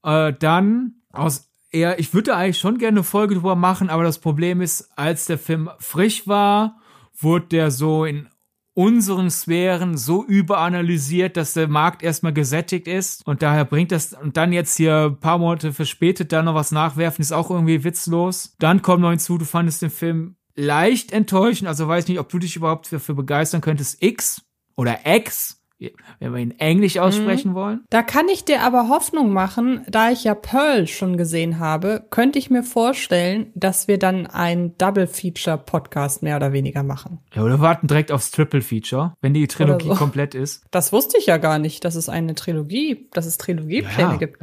[0.06, 4.18] Äh, dann aus ja, ich würde eigentlich schon gerne eine Folge drüber machen, aber das
[4.18, 6.80] Problem ist, als der Film frisch war,
[7.18, 8.28] wurde der so in
[8.72, 14.36] unseren Sphären so überanalysiert, dass der Markt erstmal gesättigt ist und daher bringt das und
[14.36, 18.54] dann jetzt hier ein paar Monate verspätet da noch was nachwerfen, ist auch irgendwie witzlos.
[18.58, 22.38] Dann kommt noch hinzu, du fandest den Film leicht enttäuschend, also weiß nicht, ob du
[22.38, 24.02] dich überhaupt dafür begeistern könntest.
[24.02, 24.42] X
[24.76, 27.54] oder X wenn wir ihn englisch aussprechen mhm.
[27.54, 27.84] wollen.
[27.90, 32.38] Da kann ich dir aber Hoffnung machen, da ich ja Pearl schon gesehen habe, könnte
[32.38, 37.18] ich mir vorstellen, dass wir dann einen Double Feature Podcast mehr oder weniger machen.
[37.34, 39.94] Ja, oder warten direkt aufs Triple Feature, wenn die Trilogie so.
[39.94, 40.64] komplett ist.
[40.70, 44.38] Das wusste ich ja gar nicht, dass es eine Trilogie, dass es Trilogiepläne ja, gibt.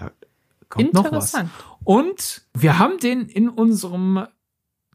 [0.77, 1.49] Interessant.
[1.83, 4.27] Und wir haben den in unserem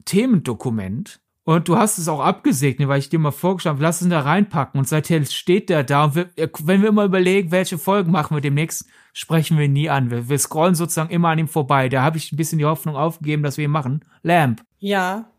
[0.05, 4.09] Themendokument und du hast es auch abgesegnet, weil ich dir mal vorgeschlagen habe, lass es
[4.11, 4.79] da reinpacken.
[4.79, 6.05] Und seither steht der da.
[6.05, 8.85] Und wir, wenn wir immer überlegen, welche Folgen machen wir demnächst,
[9.15, 10.11] sprechen wir ihn nie an.
[10.11, 11.89] Wir, wir scrollen sozusagen immer an ihm vorbei.
[11.89, 14.05] Da habe ich ein bisschen die Hoffnung aufgegeben, dass wir ihn machen.
[14.23, 14.61] Lamp.
[14.79, 15.31] Ja,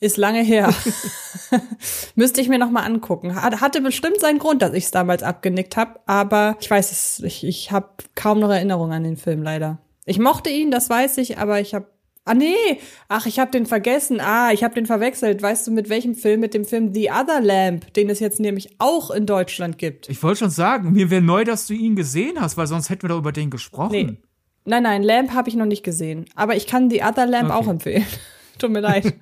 [0.00, 0.74] ist lange her.
[2.16, 3.40] Müsste ich mir noch mal angucken.
[3.40, 7.46] Hatte bestimmt seinen Grund, dass ich es damals abgenickt habe, aber ich weiß es, ich,
[7.46, 9.78] ich habe kaum noch Erinnerungen an den Film leider.
[10.06, 11.86] Ich mochte ihn, das weiß ich, aber ich habe
[12.24, 12.78] Ah nee,
[13.08, 14.20] ach, ich habe den vergessen.
[14.20, 15.42] Ah, ich habe den verwechselt.
[15.42, 16.40] Weißt du mit welchem Film?
[16.40, 20.08] Mit dem Film The Other Lamp, den es jetzt nämlich auch in Deutschland gibt.
[20.08, 23.02] Ich wollte schon sagen, mir wäre neu, dass du ihn gesehen hast, weil sonst hätten
[23.02, 23.92] wir doch über den gesprochen.
[23.92, 24.16] Nee.
[24.64, 27.58] Nein, nein, Lamp habe ich noch nicht gesehen, aber ich kann The Other Lamp okay.
[27.58, 28.06] auch empfehlen.
[28.58, 29.14] Tut mir leid.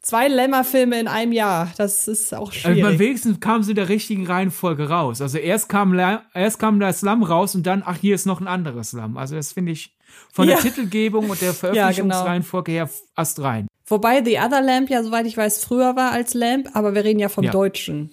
[0.00, 2.84] Zwei Lämmerfilme in einem Jahr, das ist auch schwierig.
[2.84, 5.20] Also wenigstens kamen sie in der richtigen Reihenfolge raus.
[5.20, 5.98] Also erst kam,
[6.32, 9.16] erst kam der Slum raus und dann, ach, hier ist noch ein anderes Slum.
[9.16, 9.97] Also das finde ich
[10.32, 10.54] von ja.
[10.54, 12.96] der Titelgebung und der Veröffentlichungsreihenfolge ja, genau.
[12.96, 13.68] her erst rein.
[13.86, 17.18] Wobei The Other Lamp ja, soweit ich weiß, früher war als Lamp, aber wir reden
[17.18, 17.50] ja vom ja.
[17.50, 18.10] Deutschen.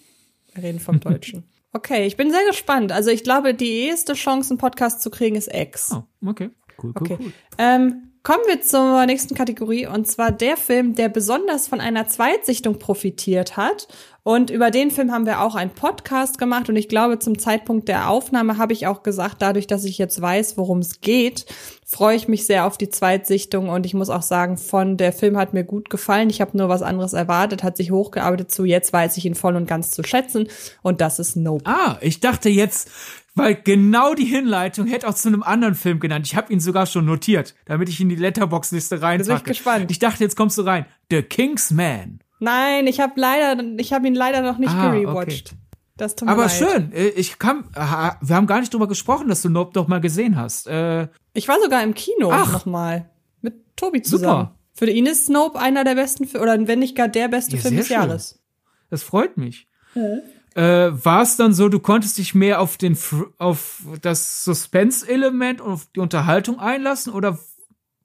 [0.54, 1.44] Wir reden vom Deutschen.
[1.76, 2.94] Okay, ich bin sehr gespannt.
[2.94, 5.92] Also ich glaube, die eheste Chance, einen Podcast zu kriegen, ist X.
[5.92, 6.50] Oh, okay.
[6.82, 7.18] Cool, cool, okay.
[7.20, 7.34] cool.
[7.58, 12.80] Ähm, Kommen wir zur nächsten Kategorie und zwar der Film, der besonders von einer Zweitsichtung
[12.80, 13.88] profitiert hat.
[14.24, 17.88] Und über den Film haben wir auch einen Podcast gemacht und ich glaube, zum Zeitpunkt
[17.88, 21.46] der Aufnahme habe ich auch gesagt, dadurch, dass ich jetzt weiß, worum es geht,
[21.86, 25.38] freue ich mich sehr auf die Zweitsichtung und ich muss auch sagen, von der Film
[25.38, 26.32] hat mir gut gefallen.
[26.32, 29.56] Ich habe nur was anderes erwartet, hat sich hochgearbeitet zu, jetzt weiß ich ihn voll
[29.56, 30.48] und ganz zu schätzen
[30.82, 31.66] und das ist Nope.
[31.68, 32.90] Ah, ich dachte jetzt,
[33.36, 36.26] weil genau die Hinleitung hätte auch zu einem anderen Film genannt.
[36.26, 39.28] Ich habe ihn sogar schon notiert, damit ich in die Letterbox-Liste reinpacke.
[39.28, 39.92] Bin ich gespannt.
[39.92, 40.86] Ich dachte, jetzt kommst du rein.
[41.12, 42.20] The King's Man.
[42.40, 45.52] Nein, ich habe leider, ich habe ihn leider noch nicht ah, gerewatcht.
[45.52, 45.62] Okay.
[45.98, 46.52] Das tut mir Aber leid.
[46.52, 50.02] schön, äh, ich kann, wir haben gar nicht drüber gesprochen, dass du Nope doch mal
[50.02, 50.68] gesehen hast.
[50.68, 53.10] Äh, ich war sogar im Kino Ach, noch mal
[53.42, 54.46] mit Tobi zusammen.
[54.46, 54.56] Super.
[54.74, 57.78] Für ihn ist Snope einer der besten, oder wenn nicht gar der beste ja, Film
[57.78, 58.44] des Jahres.
[58.90, 59.70] Das freut mich.
[59.94, 60.18] Ja
[60.56, 62.98] äh, war es dann so, du konntest dich mehr auf den
[63.38, 67.38] auf das Suspense-Element und auf die Unterhaltung einlassen oder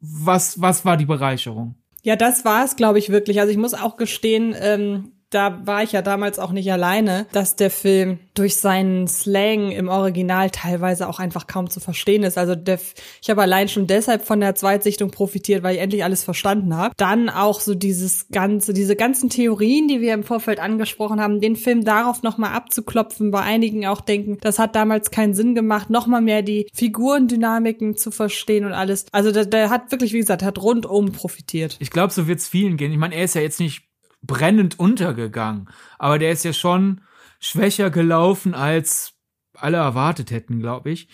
[0.00, 1.76] was was war die Bereicherung?
[2.02, 3.40] Ja, das war es, glaube ich wirklich.
[3.40, 7.54] Also ich muss auch gestehen, ähm, da war ich ja damals auch nicht alleine, dass
[7.54, 12.36] der Film durch seinen Slang im Original teilweise auch einfach kaum zu verstehen ist.
[12.36, 12.80] Also der,
[13.22, 16.94] ich habe allein schon deshalb von der Zweitsichtung profitiert, weil ich endlich alles verstanden habe.
[16.96, 21.54] Dann auch so dieses ganze, diese ganzen Theorien, die wir im Vorfeld angesprochen haben, den
[21.54, 26.22] Film darauf nochmal abzuklopfen, bei einigen auch denken, das hat damals keinen Sinn gemacht, nochmal
[26.22, 29.06] mehr die Figurendynamiken zu verstehen und alles.
[29.12, 31.76] Also der, der hat wirklich, wie gesagt, hat rundum profitiert.
[31.78, 32.90] Ich glaube, so wird's vielen gehen.
[32.90, 33.89] Ich meine, er ist ja jetzt nicht
[34.22, 35.68] brennend untergegangen.
[35.98, 37.00] Aber der ist ja schon
[37.40, 39.14] schwächer gelaufen, als
[39.54, 41.08] alle erwartet hätten, glaube ich.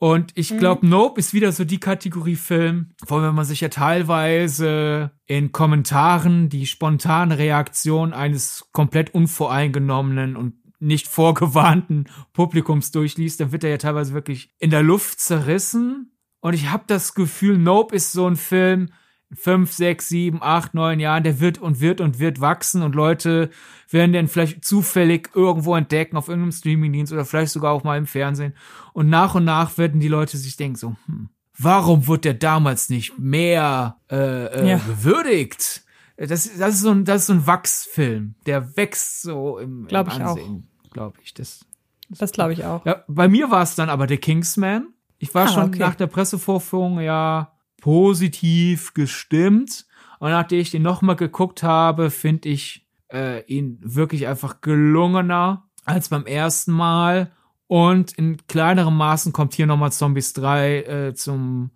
[0.00, 0.92] Und ich glaube, mhm.
[0.92, 6.48] Nope ist wieder so die Kategorie Film, wo wenn man sich ja teilweise in Kommentaren
[6.48, 13.78] die spontane Reaktion eines komplett unvoreingenommenen und nicht vorgewarnten Publikums durchliest, dann wird er ja
[13.78, 16.12] teilweise wirklich in der Luft zerrissen.
[16.40, 18.92] Und ich habe das Gefühl, Nope ist so ein Film,
[19.32, 23.50] fünf, sechs, sieben, acht, neun Jahren, der wird und wird und wird wachsen und Leute
[23.90, 28.06] werden den vielleicht zufällig irgendwo entdecken auf irgendeinem Streamingdienst oder vielleicht sogar auch mal im
[28.06, 28.54] Fernsehen.
[28.92, 31.28] Und nach und nach werden die Leute sich denken so, hm,
[31.58, 34.78] warum wird der damals nicht mehr äh, äh, ja.
[34.78, 35.84] gewürdigt?
[36.16, 36.28] Das,
[36.58, 40.22] das, ist so ein, das ist so ein Wachsfilm, der wächst so im, glaub im
[40.22, 41.32] Ansehen, glaube ich.
[41.34, 41.64] Das,
[42.08, 42.84] das, das glaube ich auch.
[42.86, 44.88] Ja, bei mir war es dann aber der Kingsman.
[45.18, 45.78] Ich war ah, schon okay.
[45.78, 49.86] nach der Pressevorführung ja positiv gestimmt.
[50.18, 56.08] Und nachdem ich den nochmal geguckt habe, finde ich äh, ihn wirklich einfach gelungener als
[56.08, 57.32] beim ersten Mal.
[57.66, 61.70] Und in kleinerem Maßen kommt hier nochmal Zombies 3 äh, zum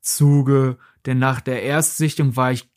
[0.00, 0.78] Zuge.
[1.06, 2.70] Denn nach der Erstsichtung war ich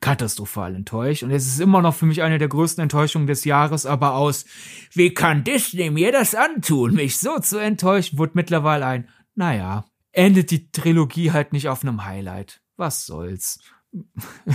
[0.00, 1.22] katastrophal enttäuscht.
[1.22, 4.44] Und es ist immer noch für mich eine der größten Enttäuschungen des Jahres, aber aus,
[4.92, 9.84] wie kann Disney mir das antun, mich so zu enttäuschen, wurde mittlerweile ein, naja,
[10.14, 12.60] endet die Trilogie halt nicht auf einem Highlight.
[12.76, 13.58] was soll's.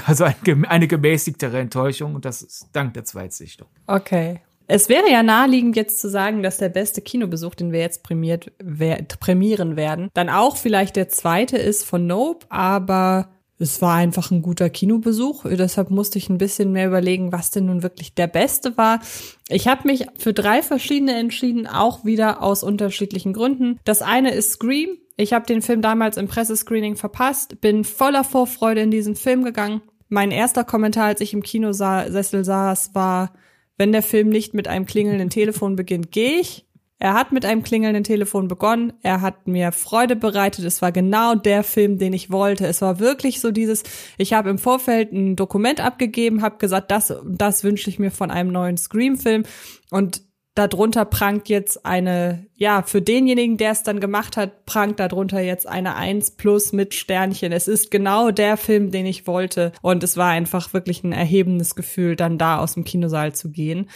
[0.06, 3.69] Also ein, eine gemäßigtere Enttäuschung und das ist dank der Zweitsichtung.
[3.88, 4.41] Okay.
[4.68, 8.52] Es wäre ja naheliegend jetzt zu sagen, dass der beste Kinobesuch, den wir jetzt prämiert,
[8.61, 14.30] wer, prämieren werden, dann auch vielleicht der zweite ist von Nope, aber es war einfach
[14.31, 15.45] ein guter Kinobesuch.
[15.45, 19.02] Deshalb musste ich ein bisschen mehr überlegen, was denn nun wirklich der beste war.
[19.49, 23.80] Ich habe mich für drei verschiedene entschieden, auch wieder aus unterschiedlichen Gründen.
[23.84, 24.98] Das eine ist Scream.
[25.20, 29.82] Ich habe den Film damals im Pressescreening verpasst, bin voller Vorfreude in diesen Film gegangen.
[30.08, 33.34] Mein erster Kommentar, als ich im Kinosessel saß, war,
[33.78, 36.66] wenn der Film nicht mit einem klingelnden Telefon beginnt, gehe ich.
[37.00, 38.94] Er hat mit einem klingelnden Telefon begonnen.
[39.02, 40.64] Er hat mir Freude bereitet.
[40.64, 42.66] Es war genau der Film, den ich wollte.
[42.66, 43.84] Es war wirklich so dieses,
[44.18, 48.32] ich habe im Vorfeld ein Dokument abgegeben, habe gesagt, das, das wünsche ich mir von
[48.32, 49.44] einem neuen Scream-Film.
[49.91, 50.22] Und
[50.55, 55.67] darunter prangt jetzt eine, ja, für denjenigen, der es dann gemacht hat, prangt darunter jetzt
[55.67, 57.51] eine 1 plus mit Sternchen.
[57.51, 59.71] Es ist genau der Film, den ich wollte.
[59.81, 63.89] Und es war einfach wirklich ein erhebendes Gefühl, dann da aus dem Kinosaal zu gehen.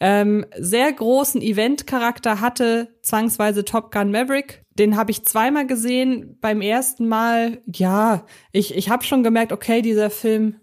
[0.00, 4.64] Ähm, sehr großen Event-Charakter hatte zwangsweise Top Gun Maverick.
[4.78, 6.38] Den habe ich zweimal gesehen.
[6.40, 10.56] Beim ersten Mal, ja, ich, ich habe schon gemerkt, okay, dieser Film,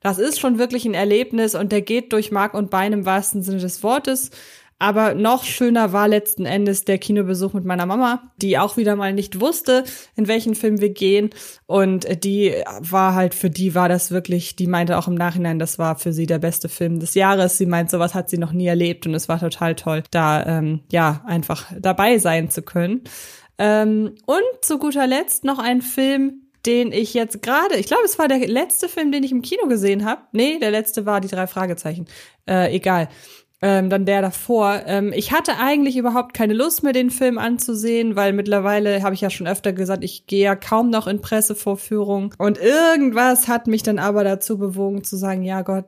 [0.00, 3.42] das ist schon wirklich ein Erlebnis und der geht durch Mark und Bein im wahrsten
[3.42, 4.30] Sinne des Wortes.
[4.80, 9.12] Aber noch schöner war letzten Endes der Kinobesuch mit meiner Mama, die auch wieder mal
[9.12, 9.82] nicht wusste,
[10.14, 11.30] in welchen Film wir gehen.
[11.66, 15.80] Und die war halt, für die war das wirklich, die meinte auch im Nachhinein, das
[15.80, 17.58] war für sie der beste Film des Jahres.
[17.58, 20.80] Sie meint, sowas hat sie noch nie erlebt und es war total toll, da ähm,
[20.92, 23.02] ja einfach dabei sein zu können.
[23.58, 28.18] Ähm, und zu guter Letzt noch ein Film, den ich jetzt gerade, ich glaube, es
[28.18, 30.22] war der letzte Film, den ich im Kino gesehen habe.
[30.30, 32.06] Nee, der letzte war die drei Fragezeichen.
[32.46, 33.08] Äh, egal
[33.60, 34.82] ähm, dann der davor.
[34.86, 39.20] Ähm, ich hatte eigentlich überhaupt keine Lust mehr, den Film anzusehen, weil mittlerweile habe ich
[39.20, 42.34] ja schon öfter gesagt, ich gehe ja kaum noch in Pressevorführungen.
[42.38, 45.86] Und irgendwas hat mich dann aber dazu bewogen zu sagen, ja Gott,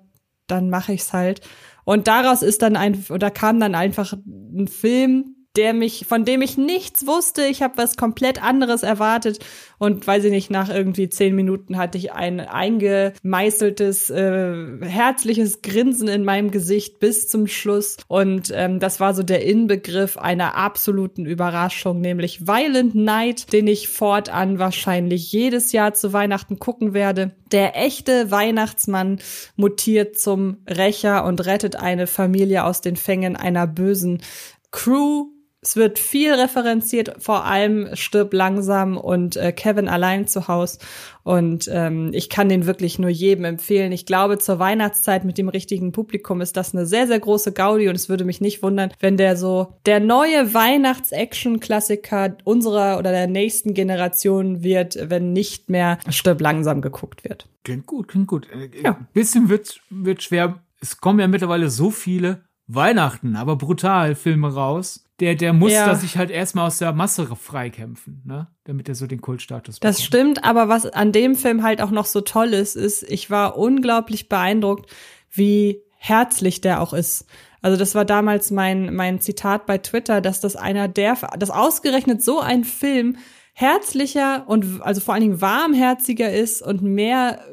[0.48, 1.42] dann mache ich's halt.
[1.84, 6.42] Und daraus ist dann ein, oder kam dann einfach ein Film, der mich, von dem
[6.42, 7.44] ich nichts wusste.
[7.44, 9.40] Ich habe was komplett anderes erwartet
[9.78, 16.06] und weiß ich nicht, nach irgendwie zehn Minuten hatte ich ein eingemeißeltes, äh, herzliches Grinsen
[16.06, 17.96] in meinem Gesicht bis zum Schluss.
[18.06, 23.88] Und ähm, das war so der Inbegriff einer absoluten Überraschung, nämlich Violent Night, den ich
[23.88, 27.34] fortan wahrscheinlich jedes Jahr zu Weihnachten gucken werde.
[27.50, 29.18] Der echte Weihnachtsmann
[29.56, 34.22] mutiert zum Rächer und rettet eine Familie aus den Fängen einer bösen
[34.70, 35.26] Crew
[35.62, 40.78] es wird viel referenziert, vor allem stirb langsam und äh, Kevin allein zu Haus.
[41.22, 43.92] Und ähm, ich kann den wirklich nur jedem empfehlen.
[43.92, 47.90] Ich glaube, zur Weihnachtszeit mit dem richtigen Publikum ist das eine sehr, sehr große Gaudi
[47.90, 53.26] und es würde mich nicht wundern, wenn der so der neue Weihnachts-Action-Klassiker unserer oder der
[53.26, 57.48] nächsten Generation wird, wenn nicht mehr stirb langsam geguckt wird.
[57.64, 58.48] Klingt gut, klingt gut.
[58.50, 58.98] Äh, ja.
[59.12, 60.62] Bisschen wird, wird schwer.
[60.80, 62.40] Es kommen ja mittlerweile so viele
[62.74, 65.86] Weihnachten, aber brutal Filme raus der, der muss ja.
[65.86, 68.48] da sich halt erstmal aus der Masse freikämpfen, ne?
[68.64, 69.94] Damit er so den Kultstatus bekommt.
[69.94, 73.30] Das stimmt, aber was an dem Film halt auch noch so toll ist, ist, ich
[73.30, 74.90] war unglaublich beeindruckt,
[75.30, 77.26] wie herzlich der auch ist.
[77.60, 82.22] Also das war damals mein, mein Zitat bei Twitter, dass das einer der, dass ausgerechnet
[82.22, 83.18] so ein Film
[83.52, 87.44] herzlicher und also vor allen Dingen warmherziger ist und mehr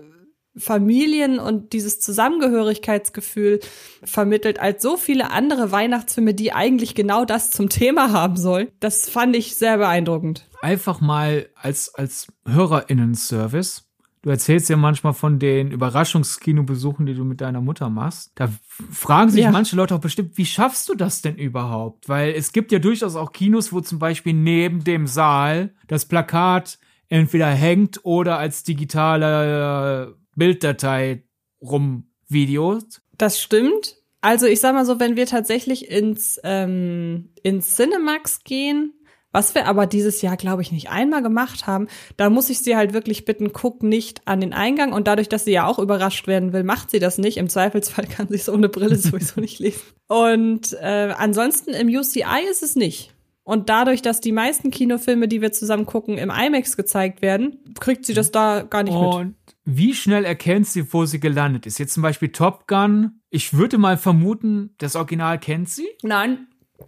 [0.57, 3.59] Familien und dieses Zusammengehörigkeitsgefühl
[4.03, 8.69] vermittelt als so viele andere Weihnachtsfilme, die eigentlich genau das zum Thema haben sollen.
[8.79, 10.47] Das fand ich sehr beeindruckend.
[10.61, 13.83] Einfach mal als, als HörerInnen-Service.
[14.23, 18.31] Du erzählst ja manchmal von den Überraschungskinobesuchen, die du mit deiner Mutter machst.
[18.35, 18.49] Da
[18.91, 19.51] fragen sich ja.
[19.51, 22.09] manche Leute auch bestimmt, wie schaffst du das denn überhaupt?
[22.09, 26.79] Weil es gibt ja durchaus auch Kinos, wo zum Beispiel neben dem Saal das Plakat
[27.09, 31.23] entweder hängt oder als digitale Bilddatei
[31.61, 33.01] rumvideos.
[33.17, 33.97] Das stimmt.
[34.21, 38.93] Also ich sag mal so, wenn wir tatsächlich ins, ähm, ins Cinemax gehen,
[39.31, 42.75] was wir aber dieses Jahr, glaube ich, nicht einmal gemacht haben, da muss ich sie
[42.75, 44.93] halt wirklich bitten, guck nicht an den Eingang.
[44.93, 47.37] Und dadurch, dass sie ja auch überrascht werden will, macht sie das nicht.
[47.37, 49.81] Im Zweifelsfall kann sie es ohne Brille sowieso nicht lesen.
[50.07, 53.13] Und äh, ansonsten im UCI ist es nicht.
[53.43, 58.05] Und dadurch, dass die meisten Kinofilme, die wir zusammen gucken, im IMAX gezeigt werden, kriegt
[58.05, 59.46] sie das da gar nicht Und mit.
[59.69, 61.77] Wie schnell erkennt sie, wo sie gelandet ist?
[61.77, 63.19] Jetzt zum Beispiel Top Gun.
[63.29, 65.89] Ich würde mal vermuten, das Original kennt sie?
[66.03, 66.47] Nein.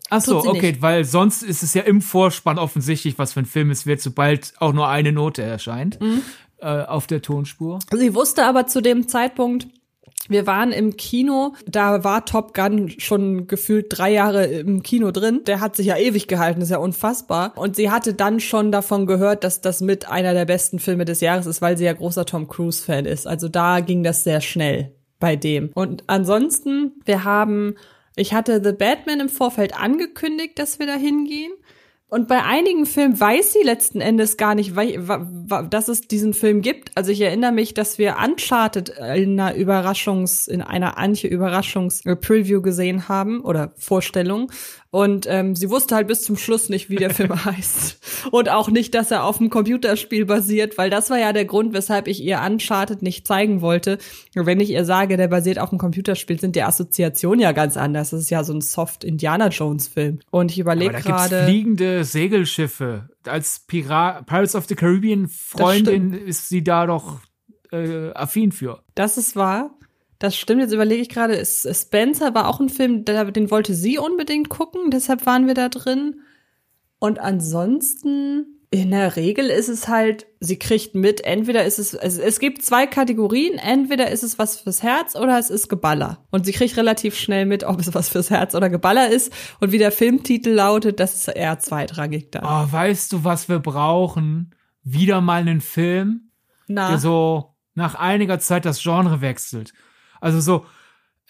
[0.09, 0.81] Ach so, okay, nicht.
[0.81, 4.53] weil sonst ist es ja im Vorspann offensichtlich, was für ein Film es wird, sobald
[4.59, 6.21] auch nur eine Note erscheint mhm.
[6.59, 7.79] äh, auf der Tonspur.
[7.91, 9.67] Sie wusste aber zu dem Zeitpunkt,
[10.29, 15.41] Wir waren im Kino, da war Top Gun schon gefühlt drei Jahre im Kino drin.
[15.45, 17.53] Der hat sich ja ewig gehalten, ist ja unfassbar.
[17.55, 21.19] Und sie hatte dann schon davon gehört, dass das mit einer der besten Filme des
[21.19, 23.27] Jahres ist, weil sie ja großer Tom Cruise-Fan ist.
[23.27, 25.71] Also da ging das sehr schnell bei dem.
[25.73, 27.75] Und ansonsten, wir haben,
[28.15, 31.51] ich hatte The Batman im Vorfeld angekündigt, dass wir da hingehen.
[32.11, 36.91] Und bei einigen Filmen weiß sie letzten Endes gar nicht, dass es diesen Film gibt.
[36.95, 43.07] Also ich erinnere mich, dass wir Uncharted in einer Überraschungs, in einer Anche Überraschungs-Preview gesehen
[43.09, 44.51] haben oder Vorstellung.
[44.91, 48.29] Und ähm, sie wusste halt bis zum Schluss nicht, wie der Film heißt.
[48.31, 51.73] Und auch nicht, dass er auf einem Computerspiel basiert, weil das war ja der Grund,
[51.73, 53.99] weshalb ich ihr Uncharted nicht zeigen wollte.
[54.33, 58.09] wenn ich ihr sage, der basiert auf einem Computerspiel, sind die Assoziationen ja ganz anders.
[58.09, 60.19] Das ist ja so ein Soft-Indiana Jones-Film.
[60.31, 61.43] Und ich überlege gerade.
[61.43, 63.09] Fliegende Segelschiffe.
[63.25, 67.19] Als Pira Pirates of the Caribbean Freundin ist sie da doch
[67.71, 68.81] äh, affin für.
[68.95, 69.78] Das ist wahr.
[70.19, 74.49] Das stimmt, jetzt überlege ich gerade, Spencer war auch ein Film, den wollte sie unbedingt
[74.49, 76.19] gucken, deshalb waren wir da drin.
[76.99, 82.17] Und ansonsten, in der Regel ist es halt, sie kriegt mit, entweder ist es, es,
[82.17, 86.25] es gibt zwei Kategorien, entweder ist es was fürs Herz oder es ist Geballer.
[86.31, 89.31] Und sie kriegt relativ schnell mit, ob es was fürs Herz oder Geballer ist.
[89.61, 92.43] Und wie der Filmtitel lautet, das ist eher zweitrangig dann.
[92.43, 94.53] Oh, weißt du, was wir brauchen?
[94.83, 96.31] Wieder mal einen Film,
[96.67, 96.89] Na?
[96.89, 99.73] der so nach einiger Zeit das Genre wechselt.
[100.21, 100.65] Also so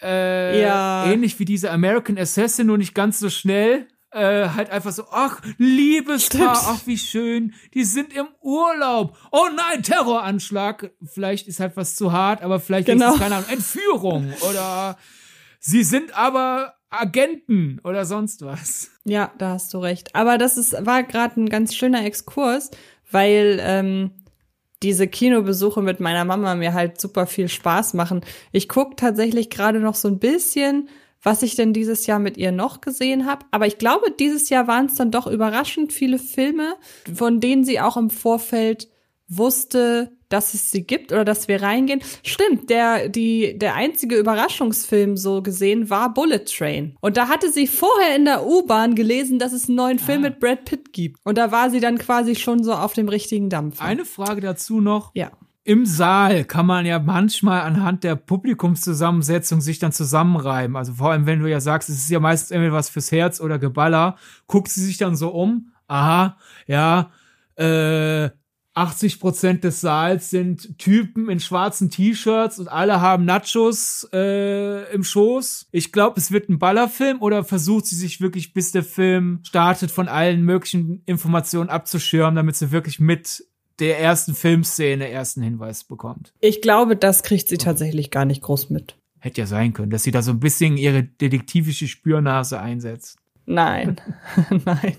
[0.02, 1.06] äh, ja.
[1.06, 3.86] ähnlich wie diese American Assassin, nur nicht ganz so schnell.
[4.12, 9.16] Äh, halt einfach so, ach, Liebespaar, ach, wie schön, die sind im Urlaub.
[9.30, 10.90] Oh nein, Terroranschlag.
[11.04, 13.10] Vielleicht ist halt was zu hart, aber vielleicht genau.
[13.10, 14.98] ist es keine Ahnung, Entführung oder
[15.60, 18.90] sie sind aber Agenten oder sonst was.
[19.04, 20.16] Ja, da hast du recht.
[20.16, 22.72] Aber das ist, war gerade ein ganz schöner Exkurs,
[23.12, 24.19] weil ähm,
[24.82, 28.22] diese Kinobesuche mit meiner Mama mir halt super viel Spaß machen.
[28.52, 30.88] Ich guck tatsächlich gerade noch so ein bisschen,
[31.22, 33.44] was ich denn dieses Jahr mit ihr noch gesehen habe.
[33.50, 36.74] Aber ich glaube, dieses Jahr waren es dann doch überraschend viele Filme,
[37.14, 38.88] von denen sie auch im Vorfeld
[39.28, 42.00] wusste, dass es sie gibt oder dass wir reingehen.
[42.24, 46.96] Stimmt, der, die, der einzige Überraschungsfilm so gesehen war Bullet Train.
[47.00, 50.04] Und da hatte sie vorher in der U-Bahn gelesen, dass es einen neuen ah.
[50.06, 51.18] Film mit Brad Pitt gibt.
[51.24, 53.82] Und da war sie dann quasi schon so auf dem richtigen Dampf.
[53.82, 55.10] Eine Frage dazu noch.
[55.14, 55.32] Ja.
[55.62, 60.74] Im Saal kann man ja manchmal anhand der Publikumszusammensetzung sich dann zusammenreiben.
[60.74, 63.40] Also vor allem, wenn du ja sagst, es ist ja meistens irgendwie was fürs Herz
[63.40, 64.16] oder Geballer,
[64.46, 65.72] guckt sie sich dann so um.
[65.86, 67.10] Aha, ja,
[67.56, 68.30] äh,
[68.74, 75.02] 80 Prozent des Saals sind Typen in schwarzen T-Shirts und alle haben Nachos äh, im
[75.02, 75.66] Schoß.
[75.72, 79.90] Ich glaube, es wird ein Ballerfilm oder versucht sie sich wirklich, bis der Film startet,
[79.90, 83.44] von allen möglichen Informationen abzuschirmen, damit sie wirklich mit
[83.80, 86.32] der ersten Filmszene ersten Hinweis bekommt.
[86.40, 88.96] Ich glaube, das kriegt sie tatsächlich gar nicht groß mit.
[89.18, 93.18] Hätte ja sein können, dass sie da so ein bisschen ihre detektivische Spürnase einsetzt.
[93.46, 94.00] Nein,
[94.64, 94.96] nein.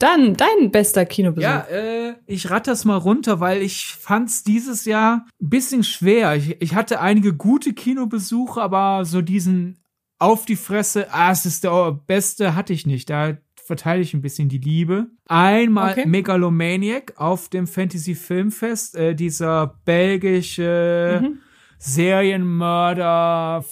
[0.00, 1.42] Dann dein bester Kinobesuch.
[1.42, 6.34] Ja, äh, ich rate das mal runter, weil ich fand's dieses Jahr ein bisschen schwer.
[6.36, 9.78] Ich, ich hatte einige gute Kinobesuche, aber so diesen
[10.18, 13.10] auf die Fresse, ah, es ist der beste, hatte ich nicht.
[13.10, 15.08] Da verteile ich ein bisschen die Liebe.
[15.28, 16.06] Einmal okay.
[16.06, 21.40] Megalomaniac auf dem Fantasy Filmfest, äh, dieser belgische mhm.
[21.78, 23.66] Serienmörder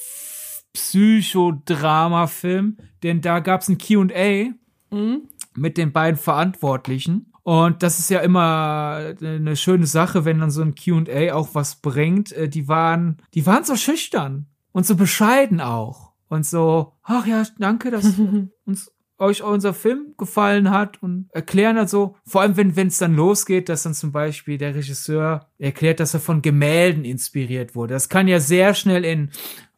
[0.75, 4.51] Psychodrama-Film, denn da gab's ein Q&A.
[4.95, 5.23] Mhm
[5.59, 7.33] mit den beiden Verantwortlichen.
[7.43, 11.77] Und das ist ja immer eine schöne Sache, wenn dann so ein Q&A auch was
[11.77, 12.33] bringt.
[12.33, 16.13] Äh, die waren, die waren so schüchtern und so bescheiden auch.
[16.29, 18.21] Und so, ach ja, danke, dass
[18.67, 23.17] uns euch unser Film gefallen hat und erklären halt so, vor allem wenn es dann
[23.17, 27.95] losgeht, dass dann zum Beispiel der Regisseur erklärt, dass er von Gemälden inspiriert wurde.
[27.95, 29.31] Das kann ja sehr schnell in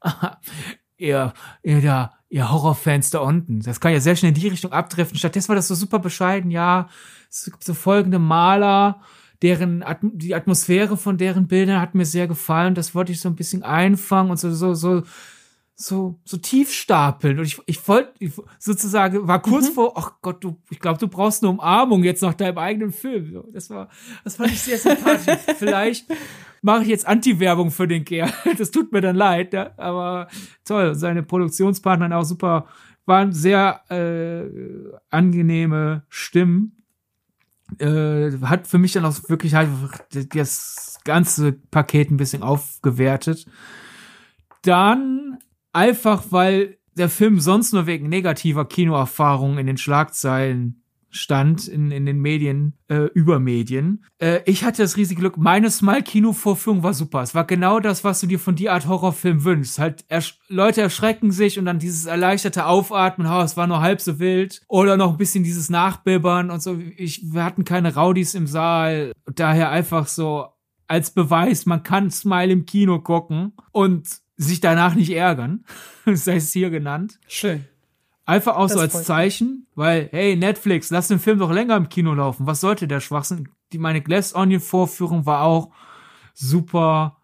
[0.97, 1.32] ihr
[1.62, 3.61] da ihr Horrorfans da unten.
[3.61, 5.19] Das kann ja sehr schnell in die Richtung abdriften.
[5.19, 6.89] Stattdessen war das so super bescheiden, ja,
[7.28, 9.01] es gibt so folgende Maler,
[9.43, 12.74] deren die Atmosphäre von deren Bildern hat mir sehr gefallen.
[12.74, 15.02] Das wollte ich so ein bisschen einfangen und so so so
[15.74, 18.12] so so tief stapeln und ich ich wollte
[18.59, 19.73] sozusagen war kurz mhm.
[19.73, 23.44] vor ach Gott du ich glaube du brauchst eine Umarmung jetzt nach deinem eigenen Film
[23.55, 23.89] das war
[24.23, 26.05] das fand ich sehr sympathisch vielleicht
[26.62, 28.32] mache ich jetzt Anti-Werbung für den Kerl.
[28.59, 29.73] Das tut mir dann leid, ja?
[29.77, 30.28] aber
[30.65, 30.95] toll.
[30.95, 32.66] Seine Produktionspartner auch super,
[33.07, 34.49] waren sehr äh,
[35.11, 36.85] angenehme Stimmen.
[37.78, 39.69] Äh, hat für mich dann auch wirklich halt
[40.35, 43.47] das ganze Paket ein bisschen aufgewertet.
[44.62, 45.39] Dann
[45.73, 50.80] einfach, weil der Film sonst nur wegen negativer Kinoerfahrungen in den Schlagzeilen
[51.11, 54.05] stand in, in den Medien, äh, über Medien.
[54.19, 57.23] Äh, ich hatte das riesige Glück, meine Smile-Kino-Vorführung war super.
[57.23, 59.78] Es war genau das, was du dir von die Art Horrorfilm wünschst.
[59.78, 64.01] Halt, ersch Leute erschrecken sich und dann dieses erleichterte Aufatmen, oh, es war nur halb
[64.01, 64.62] so wild.
[64.69, 66.78] Oder noch ein bisschen dieses Nachbibbern und so.
[66.97, 69.12] Ich, wir hatten keine Rowdies im Saal.
[69.35, 70.47] Daher einfach so
[70.87, 75.65] als Beweis, man kann Smile im Kino gucken und sich danach nicht ärgern.
[76.07, 77.20] sei es hier genannt.
[77.28, 77.65] Schön.
[78.31, 81.89] Einfach auch das so als Zeichen, weil, hey, Netflix, lass den Film doch länger im
[81.89, 82.47] Kino laufen.
[82.47, 83.48] Was sollte der Schwachsinn?
[83.73, 85.73] Die, meine Glass Onion Vorführung war auch
[86.32, 87.16] super.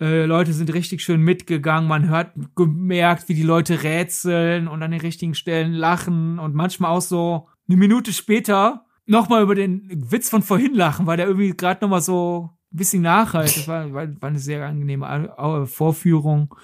[0.00, 1.86] Äh, Leute sind richtig schön mitgegangen.
[1.86, 6.92] Man hört gemerkt, wie die Leute rätseln und an den richtigen Stellen lachen und manchmal
[6.92, 11.54] auch so eine Minute später nochmal über den Witz von vorhin lachen, weil der irgendwie
[11.54, 13.54] gerade nochmal so ein bisschen nachhalt.
[13.54, 16.54] Das war, war, war eine sehr angenehme Vorführung.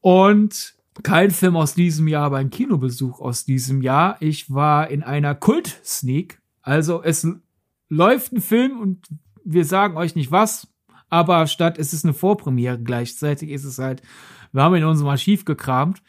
[0.00, 4.16] Und kein Film aus diesem Jahr, aber ein Kinobesuch aus diesem Jahr.
[4.20, 6.40] Ich war in einer Kult-Sneak.
[6.62, 7.26] Also es
[7.88, 9.06] läuft ein Film und
[9.44, 10.68] wir sagen euch nicht was,
[11.08, 14.02] aber statt es ist eine Vorpremiere gleichzeitig ist es halt,
[14.52, 16.02] wir haben in unserem Archiv gekramt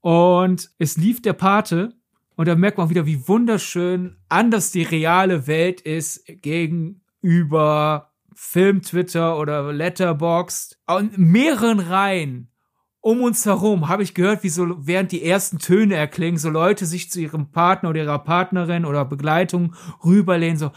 [0.00, 1.94] und es lief der Pate
[2.36, 9.38] und da merkt man wieder, wie wunderschön anders die reale Welt ist gegenüber Film, Twitter
[9.38, 10.78] oder Letterboxd.
[10.86, 12.48] Und mehreren Reihen
[13.04, 16.86] um uns herum habe ich gehört, wie so während die ersten Töne erklingen, so Leute
[16.86, 20.70] sich zu ihrem Partner oder ihrer Partnerin oder Begleitung rüberlehnen, so,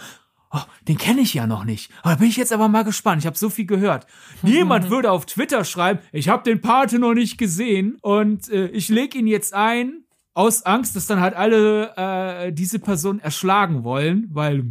[0.51, 0.59] oh,
[0.89, 1.89] den kenne ich ja noch nicht.
[2.01, 3.21] Aber da bin ich jetzt aber mal gespannt.
[3.21, 4.07] Ich habe so viel gehört.
[4.41, 8.89] Niemand würde auf Twitter schreiben, ich habe den Pate noch nicht gesehen und äh, ich
[8.89, 14.27] leg ihn jetzt ein aus Angst, dass dann halt alle äh, diese Person erschlagen wollen,
[14.31, 14.65] weil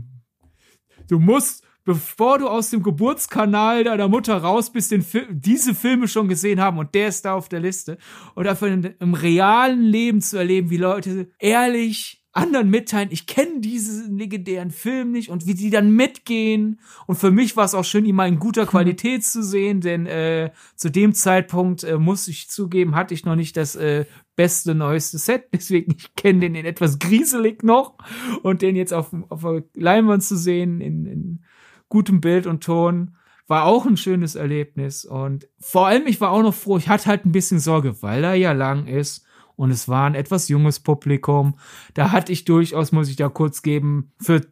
[1.09, 6.09] du musst bevor du aus dem Geburtskanal deiner Mutter raus bist, den Fil diese Filme
[6.09, 7.97] schon gesehen haben und der ist da auf der Liste.
[8.35, 8.69] Und dafür
[8.99, 15.13] im realen Leben zu erleben, wie Leute ehrlich anderen mitteilen, ich kenne diesen legendären Film
[15.13, 16.81] nicht und wie die dann mitgehen.
[17.07, 18.69] Und für mich war es auch schön, ihn mal in guter mhm.
[18.69, 23.37] Qualität zu sehen, denn äh, zu dem Zeitpunkt, äh, muss ich zugeben, hatte ich noch
[23.37, 24.05] nicht das äh,
[24.35, 25.45] beste, neueste Set.
[25.53, 27.95] Deswegen, ich kenne den in etwas grieselig noch.
[28.43, 31.45] Und den jetzt auf, auf der Leinwand zu sehen, in, in
[31.89, 33.17] gutem Bild und Ton.
[33.47, 35.05] War auch ein schönes Erlebnis.
[35.05, 38.25] Und vor allem, ich war auch noch froh, ich hatte halt ein bisschen Sorge, weil
[38.25, 39.25] er ja lang ist
[39.57, 41.59] und es war ein etwas junges Publikum.
[41.95, 44.43] Da hatte ich durchaus, muss ich da kurz geben, für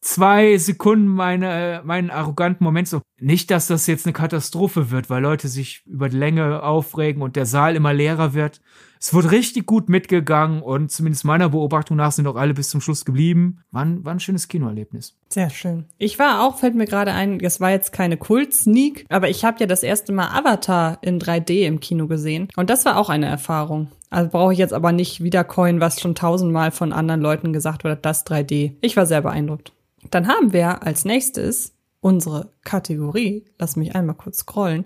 [0.00, 5.22] zwei Sekunden meine, meinen arroganten Moment so, nicht, dass das jetzt eine Katastrophe wird, weil
[5.22, 8.60] Leute sich über die Länge aufregen und der Saal immer leerer wird.
[9.00, 12.80] Es wurde richtig gut mitgegangen und zumindest meiner Beobachtung nach sind auch alle bis zum
[12.80, 13.62] Schluss geblieben.
[13.70, 15.16] War ein, war ein schönes Kinoerlebnis.
[15.28, 15.84] Sehr schön.
[15.98, 19.60] Ich war auch, fällt mir gerade ein, das war jetzt keine Kult-Sneak, aber ich habe
[19.60, 23.26] ja das erste Mal Avatar in 3D im Kino gesehen und das war auch eine
[23.26, 23.88] Erfahrung.
[24.10, 27.84] Also brauche ich jetzt aber nicht wieder coin, was schon tausendmal von anderen Leuten gesagt
[27.84, 28.76] wurde, das 3D.
[28.80, 29.72] Ich war sehr beeindruckt.
[30.10, 34.84] Dann haben wir als nächstes unsere Kategorie, lass mich einmal kurz scrollen,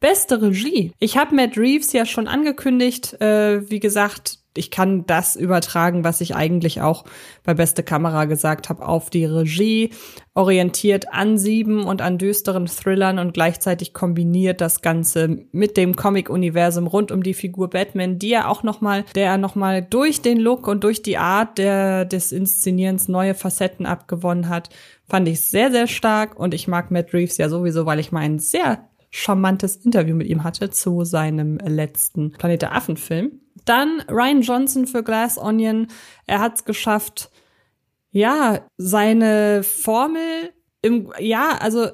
[0.00, 0.92] Beste Regie.
[0.98, 3.20] Ich habe Matt Reeves ja schon angekündigt.
[3.20, 7.04] Äh, wie gesagt, ich kann das übertragen, was ich eigentlich auch
[7.44, 9.90] bei Beste Kamera gesagt habe, auf die Regie,
[10.34, 16.86] orientiert an sieben und an düsteren Thrillern und gleichzeitig kombiniert das Ganze mit dem Comic-Universum
[16.88, 20.40] rund um die Figur Batman, die er auch noch mal, der noch mal durch den
[20.40, 24.70] Look und durch die Art der, des Inszenierens neue Facetten abgewonnen hat,
[25.08, 28.38] fand ich sehr, sehr stark und ich mag Matt Reeves ja sowieso, weil ich meinen
[28.40, 33.40] sehr charmantes Interview mit ihm hatte zu seinem letzten Planet der Affen-Film.
[33.64, 35.88] Dann Ryan Johnson für Glass Onion.
[36.26, 37.30] Er hat es geschafft,
[38.10, 41.88] ja, seine Formel im, ja, also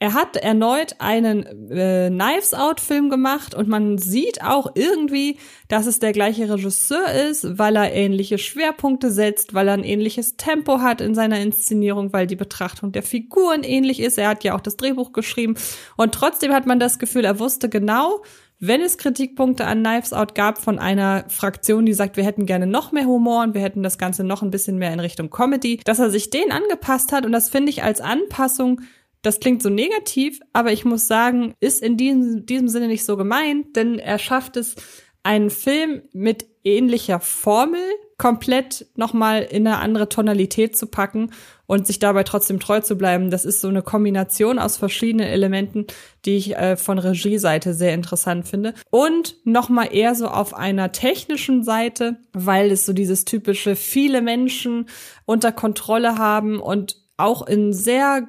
[0.00, 5.86] er hat erneut einen äh, Knives Out Film gemacht und man sieht auch irgendwie, dass
[5.86, 10.80] es der gleiche Regisseur ist, weil er ähnliche Schwerpunkte setzt, weil er ein ähnliches Tempo
[10.80, 14.18] hat in seiner Inszenierung, weil die Betrachtung der Figuren ähnlich ist.
[14.18, 15.56] Er hat ja auch das Drehbuch geschrieben
[15.96, 18.22] und trotzdem hat man das Gefühl, er wusste genau,
[18.60, 22.66] wenn es Kritikpunkte an Knives Out gab von einer Fraktion, die sagt, wir hätten gerne
[22.66, 25.80] noch mehr Humor und wir hätten das Ganze noch ein bisschen mehr in Richtung Comedy,
[25.84, 28.80] dass er sich den angepasst hat und das finde ich als Anpassung
[29.22, 33.16] das klingt so negativ, aber ich muss sagen, ist in diesem, diesem Sinne nicht so
[33.16, 34.76] gemeint, denn er schafft es,
[35.22, 37.82] einen Film mit ähnlicher Formel
[38.18, 41.30] komplett nochmal in eine andere Tonalität zu packen
[41.66, 43.30] und sich dabei trotzdem treu zu bleiben.
[43.30, 45.86] Das ist so eine Kombination aus verschiedenen Elementen,
[46.24, 48.74] die ich äh, von Regieseite sehr interessant finde.
[48.90, 54.86] Und nochmal eher so auf einer technischen Seite, weil es so dieses typische viele Menschen
[55.24, 58.26] unter Kontrolle haben und auch in sehr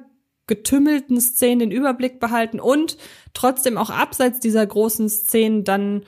[0.50, 2.98] getümmelten Szenen den Überblick behalten und
[3.32, 6.02] trotzdem auch abseits dieser großen Szenen dann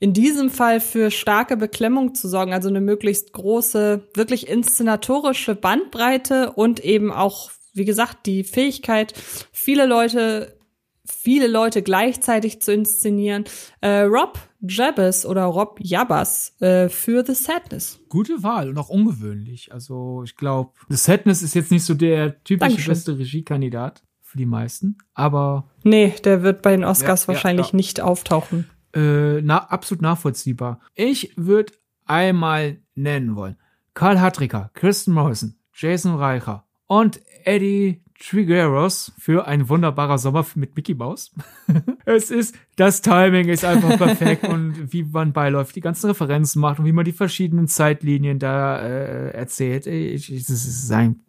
[0.00, 6.52] in diesem Fall für starke Beklemmung zu sorgen, also eine möglichst große, wirklich inszenatorische Bandbreite
[6.52, 9.12] und eben auch, wie gesagt, die Fähigkeit,
[9.52, 10.56] viele Leute
[11.04, 13.44] viele Leute gleichzeitig zu inszenieren.
[13.80, 18.00] Äh, Rob Jabez oder Rob Jabas äh, für The Sadness.
[18.08, 19.72] Gute Wahl und auch ungewöhnlich.
[19.72, 22.92] Also ich glaube, The Sadness ist jetzt nicht so der typische Dankeschön.
[22.92, 27.76] beste Regiekandidat für die meisten, aber nee, der wird bei den Oscars ja, wahrscheinlich ja,
[27.76, 28.70] nicht auftauchen.
[28.94, 30.80] Äh, na, absolut nachvollziehbar.
[30.94, 31.72] Ich würde
[32.06, 33.56] einmal nennen wollen.
[33.94, 40.94] Karl Hartricker, Kristen Morrison, Jason Reicher und Eddie Trigueros für ein wunderbarer Sommer mit Mickey
[40.94, 41.32] Mouse.
[42.04, 46.78] es ist, das Timing ist einfach perfekt und wie man beiläuft, die ganzen Referenzen macht
[46.78, 49.86] und wie man die verschiedenen Zeitlinien da äh, erzählt.
[49.86, 51.20] Das ist ein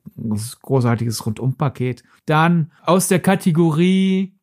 [0.61, 2.03] großartiges Rundumpaket.
[2.25, 4.37] Dann aus der Kategorie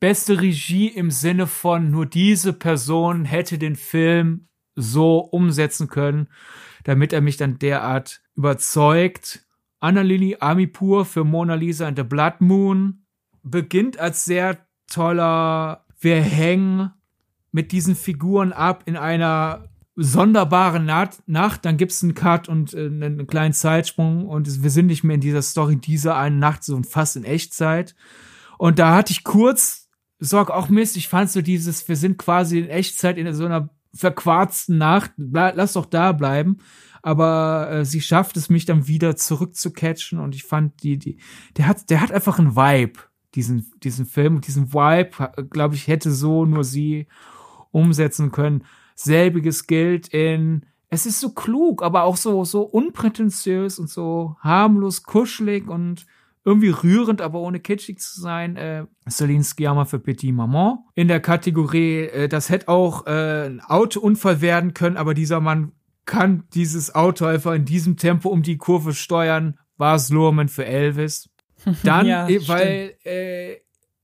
[0.00, 6.28] beste Regie im Sinne von nur diese Person hätte den Film so umsetzen können,
[6.84, 9.44] damit er mich dann derart überzeugt
[9.82, 13.04] Annalili Amipur für Mona Lisa and the Blood Moon
[13.42, 16.92] beginnt als sehr toller, wir hängen
[17.50, 23.26] mit diesen Figuren ab in einer sonderbaren Nacht, dann gibt's einen Cut und äh, einen
[23.26, 27.16] kleinen Zeitsprung und wir sind nicht mehr in dieser Story dieser einen Nacht, so fast
[27.16, 27.94] in Echtzeit.
[28.58, 32.60] Und da hatte ich kurz Sorg auch Mist, ich fand so dieses, wir sind quasi
[32.60, 36.58] in Echtzeit in so einer verquarzten Nacht, lass doch da bleiben
[37.02, 41.18] aber äh, sie schafft es mich dann wieder zurückzucatchen und ich fand die die
[41.56, 43.00] der hat der hat einfach einen Vibe
[43.34, 47.06] diesen diesen Film diesen Vibe glaube ich hätte so nur sie
[47.72, 48.64] umsetzen können
[48.94, 55.02] selbiges gilt in es ist so klug aber auch so so unprätentiös und so harmlos
[55.02, 56.06] kuschelig und
[56.44, 58.56] irgendwie rührend, aber ohne kitschig zu sein.
[58.56, 60.78] Äh, Celine Sciamma für Petit Maman.
[60.94, 65.72] In der Kategorie, äh, das hätte auch äh, ein Autounfall werden können, aber dieser Mann
[66.04, 69.58] kann dieses Auto einfach in diesem Tempo um die Kurve steuern.
[69.76, 71.30] War es Lurman für Elvis.
[71.84, 73.56] Dann, ja, äh, weil äh,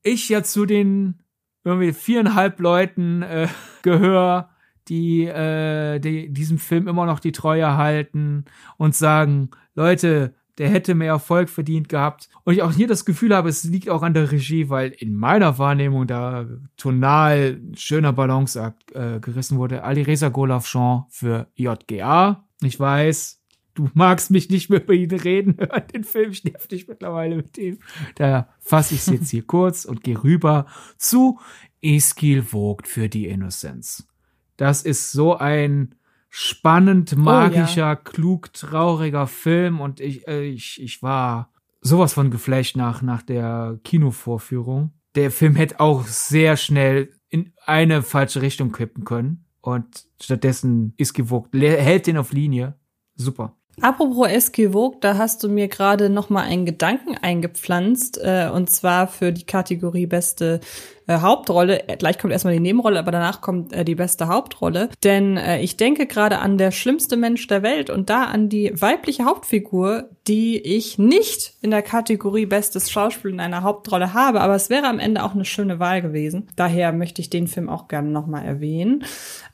[0.03, 1.23] ich ja zu den
[1.65, 3.49] irgendwie viereinhalb Leuten äh,
[3.83, 4.51] gehöre,
[4.89, 8.47] die, äh, die diesem Film immer noch die Treue halten
[8.79, 12.29] und sagen, Leute, der hätte mehr Erfolg verdient gehabt.
[12.45, 15.15] Und ich auch hier das Gefühl habe, es liegt auch an der Regie, weil in
[15.15, 19.85] meiner Wahrnehmung da tonal schöner Balanceakt äh, gerissen wurde.
[19.85, 22.45] Ali Reza Golafchan für JGA.
[22.63, 23.41] Ich weiß,
[23.75, 27.37] du magst mich nicht mehr über ihn reden hören, den Film, ich nerv dich mittlerweile
[27.37, 27.79] mit ihm.
[28.17, 30.67] Da fasse ich es jetzt hier kurz und gehe rüber
[30.97, 31.39] zu
[31.81, 34.09] Eskil Vogt für die Innocence.
[34.57, 35.95] Das ist so ein
[36.29, 37.97] spannend, magischer, oh, ja.
[37.97, 43.79] klug, trauriger Film und ich, äh, ich, ich war sowas von geflasht nach, nach der
[43.85, 44.93] Kinovorführung.
[45.15, 51.15] Der Film hätte auch sehr schnell in eine falsche Richtung kippen können und stattdessen ist
[51.15, 52.75] gewogt, hält den auf Linie.
[53.17, 53.55] Super.
[53.81, 59.07] Apropos Eskivogue, da hast du mir gerade noch mal einen Gedanken eingepflanzt, äh, und zwar
[59.07, 60.61] für die Kategorie beste
[61.09, 61.89] äh, Hauptrolle.
[61.89, 64.91] Äh, gleich kommt erstmal die Nebenrolle, aber danach kommt äh, die beste Hauptrolle.
[65.03, 68.71] Denn äh, ich denke gerade an der schlimmste Mensch der Welt und da an die
[68.81, 74.55] weibliche Hauptfigur, die ich nicht in der Kategorie bestes Schauspiel in einer Hauptrolle habe, aber
[74.55, 76.49] es wäre am Ende auch eine schöne Wahl gewesen.
[76.57, 79.05] Daher möchte ich den Film auch gerne nochmal erwähnen.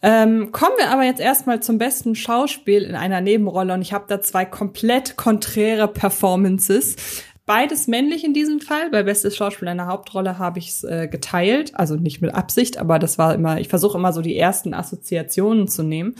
[0.02, 4.06] Ähm, kommen wir aber jetzt erstmal zum besten Schauspiel in einer Nebenrolle und ich habe
[4.08, 6.96] da zwei komplett konträre Performances.
[7.46, 8.90] Beides männlich in diesem Fall.
[8.90, 11.72] Bei Bestes Schauspiel in der Hauptrolle habe ich es äh, geteilt.
[11.74, 15.68] Also nicht mit Absicht, aber das war immer, ich versuche immer so die ersten Assoziationen
[15.68, 16.14] zu nehmen.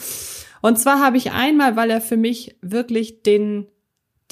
[0.61, 3.67] Und zwar habe ich einmal, weil er für mich wirklich den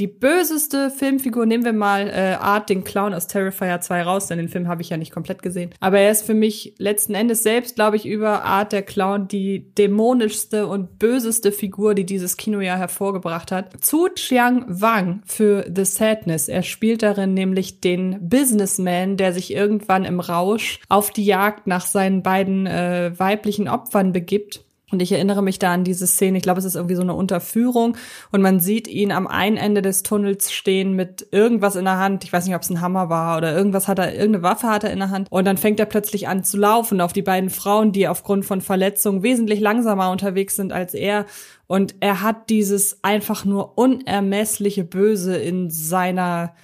[0.03, 4.39] die böseste Filmfigur, nehmen wir mal äh, Art, den Clown aus Terrifier 2 raus, denn
[4.39, 5.71] den Film habe ich ja nicht komplett gesehen.
[5.79, 9.73] Aber er ist für mich letzten Endes selbst, glaube ich, über Art der Clown die
[9.79, 13.81] dämonischste und böseste Figur, die dieses Kinojahr hervorgebracht hat.
[13.81, 16.49] Zu Chiang Wang für The Sadness.
[16.49, 21.87] Er spielt darin nämlich den Businessman, der sich irgendwann im Rausch auf die Jagd nach
[21.87, 26.43] seinen beiden äh, weiblichen Opfern begibt und ich erinnere mich da an diese Szene, ich
[26.43, 27.97] glaube, es ist irgendwie so eine Unterführung
[28.31, 32.25] und man sieht ihn am einen Ende des Tunnels stehen mit irgendwas in der Hand.
[32.25, 34.85] Ich weiß nicht, ob es ein Hammer war oder irgendwas hat er, irgendeine Waffe hat
[34.85, 35.29] er in der Hand.
[35.31, 38.61] Und dann fängt er plötzlich an zu laufen auf die beiden Frauen, die aufgrund von
[38.61, 41.25] Verletzungen wesentlich langsamer unterwegs sind als er.
[41.67, 46.55] Und er hat dieses einfach nur unermessliche Böse in seiner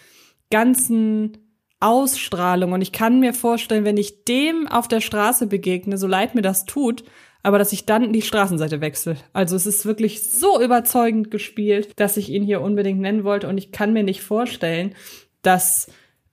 [0.51, 1.39] ganzen
[1.81, 2.73] Ausstrahlung.
[2.73, 6.43] Und ich kann mir vorstellen, wenn ich dem auf der Straße begegne, so leid mir
[6.43, 7.05] das tut,
[7.43, 9.17] aber dass ich dann die Straßenseite wechsle.
[9.33, 13.59] Also es ist wirklich so überzeugend gespielt, dass ich ihn hier unbedingt nennen wollte und
[13.59, 14.95] ich kann mir nicht vorstellen,
[15.43, 15.91] dass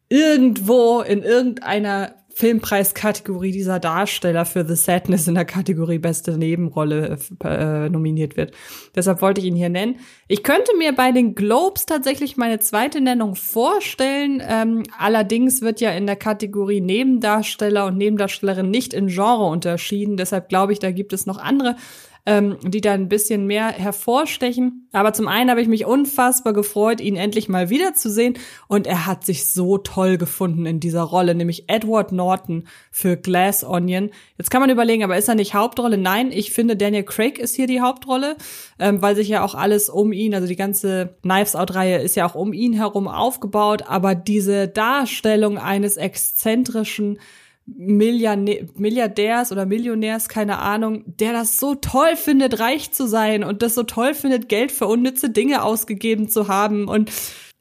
[0.10, 7.88] irgendwo in irgendeiner Filmpreiskategorie dieser Darsteller für The Sadness in der Kategorie beste Nebenrolle äh,
[7.88, 8.54] nominiert wird.
[8.94, 10.00] Deshalb wollte ich ihn hier nennen.
[10.28, 14.44] Ich könnte mir bei den Globes tatsächlich meine zweite Nennung vorstellen.
[14.46, 20.18] Ähm, allerdings wird ja in der Kategorie Nebendarsteller und Nebendarstellerin nicht in Genre unterschieden.
[20.18, 21.78] Deshalb glaube ich, da gibt es noch andere
[22.26, 24.88] ähm, die da ein bisschen mehr hervorstechen.
[24.92, 28.38] Aber zum einen habe ich mich unfassbar gefreut, ihn endlich mal wiederzusehen.
[28.68, 33.64] Und er hat sich so toll gefunden in dieser Rolle, nämlich Edward Norton für Glass
[33.64, 34.10] Onion.
[34.38, 35.98] Jetzt kann man überlegen, aber ist er nicht Hauptrolle?
[35.98, 38.38] Nein, ich finde, Daniel Craig ist hier die Hauptrolle,
[38.80, 42.28] ähm, weil sich ja auch alles um ihn, also die ganze Knives Out-Reihe ist ja
[42.28, 43.84] auch um ihn herum aufgebaut.
[43.88, 47.20] Aber diese Darstellung eines exzentrischen
[47.68, 53.74] Milliardärs oder Millionärs, keine Ahnung, der das so toll findet, reich zu sein und das
[53.74, 56.88] so toll findet, Geld für unnütze Dinge ausgegeben zu haben.
[56.88, 57.12] Und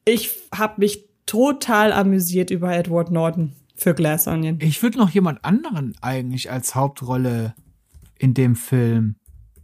[0.05, 4.59] ich habe mich total amüsiert über Edward Norton für Glass Onion.
[4.61, 7.55] Ich würde noch jemand anderen eigentlich als Hauptrolle
[8.17, 9.15] in dem Film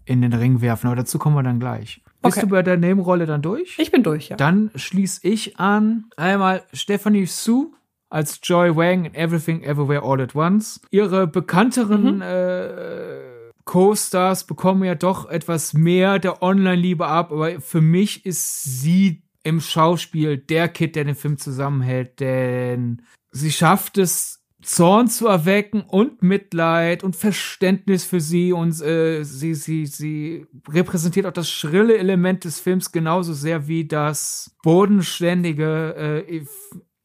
[0.05, 2.01] in den Ring werfen, aber dazu kommen wir dann gleich.
[2.21, 2.45] Bist okay.
[2.45, 3.77] du bei der Nebenrolle dann durch?
[3.79, 4.35] Ich bin durch, ja.
[4.35, 7.71] Dann schließe ich an einmal Stephanie Sue
[8.11, 10.81] als Joy Wang in Everything Everywhere All at Once.
[10.91, 12.21] Ihre bekannteren mhm.
[12.21, 19.23] äh, Co-Stars bekommen ja doch etwas mehr der Online-Liebe ab, aber für mich ist sie
[19.43, 23.01] im Schauspiel der Kid, der den Film zusammenhält, denn
[23.31, 29.55] sie schafft es, Zorn zu erwecken und Mitleid und Verständnis für sie und äh, sie
[29.55, 35.95] sie sie repräsentiert auch das schrille Element des Films genauso sehr wie das bodenständige
[36.27, 36.45] äh,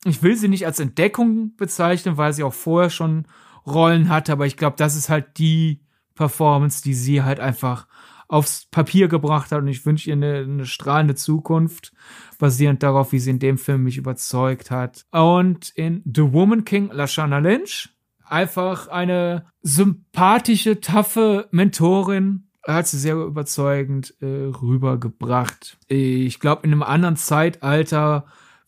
[0.09, 3.27] ich will sie nicht als Entdeckung bezeichnen, weil sie auch vorher schon
[3.67, 5.81] Rollen hatte, aber ich glaube, das ist halt die
[6.15, 7.87] Performance, die sie halt einfach
[8.29, 11.93] aufs Papier gebracht hat und ich wünsche ihr eine, eine strahlende Zukunft,
[12.39, 15.07] basierend darauf, wie sie in dem Film mich überzeugt hat.
[15.13, 17.91] Und in The Woman King Lashana Lynch,
[18.25, 25.79] einfach eine sympathische, taffe Mentorin, hat sie sehr überzeugend äh, rübergebracht.
[25.87, 28.27] Ich glaube, in einem anderen Zeitalter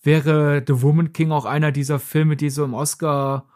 [0.08, 3.46] wäre The Woman King auch einer dieser Filme, die so im Oscar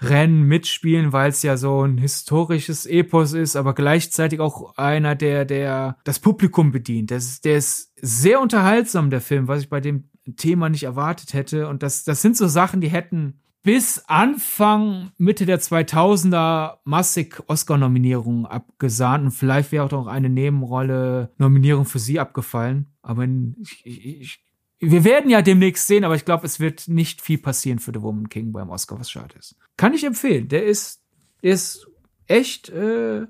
[0.00, 5.44] Rennen mitspielen, weil es ja so ein historisches Epos ist, aber gleichzeitig auch einer, der,
[5.44, 7.10] der das Publikum bedient.
[7.10, 11.34] Das ist, der ist sehr unterhaltsam, der Film, was ich bei dem Thema nicht erwartet
[11.34, 11.68] hätte.
[11.68, 18.46] Und das, das sind so Sachen, die hätten bis Anfang, Mitte der 2000er massig Oscar-Nominierungen
[18.46, 22.86] abgesahnt und vielleicht wäre auch noch eine Nebenrolle Nominierung für sie abgefallen.
[23.02, 24.51] Aber ich, ich, ich
[24.84, 28.02] wir werden ja demnächst sehen, aber ich glaube, es wird nicht viel passieren für The
[28.02, 29.54] Woman King beim Oscar, was schade ist.
[29.76, 30.48] Kann ich empfehlen.
[30.48, 31.00] Der ist,
[31.42, 31.86] der ist
[32.26, 33.26] echt, äh,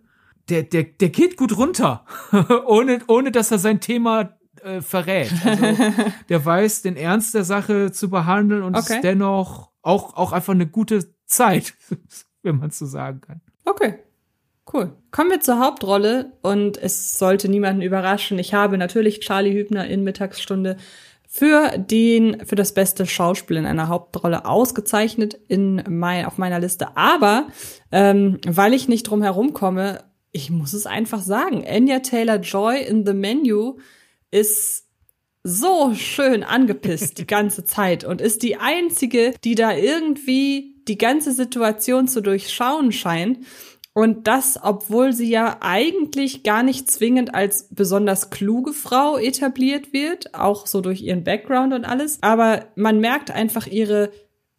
[0.48, 2.06] der, der, der geht gut runter,
[2.66, 5.30] ohne, ohne dass er sein Thema äh, verrät.
[5.44, 5.64] Also,
[6.30, 8.94] der weiß, den Ernst der Sache zu behandeln und okay.
[8.94, 11.74] ist dennoch auch, auch einfach eine gute Zeit,
[12.42, 13.42] wenn man so sagen kann.
[13.66, 13.98] Okay.
[14.72, 14.96] Cool.
[15.10, 18.38] Kommen wir zur Hauptrolle und es sollte niemanden überraschen.
[18.38, 20.78] Ich habe natürlich Charlie Hübner in Mittagsstunde
[21.34, 26.94] für den für das beste Schauspiel in einer Hauptrolle ausgezeichnet in mein, auf meiner Liste.
[26.94, 27.46] Aber
[27.90, 32.82] ähm, weil ich nicht drum herum komme, ich muss es einfach sagen, Anya Taylor Joy
[32.82, 33.78] in The Menu
[34.30, 34.84] ist
[35.42, 41.32] so schön angepisst die ganze Zeit und ist die einzige, die da irgendwie die ganze
[41.32, 43.38] Situation zu durchschauen scheint.
[43.94, 50.34] Und das, obwohl sie ja eigentlich gar nicht zwingend als besonders kluge Frau etabliert wird,
[50.34, 52.18] auch so durch ihren Background und alles.
[52.22, 54.10] Aber man merkt einfach ihre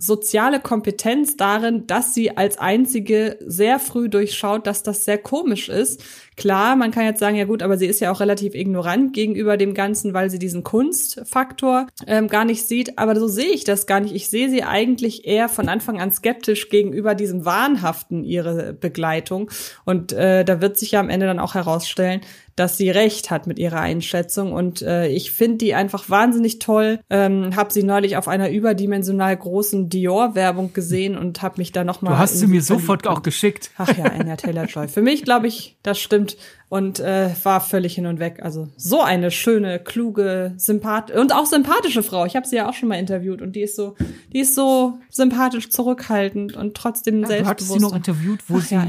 [0.04, 6.04] soziale Kompetenz darin, dass sie als einzige sehr früh durchschaut, dass das sehr komisch ist.
[6.36, 9.56] Klar, man kann jetzt sagen, ja gut, aber sie ist ja auch relativ ignorant gegenüber
[9.56, 12.98] dem Ganzen, weil sie diesen Kunstfaktor ähm, gar nicht sieht.
[12.98, 14.14] Aber so sehe ich das gar nicht.
[14.14, 19.50] Ich sehe sie eigentlich eher von Anfang an skeptisch gegenüber diesem Wahnhaften ihre Begleitung.
[19.86, 22.22] Und äh, da wird sich ja am Ende dann auch herausstellen,
[22.56, 24.54] dass sie recht hat mit ihrer Einschätzung.
[24.54, 27.00] Und äh, ich finde die einfach wahnsinnig toll.
[27.10, 32.14] Ähm, habe sie neulich auf einer überdimensional großen Dior-Werbung gesehen und habe mich da nochmal.
[32.14, 33.72] Du hast sie mir sofort auch geschickt.
[33.78, 34.88] Ach ja, Anya Taylor-Joy.
[34.88, 36.38] Für mich glaube ich, das stimmt
[36.74, 38.40] und äh, war völlig hin und weg.
[38.41, 42.26] Also so eine schöne, kluge, sympath und auch sympathische Frau.
[42.26, 43.95] Ich habe sie ja auch schon mal interviewt und die ist so,
[44.34, 47.45] die ist so sympathisch zurückhaltend und trotzdem ja, selbstbewusst.
[47.45, 48.88] Du hattest sie noch interviewt, wo Ach, sie ja,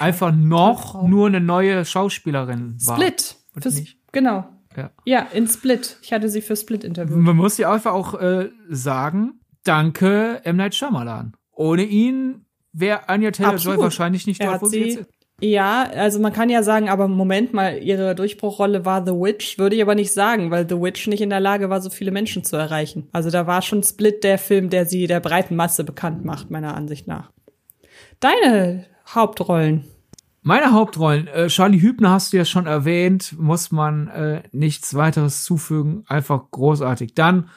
[0.00, 2.96] einfach noch nur eine neue Schauspielerin war.
[2.96, 3.36] Split.
[3.56, 3.80] Fürs,
[4.10, 4.44] genau.
[4.76, 4.90] Ja.
[5.04, 5.98] ja, in Split.
[6.02, 7.18] Ich hatte sie für Split interviewt.
[7.18, 10.56] Man muss ja einfach auch äh, sagen, danke M.
[10.56, 11.34] Night Shyamalan.
[11.52, 15.21] Ohne ihn wäre Anya Taylor-Joy wahrscheinlich nicht dort, wo sie jetzt ist.
[15.44, 19.74] Ja, also man kann ja sagen, aber Moment mal, ihre Durchbruchrolle war The Witch, würde
[19.74, 22.44] ich aber nicht sagen, weil The Witch nicht in der Lage war, so viele Menschen
[22.44, 23.08] zu erreichen.
[23.10, 26.76] Also da war schon Split der Film, der sie der breiten Masse bekannt macht, meiner
[26.76, 27.32] Ansicht nach.
[28.20, 29.84] deine Hauptrollen.
[30.42, 35.42] Meine Hauptrollen, äh, Charlie Hübner hast du ja schon erwähnt, muss man äh, nichts weiteres
[35.42, 37.14] zufügen, einfach großartig.
[37.14, 37.48] Dann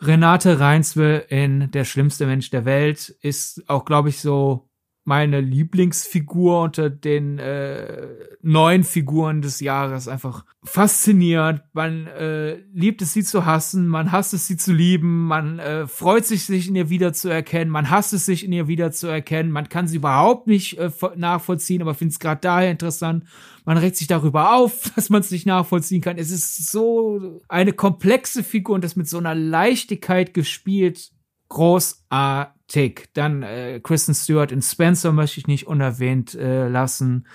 [0.00, 4.67] Renate Reinswe in Der schlimmste Mensch der Welt ist auch, glaube ich, so
[5.08, 8.08] meine Lieblingsfigur unter den äh,
[8.42, 10.06] neuen Figuren des Jahres.
[10.06, 11.62] Einfach faszinierend.
[11.72, 15.86] Man äh, liebt es, sie zu hassen, man hasst es, sie zu lieben, man äh,
[15.86, 19.88] freut sich, sich in ihr wiederzuerkennen, man hasst es, sich in ihr wiederzuerkennen, man kann
[19.88, 23.24] sie überhaupt nicht äh, nachvollziehen, aber findet es gerade daher interessant.
[23.64, 26.18] Man regt sich darüber auf, dass man es nicht nachvollziehen kann.
[26.18, 31.12] Es ist so eine komplexe Figur und das mit so einer Leichtigkeit gespielt.
[31.48, 33.12] Großartig Tick.
[33.14, 37.26] Dann äh, Kristen Stewart in Spencer möchte ich nicht unerwähnt äh, lassen.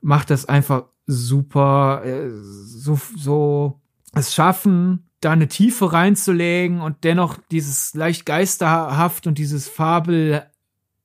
[0.00, 2.02] Macht das einfach super.
[2.04, 3.80] Äh, so, so
[4.14, 10.46] es schaffen, da eine Tiefe reinzulegen und dennoch dieses leicht geisterhaft und dieses Fabel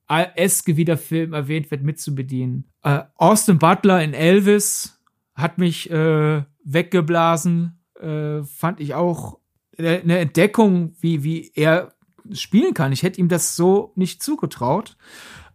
[0.08, 2.70] eske, wie der Film erwähnt wird, mitzubedienen.
[2.82, 5.00] Äh, Austin Butler in Elvis
[5.34, 7.80] hat mich äh, weggeblasen.
[8.00, 9.38] Äh, fand ich auch
[9.78, 11.95] eine Entdeckung, wie, wie er
[12.34, 12.92] spielen kann.
[12.92, 14.96] Ich hätte ihm das so nicht zugetraut,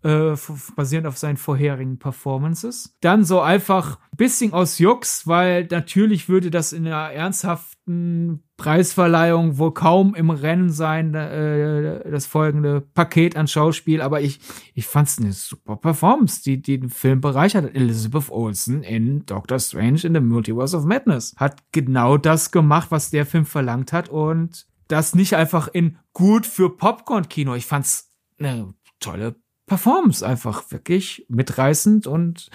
[0.03, 0.35] äh,
[0.75, 2.95] basierend auf seinen vorherigen Performances.
[3.01, 9.57] Dann so einfach ein bisschen aus Jux, weil natürlich würde das in einer ernsthaften Preisverleihung
[9.57, 14.39] wohl kaum im Rennen sein, äh, das folgende Paket an Schauspiel, aber ich,
[14.73, 17.75] ich fand es eine super Performance, die, die den Film bereichert hat.
[17.75, 23.09] Elizabeth Olsen in Doctor Strange in the Multiverse of Madness hat genau das gemacht, was
[23.09, 27.55] der Film verlangt hat und das nicht einfach in gut für Popcorn-Kino.
[27.55, 29.35] Ich fand's eine tolle
[29.65, 32.49] Performance, einfach wirklich mitreißend und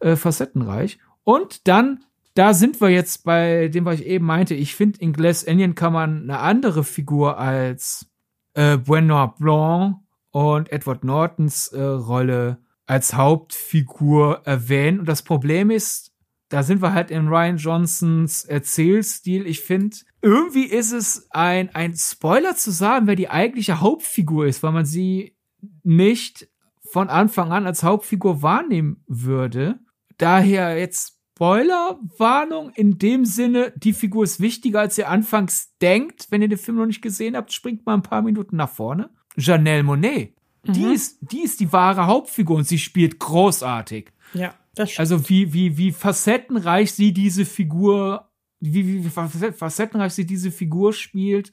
[0.00, 0.98] äh, facettenreich.
[1.22, 2.04] Und dann,
[2.34, 4.54] da sind wir jetzt bei dem, was ich eben meinte.
[4.54, 8.06] Ich finde, in Glass Onion kann man eine andere Figur als
[8.54, 9.96] äh, Benoit Blanc
[10.30, 15.00] und Edward Nortons äh, Rolle als Hauptfigur erwähnen.
[15.00, 16.13] Und das Problem ist,
[16.54, 19.44] da sind wir halt in Ryan Johnsons Erzählstil.
[19.44, 24.62] Ich finde, irgendwie ist es ein, ein Spoiler zu sagen, wer die eigentliche Hauptfigur ist,
[24.62, 25.36] weil man sie
[25.82, 26.48] nicht
[26.84, 29.80] von Anfang an als Hauptfigur wahrnehmen würde.
[30.16, 36.28] Daher jetzt Spoilerwarnung in dem Sinne, die Figur ist wichtiger, als ihr anfangs denkt.
[36.30, 39.10] Wenn ihr den Film noch nicht gesehen habt, springt mal ein paar Minuten nach vorne.
[39.36, 40.36] Janelle Monet.
[40.62, 40.72] Mhm.
[40.72, 44.12] Die, ist, die ist die wahre Hauptfigur und sie spielt großartig.
[44.34, 44.54] Ja.
[44.98, 48.30] Also wie, wie, wie facettenreich sie diese Figur,
[48.60, 51.52] wie, wie facettenreich sie diese Figur spielt,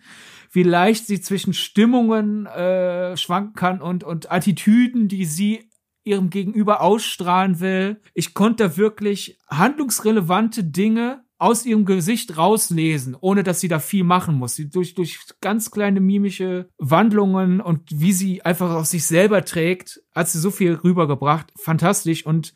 [0.52, 5.70] wie leicht sie zwischen Stimmungen äh, schwanken kann und, und Attitüden, die sie
[6.04, 8.02] ihrem Gegenüber ausstrahlen will.
[8.14, 14.36] Ich konnte wirklich handlungsrelevante Dinge aus ihrem Gesicht rauslesen, ohne dass sie da viel machen
[14.36, 14.56] muss.
[14.56, 20.02] Sie durch, durch ganz kleine mimische Wandlungen und wie sie einfach aus sich selber trägt,
[20.14, 21.52] hat sie so viel rübergebracht.
[21.60, 22.28] Fantastisch.
[22.28, 22.54] Und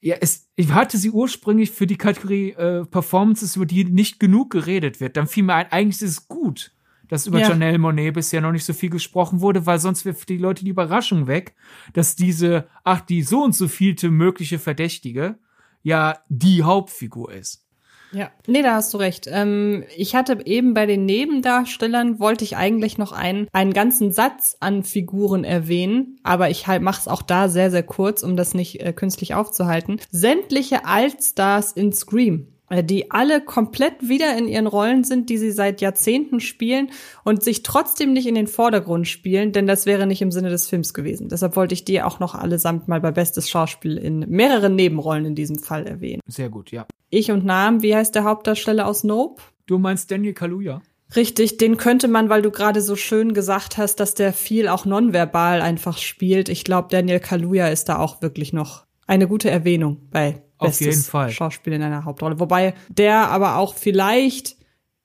[0.00, 4.50] ja, es, ich hatte sie ursprünglich für die Kategorie äh, Performances, über die nicht genug
[4.50, 5.16] geredet wird.
[5.16, 6.72] Dann fiel mir ein, eigentlich ist es gut,
[7.08, 7.50] dass über ja.
[7.50, 10.70] Janelle Monet bisher noch nicht so viel gesprochen wurde, weil sonst für die Leute die
[10.70, 11.54] Überraschung weg,
[11.92, 15.38] dass diese, ach, die so und so vielte mögliche Verdächtige
[15.82, 17.66] ja die Hauptfigur ist.
[18.12, 19.28] Ja, nee, da hast du recht.
[19.30, 24.56] Ähm, ich hatte eben bei den Nebendarstellern wollte ich eigentlich noch einen, einen ganzen Satz
[24.60, 28.80] an Figuren erwähnen, aber ich halt mach's auch da sehr, sehr kurz, um das nicht
[28.80, 30.00] äh, künstlich aufzuhalten.
[30.10, 35.80] Sämtliche Altstars in Scream die alle komplett wieder in ihren Rollen sind, die sie seit
[35.80, 36.90] Jahrzehnten spielen
[37.24, 40.68] und sich trotzdem nicht in den Vordergrund spielen, denn das wäre nicht im Sinne des
[40.68, 41.28] Films gewesen.
[41.28, 45.34] Deshalb wollte ich die auch noch allesamt mal bei Bestes Schauspiel in mehreren Nebenrollen in
[45.34, 46.20] diesem Fall erwähnen.
[46.26, 46.86] Sehr gut, ja.
[47.10, 49.42] Ich und Namen, wie heißt der Hauptdarsteller aus Nope?
[49.66, 50.80] Du meinst Daniel Kaluuya?
[51.16, 54.84] Richtig, den könnte man, weil du gerade so schön gesagt hast, dass der viel auch
[54.84, 56.48] nonverbal einfach spielt.
[56.48, 61.02] Ich glaube, Daniel Kaluuya ist da auch wirklich noch eine gute Erwähnung bei auf jeden
[61.02, 61.30] Fall.
[61.30, 62.38] Schauspiel in einer Hauptrolle.
[62.38, 64.56] Wobei der aber auch vielleicht,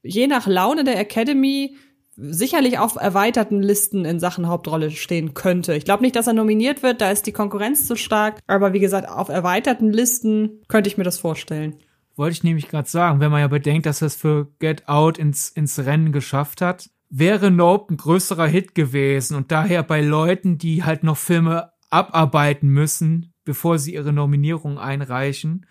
[0.03, 1.76] je nach Laune der Academy,
[2.15, 5.73] sicherlich auf erweiterten Listen in Sachen Hauptrolle stehen könnte.
[5.73, 8.40] Ich glaube nicht, dass er nominiert wird, da ist die Konkurrenz zu stark.
[8.45, 11.76] Aber wie gesagt, auf erweiterten Listen könnte ich mir das vorstellen.
[12.15, 15.18] Wollte ich nämlich gerade sagen, wenn man ja bedenkt, dass er es für Get Out
[15.18, 20.57] ins, ins Rennen geschafft hat, wäre Nope ein größerer Hit gewesen und daher bei Leuten,
[20.57, 25.65] die halt noch Filme abarbeiten müssen, bevor sie ihre Nominierung einreichen,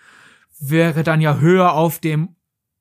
[0.59, 2.37] wäre dann ja höher auf dem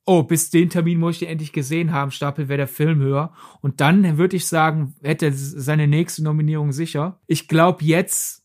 [0.05, 3.31] Oh, bis den Termin muss ich den endlich gesehen haben, Stapel wäre der Film höher.
[3.61, 7.21] Und dann würde ich sagen, hätte seine nächste Nominierung sicher.
[7.25, 8.43] Ich glaube jetzt,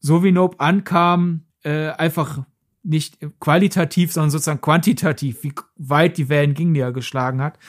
[0.00, 2.42] so wie Nope ankam, äh, einfach
[2.82, 7.60] nicht qualitativ, sondern sozusagen quantitativ, wie weit die Wellen gingen, die er geschlagen hat,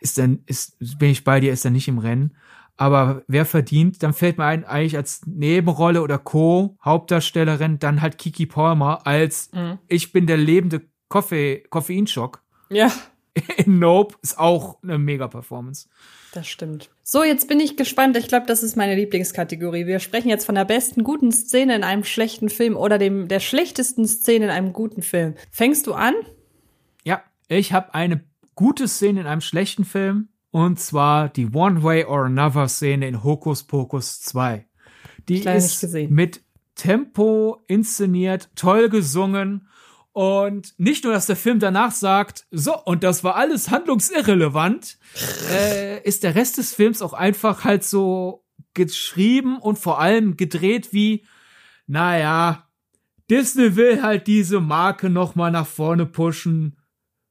[0.00, 2.36] ist dann, ist, bin ich bei dir, ist er nicht im Rennen.
[2.80, 8.46] Aber wer verdient, dann fällt mir ein, eigentlich als Nebenrolle oder Co-Hauptdarstellerin dann halt Kiki
[8.46, 9.78] Palmer als mhm.
[9.86, 10.80] ich bin der lebende
[11.10, 12.42] Koffein Koffeinschock.
[12.70, 12.90] Ja.
[13.58, 15.90] In Nope ist auch eine Mega-Performance.
[16.32, 16.88] Das stimmt.
[17.02, 18.16] So, jetzt bin ich gespannt.
[18.16, 19.86] Ich glaube, das ist meine Lieblingskategorie.
[19.86, 23.40] Wir sprechen jetzt von der besten guten Szene in einem schlechten Film oder dem der
[23.40, 25.34] schlechtesten Szene in einem guten Film.
[25.50, 26.14] Fängst du an?
[27.04, 28.24] Ja, ich habe eine
[28.54, 33.22] gute Szene in einem schlechten Film und zwar die One Way or Another Szene in
[33.22, 34.66] Hokus Pokus 2.
[35.28, 36.42] Die ist mit
[36.74, 39.68] Tempo inszeniert, toll gesungen
[40.12, 44.98] und nicht nur, dass der Film danach sagt, so, und das war alles handlungsirrelevant,
[45.52, 48.44] äh, ist der Rest des Films auch einfach halt so
[48.74, 51.24] geschrieben und vor allem gedreht wie,
[51.86, 52.68] naja,
[53.30, 56.79] Disney will halt diese Marke nochmal nach vorne pushen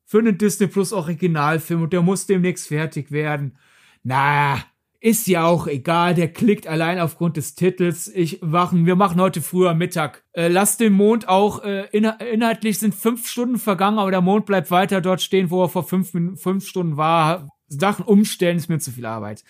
[0.09, 3.59] für einen Disney Plus Originalfilm und der muss demnächst fertig werden.
[4.01, 4.57] Na,
[4.99, 8.07] ist ja auch egal, der klickt allein aufgrund des Titels.
[8.07, 10.23] Ich machen, wir machen heute früher Mittag.
[10.33, 14.71] Äh, lass den Mond auch, äh, inhaltlich sind fünf Stunden vergangen, aber der Mond bleibt
[14.71, 16.11] weiter dort stehen, wo er vor fünf,
[16.41, 17.47] fünf Stunden war.
[17.67, 19.43] Sachen umstellen ist mir zu viel Arbeit.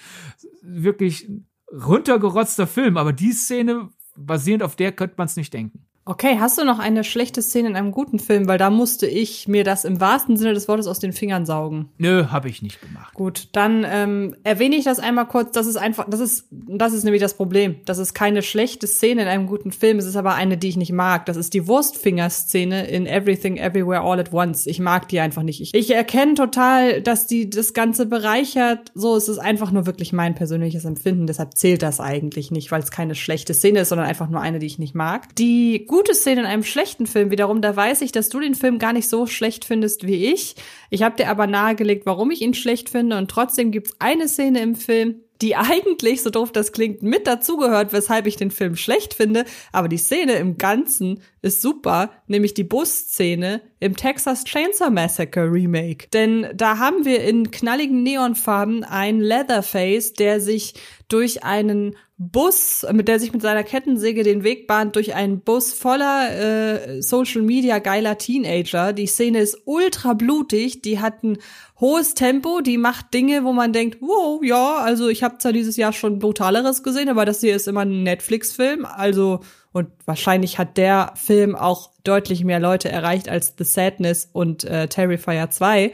[0.61, 1.31] Wirklich
[1.71, 5.85] runtergerotzter Film, aber die Szene, basierend auf der könnte man es nicht denken.
[6.09, 8.47] Okay, hast du noch eine schlechte Szene in einem guten Film?
[8.47, 11.89] Weil da musste ich mir das im wahrsten Sinne des Wortes aus den Fingern saugen.
[11.99, 13.13] Nö, habe ich nicht gemacht.
[13.13, 15.51] Gut, dann ähm, erwähne ich das einmal kurz.
[15.51, 17.75] Das ist einfach, das ist, das ist nämlich das Problem.
[17.85, 19.99] Das ist keine schlechte Szene in einem guten Film.
[19.99, 21.27] Es ist aber eine, die ich nicht mag.
[21.27, 24.65] Das ist die Wurstfinger-Szene in Everything Everywhere All at Once.
[24.65, 25.61] Ich mag die einfach nicht.
[25.61, 28.91] Ich, ich erkenne total, dass die das Ganze bereichert.
[28.95, 31.27] So, es ist einfach nur wirklich mein persönliches Empfinden.
[31.27, 34.57] Deshalb zählt das eigentlich nicht, weil es keine schlechte Szene ist, sondern einfach nur eine,
[34.57, 35.35] die ich nicht mag.
[35.35, 38.79] Die gute Szene in einem schlechten Film wiederum, da weiß ich, dass du den Film
[38.79, 40.55] gar nicht so schlecht findest wie ich.
[40.89, 44.61] Ich habe dir aber nahegelegt, warum ich ihn schlecht finde und trotzdem gibt's eine Szene
[44.61, 49.13] im Film, die eigentlich, so doof das klingt, mit dazugehört, weshalb ich den Film schlecht
[49.13, 49.45] finde.
[49.71, 56.07] Aber die Szene im Ganzen ist super, nämlich die Busszene im Texas Chainsaw Massacre Remake.
[56.13, 60.73] Denn da haben wir in knalligen Neonfarben einen Leatherface, der sich
[61.07, 65.71] durch einen Bus, mit der sich mit seiner Kettensäge den Weg bahnt durch einen Bus
[65.71, 68.91] voller äh, Social Media geiler Teenager.
[68.91, 71.37] Die Szene ist ultra blutig, die hat ein
[71.79, 75.77] hohes Tempo, die macht Dinge, wo man denkt, wow, ja, also ich habe zwar dieses
[75.77, 79.39] Jahr schon brutaleres gesehen, aber das hier ist immer ein Netflix-Film, also
[79.71, 84.87] und wahrscheinlich hat der Film auch deutlich mehr Leute erreicht als The Sadness und äh,
[84.87, 85.91] Terrifier 2.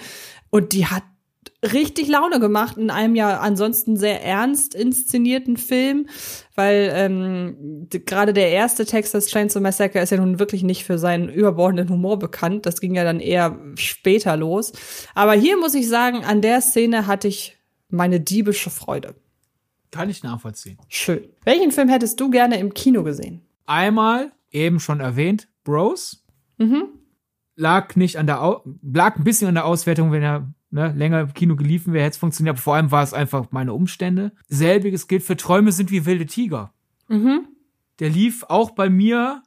[0.49, 1.03] Und die hat
[1.73, 6.07] richtig Laune gemacht in einem ja ansonsten sehr ernst inszenierten Film,
[6.53, 11.29] weil ähm, gerade der erste Texas Chainsaw Massacre ist ja nun wirklich nicht für seinen
[11.29, 12.65] überbordenden Humor bekannt.
[12.65, 14.73] Das ging ja dann eher später los.
[15.13, 17.57] Aber hier muss ich sagen, an der Szene hatte ich
[17.89, 19.15] meine diebische Freude.
[19.91, 20.77] Kann ich nachvollziehen.
[20.89, 21.29] Schön.
[21.45, 23.44] Welchen Film hättest du gerne im Kino gesehen?
[23.65, 26.25] Einmal, eben schon erwähnt, Bros.
[26.57, 26.85] Mhm.
[27.55, 31.21] Lag nicht an der, Au lag ein bisschen an der Auswertung, wenn er ne, länger
[31.21, 32.55] im Kino geliefen wäre, hätte es funktioniert.
[32.55, 34.33] Aber vor allem war es einfach meine Umstände.
[34.47, 36.73] Selbiges gilt für Träume sind wie wilde Tiger.
[37.07, 37.47] Mhm.
[37.99, 39.41] Der lief auch bei mir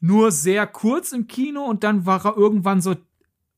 [0.00, 2.94] nur sehr kurz im Kino und dann war er irgendwann so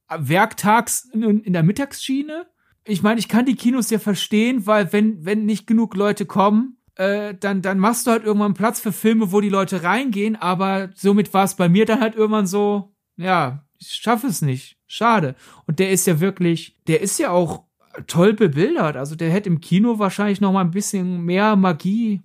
[0.09, 2.47] werktags in, in der Mittagsschiene.
[2.85, 6.78] Ich meine, ich kann die Kinos ja verstehen, weil wenn, wenn nicht genug Leute kommen,
[6.99, 10.91] äh, dann, dann machst du halt irgendwann Platz für Filme, wo die Leute reingehen, aber
[10.95, 14.77] somit war es bei mir dann halt irgendwann so, ja, ich schaffe es nicht.
[14.87, 15.37] Schade.
[15.66, 17.65] Und der ist ja wirklich, der ist ja auch
[18.07, 18.97] toll bebildert.
[18.97, 22.23] Also der hätte im Kino wahrscheinlich noch mal ein bisschen mehr Magie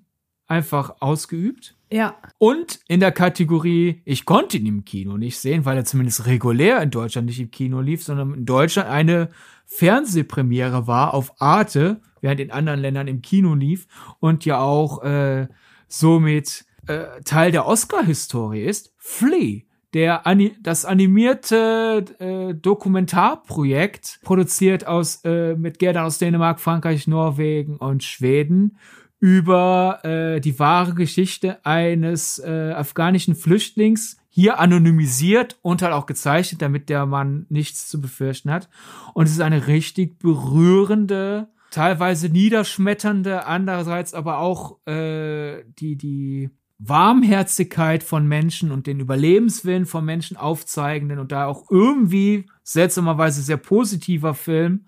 [0.48, 1.76] einfach ausgeübt.
[1.94, 2.18] Ja.
[2.40, 6.82] Und in der Kategorie, ich konnte ihn im Kino nicht sehen, weil er zumindest regulär
[6.82, 9.30] in Deutschland nicht im Kino lief, sondern in Deutschland eine
[9.68, 13.86] Fernsehpremiere war auf Arte, während in anderen Ländern im Kino lief
[14.20, 15.48] und ja auch äh,
[15.88, 18.91] somit äh, Teil der Oscar-Historie ist.
[18.98, 19.61] Flea
[19.94, 20.24] der
[20.64, 28.80] das animierte äh, Dokumentarprojekt produziert aus äh, mit Geldern aus Dänemark, Frankreich, Norwegen und Schweden
[29.24, 36.62] über äh, die wahre Geschichte eines äh, afghanischen Flüchtlings hier anonymisiert und halt auch gezeichnet,
[36.62, 38.68] damit der Mann nichts zu befürchten hat.
[39.14, 48.04] Und es ist eine richtig berührende, teilweise niederschmetternde, andererseits aber auch äh, die die Warmherzigkeit
[48.04, 54.34] von Menschen und den Überlebenswillen von Menschen aufzeigenden und da auch irgendwie seltsamerweise sehr positiver
[54.34, 54.88] Film.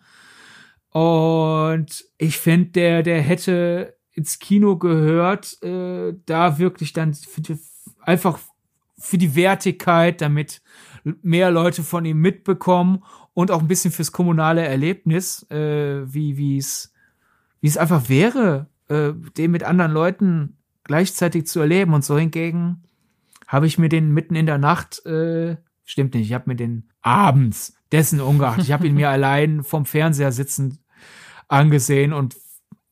[0.90, 7.60] Und ich finde, der, der hätte ins Kino gehört, äh, da wirklich dann für die,
[8.02, 8.40] einfach
[8.98, 10.62] für die Wertigkeit, damit
[11.22, 16.58] mehr Leute von ihm mitbekommen und auch ein bisschen fürs kommunale Erlebnis, äh, wie wie
[16.58, 16.94] es
[17.60, 21.94] wie es einfach wäre, äh, den mit anderen Leuten gleichzeitig zu erleben.
[21.94, 22.84] Und so hingegen
[23.48, 26.90] habe ich mir den mitten in der Nacht, äh, stimmt nicht, ich habe mir den
[27.02, 30.80] abends dessen ungeachtet, ich habe ihn mir allein vom Fernseher sitzend
[31.48, 32.36] angesehen und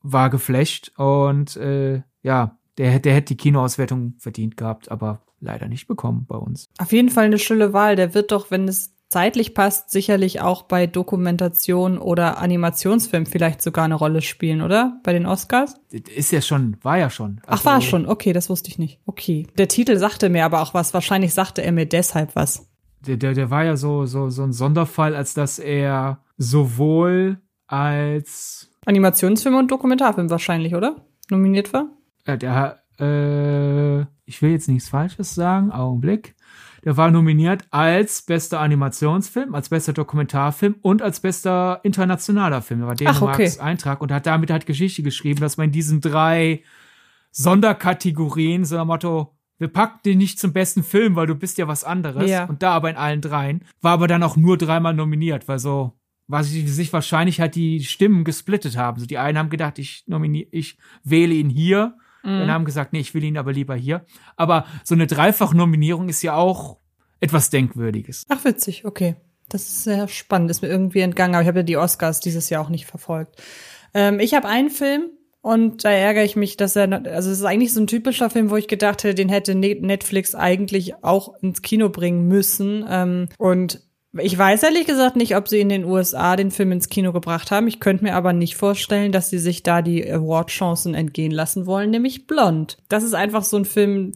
[0.03, 5.87] war geflecht und äh, ja, der, der hätte die Kinoauswertung verdient gehabt, aber leider nicht
[5.87, 6.69] bekommen bei uns.
[6.77, 7.95] Auf jeden Fall eine schöne Wahl.
[7.95, 13.85] Der wird doch, wenn es zeitlich passt, sicherlich auch bei Dokumentation oder Animationsfilm vielleicht sogar
[13.85, 14.99] eine Rolle spielen, oder?
[15.03, 15.75] Bei den Oscars?
[15.91, 17.39] Ist ja schon, war ja schon.
[17.45, 18.07] Also Ach, war schon.
[18.07, 18.99] Okay, das wusste ich nicht.
[19.05, 19.45] Okay.
[19.57, 20.95] Der Titel sagte mir aber auch was.
[20.95, 22.67] Wahrscheinlich sagte er mir deshalb was.
[23.05, 28.72] Der, der, der war ja so, so, so ein Sonderfall, als dass er sowohl als
[28.85, 30.95] Animationsfilm und Dokumentarfilm wahrscheinlich, oder?
[31.29, 31.87] Nominiert war?
[32.27, 36.35] Ja, der, äh, ich will jetzt nichts Falsches sagen, Augenblick.
[36.83, 42.81] Der war nominiert als bester Animationsfilm, als bester Dokumentarfilm und als bester internationaler Film.
[42.81, 43.59] Der war Dänemarks okay.
[43.59, 46.61] Eintrag und hat damit halt Geschichte geschrieben, dass man in diesen drei
[47.31, 51.69] Sonderkategorien, so nach Motto, wir packen den nicht zum besten Film, weil du bist ja
[51.69, 52.29] was anderes.
[52.29, 52.45] Ja.
[52.45, 53.63] Und da aber in allen dreien.
[53.81, 55.93] War aber dann auch nur dreimal nominiert, weil so,
[56.27, 58.99] was sie sich wahrscheinlich halt die Stimmen gesplittet haben.
[58.99, 62.39] So die einen haben gedacht, ich nominiere, ich wähle ihn hier Mhm.
[62.39, 64.05] Dann haben gesagt, nee, ich will ihn aber lieber hier.
[64.35, 66.77] Aber so eine Dreifach-Nominierung ist ja auch
[67.19, 68.23] etwas Denkwürdiges.
[68.29, 69.15] Ach, witzig, okay.
[69.49, 72.49] Das ist sehr spannend, ist mir irgendwie entgangen, aber ich habe ja die Oscars dieses
[72.49, 73.41] Jahr auch nicht verfolgt.
[73.93, 75.09] Ähm, ich habe einen Film,
[75.41, 78.49] und da ärgere ich mich, dass er, also es ist eigentlich so ein typischer Film,
[78.49, 82.85] wo ich gedacht hätte, den hätte Netflix eigentlich auch ins Kino bringen müssen.
[82.89, 83.81] Ähm, und
[84.19, 87.49] ich weiß ehrlich gesagt nicht, ob sie in den USA den Film ins Kino gebracht
[87.49, 87.67] haben.
[87.67, 91.89] Ich könnte mir aber nicht vorstellen, dass sie sich da die Award-Chancen entgehen lassen wollen,
[91.89, 92.77] nämlich Blond.
[92.89, 94.11] Das ist einfach so ein Film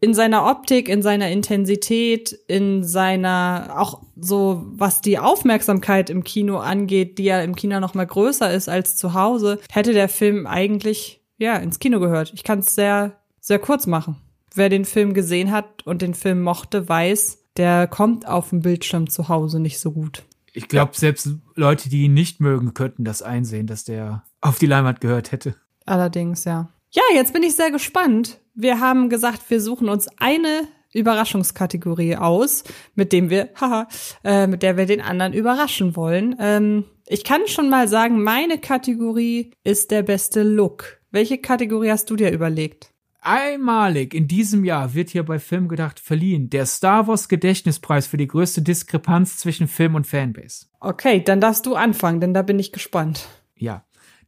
[0.00, 6.58] in seiner Optik, in seiner Intensität, in seiner auch so was die Aufmerksamkeit im Kino
[6.58, 10.46] angeht, die ja im Kino noch mal größer ist als zu Hause, hätte der Film
[10.46, 12.32] eigentlich ja ins Kino gehört.
[12.34, 14.16] Ich kann es sehr sehr kurz machen.
[14.54, 19.10] Wer den Film gesehen hat und den Film mochte, weiß, der kommt auf dem Bildschirm
[19.10, 20.22] zu Hause nicht so gut.
[20.52, 24.66] Ich glaube, selbst Leute, die ihn nicht mögen, könnten das einsehen, dass der auf die
[24.66, 25.54] Leinwand gehört hätte.
[25.84, 26.68] Allerdings, ja.
[26.90, 28.38] Ja, jetzt bin ich sehr gespannt.
[28.54, 30.62] Wir haben gesagt, wir suchen uns eine
[30.92, 32.64] Überraschungskategorie aus,
[32.94, 33.88] mit dem wir, haha,
[34.24, 36.36] äh, mit der wir den anderen überraschen wollen.
[36.40, 40.98] Ähm, ich kann schon mal sagen, meine Kategorie ist der beste Look.
[41.10, 42.92] Welche Kategorie hast du dir überlegt?
[43.28, 48.16] Einmalig in diesem Jahr wird hier bei Film gedacht verliehen der Star Wars Gedächtnispreis für
[48.16, 50.66] die größte Diskrepanz zwischen Film und Fanbase.
[50.80, 53.28] Okay, dann darfst du anfangen, denn da bin ich gespannt.
[53.54, 53.84] Ja,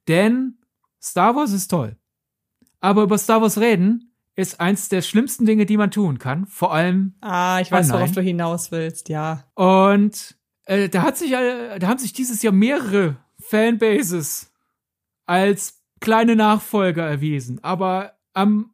[0.06, 0.58] denn
[1.00, 1.96] Star Wars ist toll.
[2.80, 6.44] Aber über Star Wars reden ist eins der schlimmsten Dinge, die man tun kann.
[6.44, 7.14] Vor allem.
[7.22, 9.44] Ah, ich weiß, worauf du hinaus willst, ja.
[9.54, 10.36] Und
[10.66, 14.52] äh, da hat sich, äh, da haben sich dieses Jahr mehrere Fanbases
[15.24, 17.64] als kleine Nachfolger erwiesen.
[17.64, 18.70] Aber am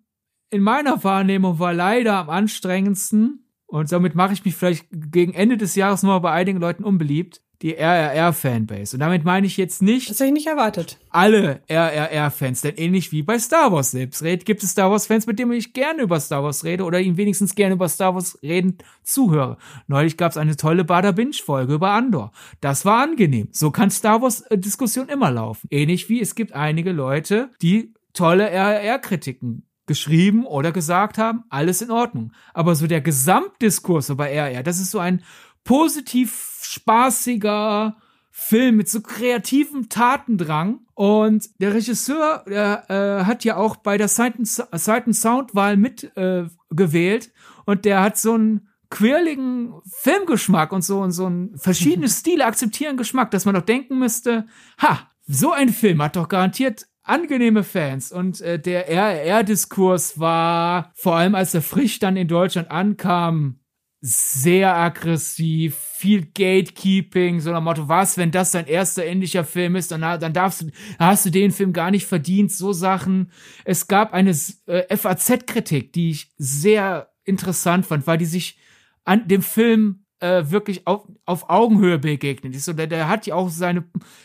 [0.51, 5.57] in meiner Wahrnehmung war leider am anstrengendsten, und damit mache ich mich vielleicht gegen Ende
[5.57, 8.97] des Jahres nur bei einigen Leuten unbeliebt, die RRR-Fanbase.
[8.97, 10.11] Und damit meine ich jetzt nicht.
[10.11, 10.99] Das hätte ich nicht erwartet.
[11.11, 15.53] Alle RRR-Fans, denn ähnlich wie bei Star Wars selbst gibt es Star Wars-Fans, mit denen
[15.53, 19.57] ich gerne über Star Wars rede oder ihnen wenigstens gerne über Star Wars reden zuhöre.
[19.87, 22.33] Neulich gab es eine tolle Bada Binge-Folge über Andor.
[22.61, 23.49] Das war angenehm.
[23.53, 25.67] So kann Star Wars-Diskussion immer laufen.
[25.71, 31.91] Ähnlich wie es gibt einige Leute, die tolle RRR-Kritiken geschrieben oder gesagt haben, alles in
[31.91, 32.33] Ordnung.
[32.55, 35.23] Aber so der Gesamtdiskurs so bei RR, das ist so ein
[35.65, 37.97] positiv spaßiger
[38.31, 40.81] Film mit so kreativem Tatendrang.
[40.95, 47.27] Und der Regisseur, der äh, hat ja auch bei der Sight and Soundwahl mitgewählt.
[47.27, 47.31] Äh,
[47.65, 52.97] und der hat so einen quirligen Filmgeschmack und so und so ein verschiedene Stile akzeptieren
[52.97, 54.47] Geschmack, dass man doch denken müsste,
[54.81, 61.17] ha, so ein Film hat doch garantiert angenehme Fans und äh, der RR-Diskurs war, vor
[61.17, 63.61] allem als er frisch dann in Deutschland ankam,
[64.01, 69.91] sehr aggressiv, viel Gatekeeping, so nach Motto, was, wenn das dein erster ähnlicher Film ist,
[69.91, 73.33] dann, dann darfst du, hast du den Film gar nicht verdient, so Sachen.
[73.65, 78.59] Es gab eine äh, FAZ-Kritik, die ich sehr interessant fand, weil die sich
[79.05, 82.69] an dem Film äh, wirklich auf, auf Augenhöhe begegnet ist.
[82.69, 83.85] Und der, der hat ja auch seine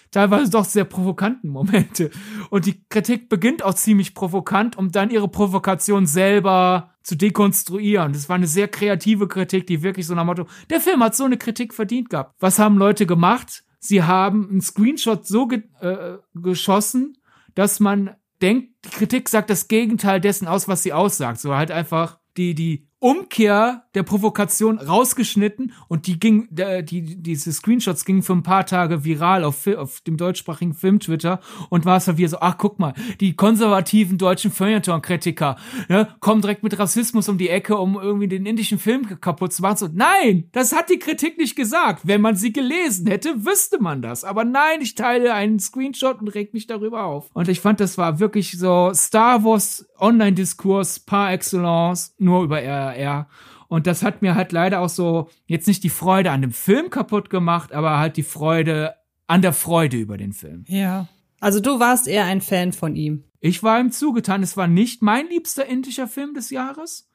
[0.09, 2.11] teilweise doch sehr provokanten Momente.
[2.49, 8.13] Und die Kritik beginnt auch ziemlich provokant, um dann ihre Provokation selber zu dekonstruieren.
[8.13, 11.26] Das war eine sehr kreative Kritik, die wirklich so nach Motto, der Film hat so
[11.26, 12.35] eine Kritik verdient gehabt.
[12.39, 13.63] Was haben Leute gemacht?
[13.80, 17.18] Sie haben einen Screenshot so ge äh, geschossen,
[17.55, 18.11] dass man
[18.41, 21.39] denkt, die Kritik sagt das Gegenteil dessen aus, was sie aussagt.
[21.39, 28.05] So halt einfach die, die Umkehr der Provokation rausgeschnitten und die ging, die, diese Screenshots
[28.05, 32.19] gingen für ein paar Tage viral auf, auf dem deutschsprachigen Film-Twitter und war es halt
[32.19, 35.55] wieder so, ach guck mal, die konservativen deutschen Feuilleton-Kritiker
[35.89, 39.63] ne, kommen direkt mit Rassismus um die Ecke, um irgendwie den indischen Film kaputt zu
[39.63, 39.77] machen.
[39.77, 42.01] So, nein, das hat die Kritik nicht gesagt.
[42.03, 44.23] Wenn man sie gelesen hätte, wüsste man das.
[44.23, 47.31] Aber nein, ich teile einen Screenshot und reg mich darüber auf.
[47.33, 52.61] Und ich fand, das war wirklich so Star Wars Online-Diskurs par excellence, nur über
[52.95, 53.27] RR.
[53.68, 56.89] Und das hat mir halt leider auch so jetzt nicht die Freude an dem Film
[56.89, 58.95] kaputt gemacht, aber halt die Freude
[59.27, 60.65] an der Freude über den Film.
[60.68, 61.07] Ja.
[61.39, 63.23] Also du warst eher ein Fan von ihm.
[63.39, 64.43] Ich war ihm zugetan.
[64.43, 67.09] Es war nicht mein liebster indischer Film des Jahres,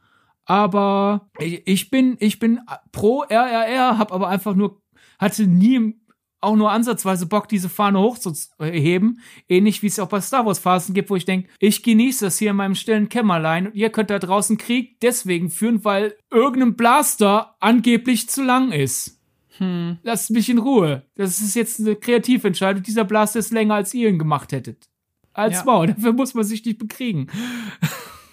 [0.45, 4.81] aber ich bin ich bin pro RRR, hab aber einfach nur
[5.19, 5.97] hatte nie
[6.41, 9.21] auch nur ansatzweise Bock, diese Fahne hochzuheben.
[9.49, 12.39] Ähnlich wie es auch bei Star Wars Phasen gibt, wo ich denke, ich genieße das
[12.39, 16.77] hier in meinem stillen Kämmerlein und ihr könnt da draußen Krieg deswegen führen, weil irgendein
[16.77, 19.21] Blaster angeblich zu lang ist.
[19.59, 19.99] Hm.
[20.03, 21.03] Lasst mich in Ruhe.
[21.15, 22.83] Das ist jetzt eine Kreativentscheidung.
[22.83, 24.89] Dieser Blaster ist länger, als ihr ihn gemacht hättet.
[25.33, 25.67] Als ja.
[25.67, 27.29] wow, dafür muss man sich nicht bekriegen.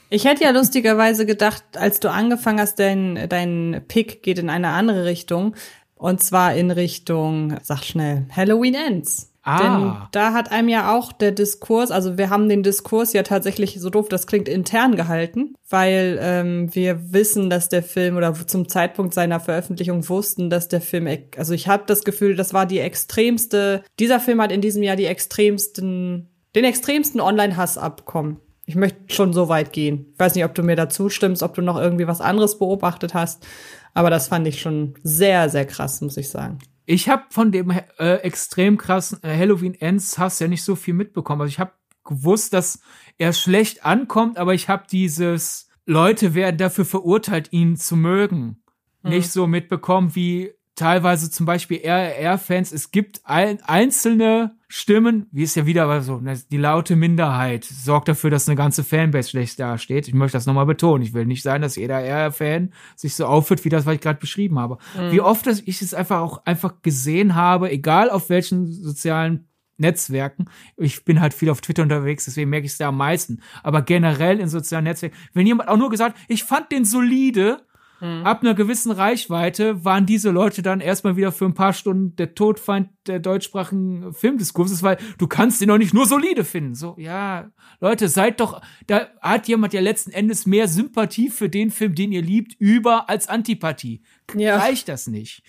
[0.10, 4.70] Ich hätte ja lustigerweise gedacht, als du angefangen hast, dein, dein Pick geht in eine
[4.70, 5.56] andere Richtung,
[6.04, 9.32] und zwar in Richtung, sag schnell, Halloween Ends.
[9.42, 9.58] Ah.
[9.58, 13.80] Denn da hat einem ja auch der Diskurs, also wir haben den Diskurs ja tatsächlich,
[13.80, 18.68] so doof das klingt, intern gehalten, weil ähm, wir wissen, dass der Film oder zum
[18.68, 21.08] Zeitpunkt seiner Veröffentlichung wussten, dass der Film,
[21.38, 24.98] also ich habe das Gefühl, das war die extremste, dieser Film hat in diesem Jahr
[24.98, 28.42] die extremsten, den extremsten Online-Hass abkommen.
[28.66, 30.08] Ich möchte schon so weit gehen.
[30.14, 33.14] Ich weiß nicht, ob du mir dazu stimmst, ob du noch irgendwie was anderes beobachtet
[33.14, 33.46] hast.
[33.94, 36.60] Aber das fand ich schon sehr, sehr krass, muss ich sagen.
[36.86, 40.94] Ich habe von dem äh, extrem krassen äh, Halloween Ends Hass ja nicht so viel
[40.94, 41.42] mitbekommen.
[41.42, 41.72] Also ich habe
[42.04, 42.80] gewusst, dass
[43.18, 48.62] er schlecht ankommt, aber ich habe dieses Leute werden dafür verurteilt, ihn zu mögen,
[49.04, 49.12] hm.
[49.12, 52.72] nicht so mitbekommen wie teilweise zum Beispiel RR-Fans.
[52.72, 57.64] Es gibt ein, einzelne Stimmen, wie es ja wieder war so, ne, die laute Minderheit
[57.64, 60.08] sorgt dafür, dass eine ganze Fanbase schlecht dasteht.
[60.08, 61.04] Ich möchte das nochmal betonen.
[61.04, 64.20] Ich will nicht sein, dass jeder RR-Fan sich so aufführt, wie das, was ich gerade
[64.20, 64.80] beschrieben habe.
[64.98, 65.12] Mhm.
[65.12, 69.48] Wie oft ich es einfach auch einfach gesehen habe, egal auf welchen sozialen
[69.78, 70.46] Netzwerken.
[70.78, 73.42] Ich bin halt viel auf Twitter unterwegs, deswegen merke ich es da am meisten.
[73.64, 77.66] Aber generell in sozialen Netzwerken, wenn jemand auch nur gesagt, ich fand den solide,
[78.04, 78.26] Mhm.
[78.26, 82.36] Ab einer gewissen Reichweite waren diese Leute dann erstmal wieder für ein paar Stunden der
[82.36, 86.76] Todfeind der deutschsprachigen Filmdiskurses, weil du kannst den doch nicht nur solide finden.
[86.76, 87.50] So, ja,
[87.80, 92.12] Leute, seid doch, da hat jemand ja letzten Endes mehr Sympathie für den Film, den
[92.12, 94.02] ihr liebt, über als Antipathie.
[94.36, 94.58] Ja.
[94.58, 95.44] Reicht das nicht?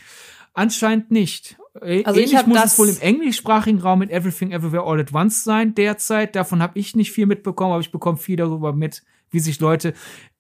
[0.53, 1.57] Anscheinend nicht.
[1.83, 5.13] Äh, also Ähnlich ich muss es wohl im englischsprachigen Raum mit Everything Everywhere All at
[5.13, 6.37] Once sein derzeit.
[6.37, 9.03] Davon habe ich nicht viel mitbekommen, aber ich bekomme viel darüber mit,
[9.33, 9.93] wie sich Leute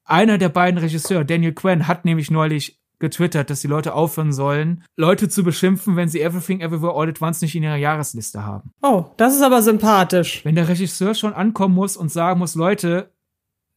[0.04, 4.84] einer der beiden Regisseure, Daniel Quinn, hat nämlich neulich getwittert, dass die Leute aufhören sollen,
[4.96, 8.72] Leute zu beschimpfen, wenn sie Everything Everywhere All at Once nicht in ihrer Jahresliste haben.
[8.82, 10.44] Oh, das ist aber sympathisch.
[10.44, 13.10] Wenn der Regisseur schon ankommen muss und sagen muss, Leute,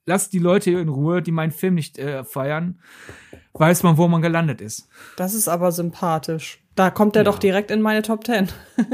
[0.05, 2.79] lasst die Leute in Ruhe, die meinen Film nicht äh, feiern,
[3.53, 4.87] weiß man, wo man gelandet ist.
[5.17, 6.63] Das ist aber sympathisch.
[6.75, 7.31] Da kommt er ja.
[7.31, 8.49] doch direkt in meine Top Ten.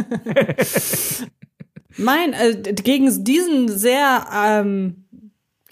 [1.98, 5.03] mein, äh, gegen diesen sehr ähm,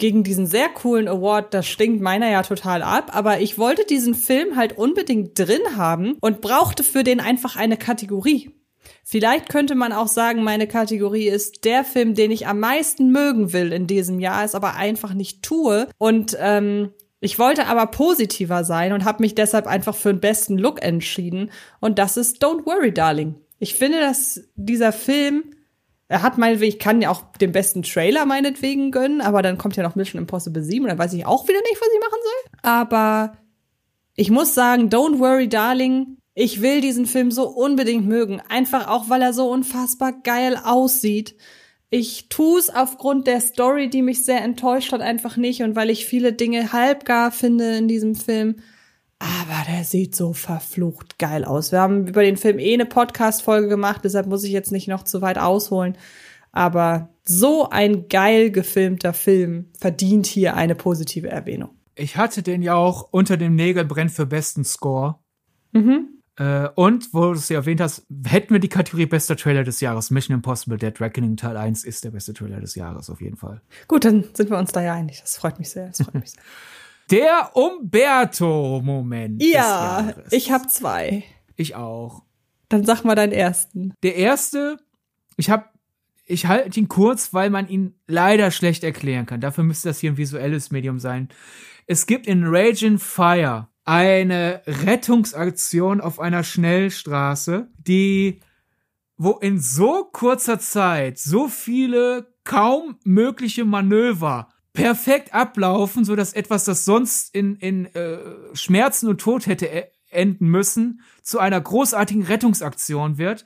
[0.02, 4.16] gegen diesen sehr coolen Award, das stinkt meiner ja total ab, aber ich wollte diesen
[4.16, 8.50] Film halt unbedingt drin haben und brauchte für den einfach eine Kategorie.
[9.04, 13.54] Vielleicht könnte man auch sagen, meine Kategorie ist der Film, den ich am meisten mögen
[13.54, 15.88] will in diesem Jahr, es aber einfach nicht tue.
[16.00, 20.58] Und ähm, ich wollte aber positiver sein und habe mich deshalb einfach für den besten
[20.58, 21.52] Look entschieden.
[21.80, 23.36] Und das ist Don't Worry, Darling.
[23.60, 25.44] Ich finde, dass dieser Film
[26.12, 29.78] er hat meinetwegen, ich kann ja auch den besten Trailer meinetwegen gönnen, aber dann kommt
[29.78, 32.20] ja noch Mission Impossible 7 und dann weiß ich auch wieder nicht, was ich machen
[32.22, 32.60] soll.
[32.70, 33.38] Aber
[34.16, 38.42] ich muss sagen, Don't Worry, Darling, ich will diesen Film so unbedingt mögen.
[38.50, 41.38] Einfach auch, weil er so unfassbar geil aussieht.
[41.90, 45.90] Ich tue es aufgrund der Story, die mich sehr enttäuscht hat, einfach nicht und weil
[45.90, 48.58] ich viele Dinge halbgar finde in diesem Film.
[49.22, 51.72] Aber der sieht so verflucht geil aus.
[51.72, 55.04] Wir haben über den Film eh eine Podcast-Folge gemacht, deshalb muss ich jetzt nicht noch
[55.04, 55.96] zu weit ausholen.
[56.52, 61.70] Aber so ein geil gefilmter Film verdient hier eine positive Erwähnung.
[61.94, 65.20] Ich hatte den ja auch unter dem Nägel brennt für besten Score.
[65.72, 66.22] Mhm.
[66.38, 69.82] Äh, und, wo du es ja erwähnt hast, hätten wir die Kategorie bester Trailer des
[69.82, 70.10] Jahres.
[70.10, 73.62] Mission Impossible Dead Reckoning Teil 1 ist der beste Trailer des Jahres auf jeden Fall.
[73.88, 75.22] Gut, dann sind wir uns da ja einig.
[75.22, 75.90] Das freut mich sehr.
[75.90, 76.42] Das freut mich sehr.
[77.12, 79.44] Der Umberto-Moment.
[79.44, 81.24] Ja, ich habe zwei.
[81.58, 82.24] Ich auch.
[82.70, 83.94] Dann sag mal deinen ersten.
[84.02, 84.78] Der erste,
[85.36, 85.66] ich habe
[86.26, 89.42] ich halte ihn kurz, weil man ihn leider schlecht erklären kann.
[89.42, 91.28] Dafür müsste das hier ein visuelles Medium sein.
[91.88, 98.40] Es gibt in Raging Fire eine Rettungsaktion auf einer Schnellstraße, die,
[99.18, 106.66] wo in so kurzer Zeit so viele kaum mögliche Manöver perfekt ablaufen, so dass etwas,
[106.66, 108.20] das sonst in, in äh,
[108.54, 113.46] Schmerzen und Tod hätte e-, enden müssen, zu einer großartigen Rettungsaktion wird.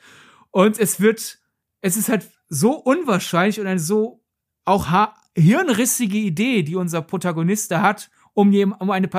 [0.52, 1.40] Und es wird,
[1.82, 4.24] es ist halt so unwahrscheinlich und eine so
[4.66, 4.88] auch
[5.36, 9.10] hirnrissige Idee, die unser Protagonist da hat, um, jem, um, eine,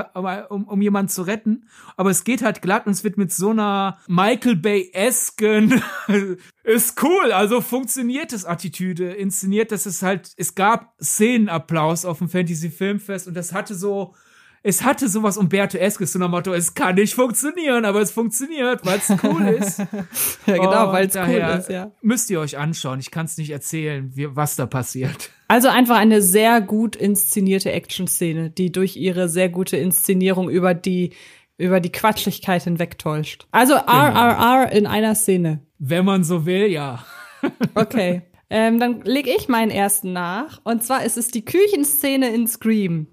[0.48, 1.68] um, um jemanden zu retten.
[1.96, 5.82] Aber es geht halt glatt und es wird mit so einer Michael Bay-esken
[6.62, 12.28] ist cool, also funktioniert das Attitüde inszeniert, dass es halt, es gab Szenenapplaus auf dem
[12.28, 14.14] Fantasy Filmfest und das hatte so
[14.62, 18.98] es hatte sowas Umberto-eskes, so nach Motto, es kann nicht funktionieren, aber es funktioniert, weil
[18.98, 19.78] es cool ist.
[20.46, 21.92] ja, genau, weil es cool ist, ja.
[22.02, 22.98] Müsst ihr euch anschauen.
[22.98, 25.30] Ich kann es nicht erzählen, wie, was da passiert.
[25.48, 31.10] Also einfach eine sehr gut inszenierte Action-Szene, die durch ihre sehr gute Inszenierung über die
[31.58, 33.46] über die Quatschlichkeit hinwegtäuscht.
[33.50, 34.76] Also RRR genau.
[34.76, 35.60] in einer Szene.
[35.78, 37.04] Wenn man so will, ja.
[37.74, 38.22] okay.
[38.50, 40.60] Ähm, dann leg ich meinen ersten nach.
[40.64, 43.08] Und zwar ist es die Küchenszene in Scream.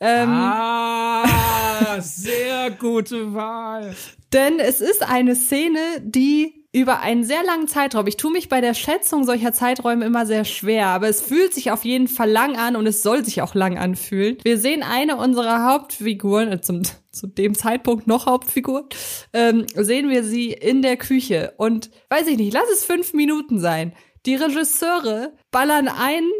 [0.00, 3.94] Ähm, ah, sehr gute Wahl.
[4.32, 8.60] Denn es ist eine Szene, die über einen sehr langen Zeitraum, ich tue mich bei
[8.60, 12.56] der Schätzung solcher Zeiträume immer sehr schwer, aber es fühlt sich auf jeden Fall lang
[12.56, 14.38] an und es soll sich auch lang anfühlen.
[14.42, 16.82] Wir sehen eine unserer Hauptfiguren, äh, zum,
[17.12, 18.88] zu dem Zeitpunkt noch Hauptfigur,
[19.32, 23.60] ähm, sehen wir sie in der Küche und weiß ich nicht, lass es fünf Minuten
[23.60, 23.92] sein.
[24.26, 26.30] Die Regisseure ballern einen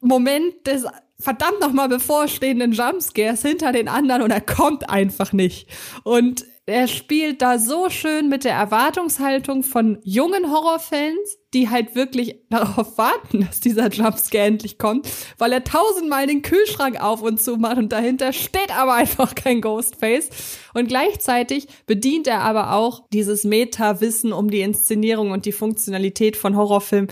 [0.00, 0.86] Moment des
[1.20, 5.68] verdammt nochmal bevorstehenden Jumpscares hinter den anderen und er kommt einfach nicht.
[6.02, 12.36] Und er spielt da so schön mit der Erwartungshaltung von jungen Horrorfans, die halt wirklich
[12.50, 15.08] darauf warten, dass dieser Jumpscare endlich kommt,
[15.38, 19.60] weil er tausendmal den Kühlschrank auf und zu macht und dahinter steht aber einfach kein
[19.60, 20.28] Ghostface.
[20.72, 26.56] Und gleichzeitig bedient er aber auch dieses Meta-Wissen um die Inszenierung und die Funktionalität von
[26.56, 27.10] Horrorfilmen,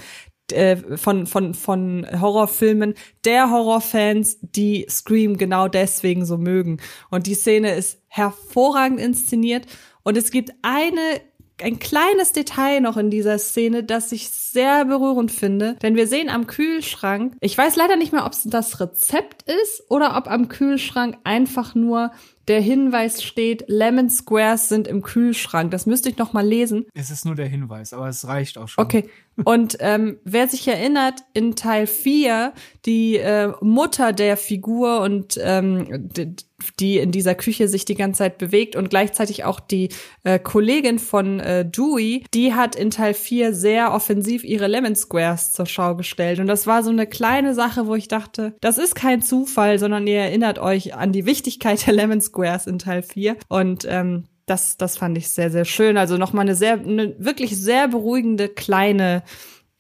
[0.53, 2.95] äh, von, von, von Horrorfilmen
[3.25, 6.79] der Horrorfans, die Scream genau deswegen so mögen.
[7.11, 9.67] Und die Szene ist hervorragend inszeniert.
[10.03, 11.21] Und es gibt eine
[11.63, 15.77] ein kleines Detail noch in dieser Szene, das ich sehr berührend finde.
[15.83, 19.85] Denn wir sehen am Kühlschrank, ich weiß leider nicht mehr, ob es das Rezept ist
[19.91, 22.13] oder ob am Kühlschrank einfach nur
[22.51, 25.71] der Hinweis steht, Lemon Squares sind im Kühlschrank.
[25.71, 26.87] Das müsste ich noch mal lesen.
[26.95, 28.83] Es ist nur der Hinweis, aber es reicht auch schon.
[28.83, 29.09] Okay.
[29.45, 32.53] Und ähm, wer sich erinnert, in Teil 4,
[32.85, 36.09] die äh, Mutter der Figur und ähm,
[36.79, 39.89] die in dieser Küche sich die ganze Zeit bewegt und gleichzeitig auch die
[40.25, 45.53] äh, Kollegin von äh, Dewey, die hat in Teil 4 sehr offensiv ihre Lemon Squares
[45.53, 46.39] zur Schau gestellt.
[46.39, 50.07] Und das war so eine kleine Sache, wo ich dachte, das ist kein Zufall, sondern
[50.07, 53.37] ihr erinnert euch an die Wichtigkeit der Lemon Squares in Teil 4.
[53.49, 55.97] Und ähm, das, das fand ich sehr, sehr schön.
[55.97, 59.23] Also nochmal eine sehr, eine wirklich sehr beruhigende kleine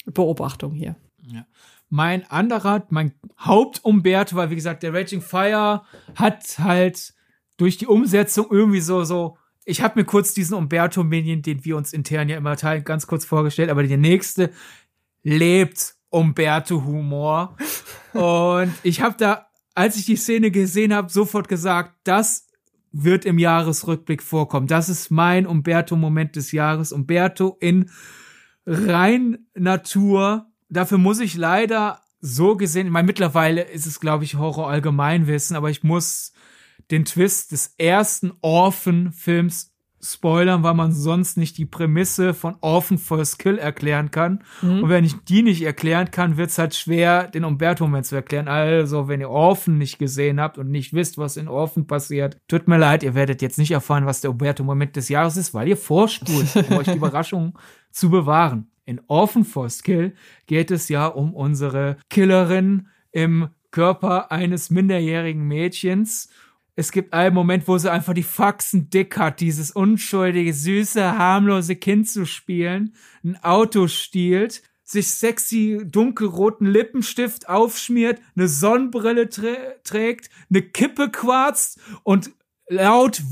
[0.06, 0.96] Beobachtung hier.
[1.26, 1.46] Ja.
[1.88, 5.82] Mein anderer, mein Hauptumberto, weil wie gesagt, der Raging Fire
[6.14, 7.14] hat halt
[7.56, 11.92] durch die Umsetzung irgendwie so, so, ich habe mir kurz diesen Umberto-Minion, den wir uns
[11.92, 14.50] intern ja immer teilen, ganz kurz vorgestellt, aber der nächste
[15.22, 17.56] lebt Umberto-Humor.
[18.12, 22.46] Und ich habe da, als ich die Szene gesehen habe, sofort gesagt, das
[22.92, 24.66] wird im Jahresrückblick vorkommen.
[24.66, 26.92] Das ist mein Umberto-Moment des Jahres.
[26.92, 27.90] Umberto in
[28.66, 30.46] rein Natur.
[30.68, 35.56] Dafür muss ich leider so gesehen, ich meine, mittlerweile ist es, glaube ich, Horror Allgemeinwissen,
[35.56, 36.32] aber ich muss
[36.90, 39.69] den Twist des ersten Orphan-Films
[40.02, 44.42] spoilern, weil man sonst nicht die Prämisse von Orphan First Kill erklären kann.
[44.62, 44.84] Mhm.
[44.84, 48.48] Und wenn ich die nicht erklären kann, wird es halt schwer, den Umberto-Moment zu erklären.
[48.48, 52.66] Also, wenn ihr Orphan nicht gesehen habt und nicht wisst, was in Orphan passiert, tut
[52.66, 55.76] mir leid, ihr werdet jetzt nicht erfahren, was der Umberto-Moment des Jahres ist, weil ihr
[55.76, 57.58] vorspult, um euch die Überraschung
[57.90, 58.70] zu bewahren.
[58.86, 60.14] In Orphan First Kill
[60.46, 66.28] geht es ja um unsere Killerin im Körper eines minderjährigen Mädchens
[66.80, 71.76] es gibt einen Moment, wo sie einfach die Faxen dick hat, dieses unschuldige, süße, harmlose
[71.76, 80.62] Kind zu spielen, ein Auto stiehlt, sich sexy dunkelroten Lippenstift aufschmiert, eine Sonnenbrille trägt, eine
[80.62, 82.30] Kippe quarzt und
[82.66, 83.22] laut,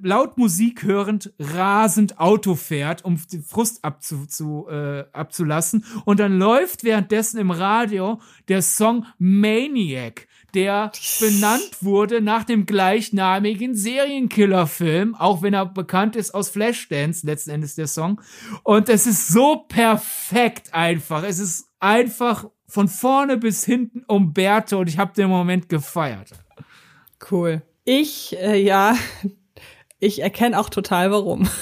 [0.00, 5.84] laut Musik hörend rasend Auto fährt, um den Frust abzu, zu, äh, abzulassen.
[6.06, 8.18] Und dann läuft währenddessen im Radio
[8.48, 16.34] der Song Maniac der benannt wurde nach dem gleichnamigen Serienkillerfilm, auch wenn er bekannt ist
[16.34, 18.20] aus Flashdance, letzten Endes der Song.
[18.62, 21.22] Und es ist so perfekt einfach.
[21.24, 26.30] Es ist einfach von vorne bis hinten Umberto und ich habe den Moment gefeiert.
[27.30, 27.62] Cool.
[27.84, 28.96] Ich, äh, ja,
[30.02, 31.48] ich erkenne auch total warum.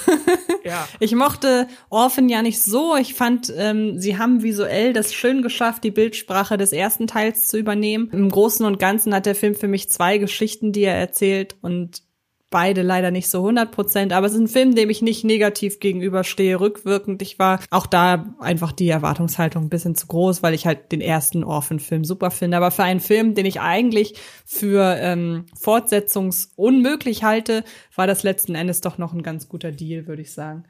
[0.63, 0.87] Ja.
[0.99, 2.95] Ich mochte Orphan ja nicht so.
[2.95, 7.57] Ich fand, ähm, sie haben visuell das schön geschafft, die Bildsprache des ersten Teils zu
[7.57, 8.09] übernehmen.
[8.11, 12.03] Im Großen und Ganzen hat der Film für mich zwei Geschichten, die er erzählt und
[12.51, 15.79] beide leider nicht so 100 Prozent, aber es ist ein Film, dem ich nicht negativ
[15.79, 17.21] gegenüberstehe, rückwirkend.
[17.23, 21.01] Ich war auch da einfach die Erwartungshaltung ein bisschen zu groß, weil ich halt den
[21.01, 22.57] ersten Orphan-Film super finde.
[22.57, 24.13] Aber für einen Film, den ich eigentlich
[24.45, 27.63] für ähm, fortsetzungsunmöglich halte,
[27.95, 30.65] war das letzten Endes doch noch ein ganz guter Deal, würde ich sagen.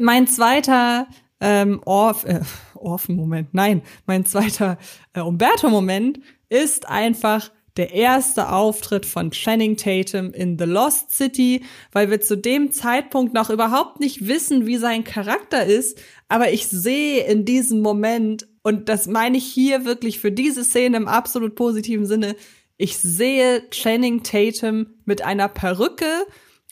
[0.00, 1.06] Mein zweiter
[1.40, 2.40] ähm, Orf, äh,
[2.74, 4.78] Orphan-Moment, nein, mein zweiter
[5.12, 12.10] äh, Umberto-Moment ist einfach der erste Auftritt von Channing Tatum in The Lost City, weil
[12.10, 15.98] wir zu dem Zeitpunkt noch überhaupt nicht wissen, wie sein Charakter ist.
[16.28, 20.96] Aber ich sehe in diesem Moment, und das meine ich hier wirklich für diese Szene
[20.98, 22.36] im absolut positiven Sinne,
[22.76, 26.06] ich sehe Channing Tatum mit einer Perücke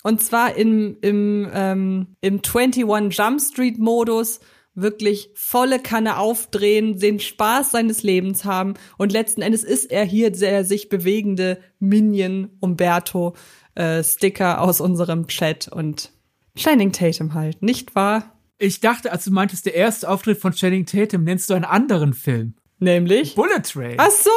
[0.07, 4.39] und zwar im, im, ähm, im 21 Jump Street Modus
[4.77, 10.31] wirklich volle Kanne aufdrehen, den Spaß seines Lebens haben und letzten Endes ist er hier
[10.31, 13.35] der sich bewegende Minion Umberto
[13.75, 16.13] äh, Sticker aus unserem Chat und
[16.57, 18.37] Shining Tatum halt, nicht wahr?
[18.59, 22.15] Ich dachte, als du meintest, der erste Auftritt von Channing Tatum, nennst du einen anderen
[22.15, 22.55] Film.
[22.79, 23.35] Nämlich?
[23.35, 23.97] Bullet Train.
[23.99, 24.31] Ach so,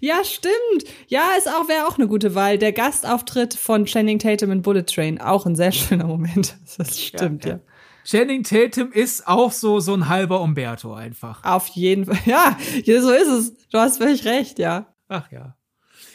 [0.00, 0.84] ja, stimmt.
[1.08, 2.58] Ja, ist auch, wäre auch eine gute Wahl.
[2.58, 6.56] Der Gastauftritt von Channing Tatum in Bullet Train, auch ein sehr schöner Moment.
[6.76, 7.52] Das stimmt, ja.
[7.52, 7.60] ja.
[8.04, 11.42] Channing Tatum ist auch so, so ein halber Umberto einfach.
[11.44, 12.18] Auf jeden Fall.
[12.26, 12.56] Ja,
[13.00, 13.68] so ist es.
[13.68, 14.94] Du hast völlig recht, ja.
[15.08, 15.56] Ach ja.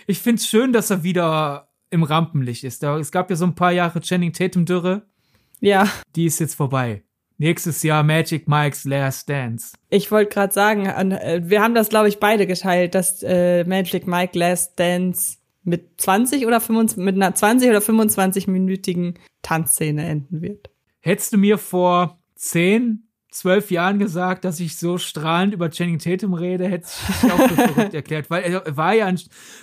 [0.07, 2.83] Ich find's schön, dass er wieder im Rampenlicht ist.
[2.83, 5.03] Es gab ja so ein paar Jahre Channing Tatum Dürre.
[5.59, 5.87] Ja.
[6.15, 7.03] Die ist jetzt vorbei.
[7.37, 9.73] Nächstes Jahr Magic Mike's Last Dance.
[9.89, 14.07] Ich wollte gerade sagen, äh, wir haben das, glaube ich, beide geteilt, dass äh, Magic
[14.07, 20.69] Mike Last Dance mit 20 oder 25, mit einer 20 oder 25-minütigen Tanzszene enden wird.
[21.09, 26.35] Hättest du mir vor zehn, zwölf Jahren gesagt, dass ich so strahlend über Channing Tatum
[26.35, 28.29] rede, hätte ich auch für verrückt erklärt.
[28.29, 29.19] Weil er war ja, ein,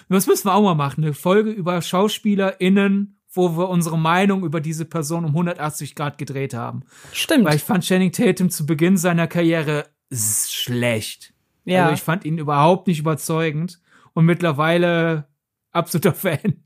[0.08, 4.60] das müssen wir auch mal machen, eine Folge über SchauspielerInnen, wo wir unsere Meinung über
[4.60, 6.82] diese Person um 180 Grad gedreht haben.
[7.12, 7.44] Stimmt.
[7.44, 11.32] Weil ich fand Channing Tatum zu Beginn seiner Karriere schlecht.
[11.64, 11.84] Ja.
[11.84, 13.80] Also ich fand ihn überhaupt nicht überzeugend
[14.14, 15.28] und mittlerweile
[15.70, 16.64] absoluter Fan.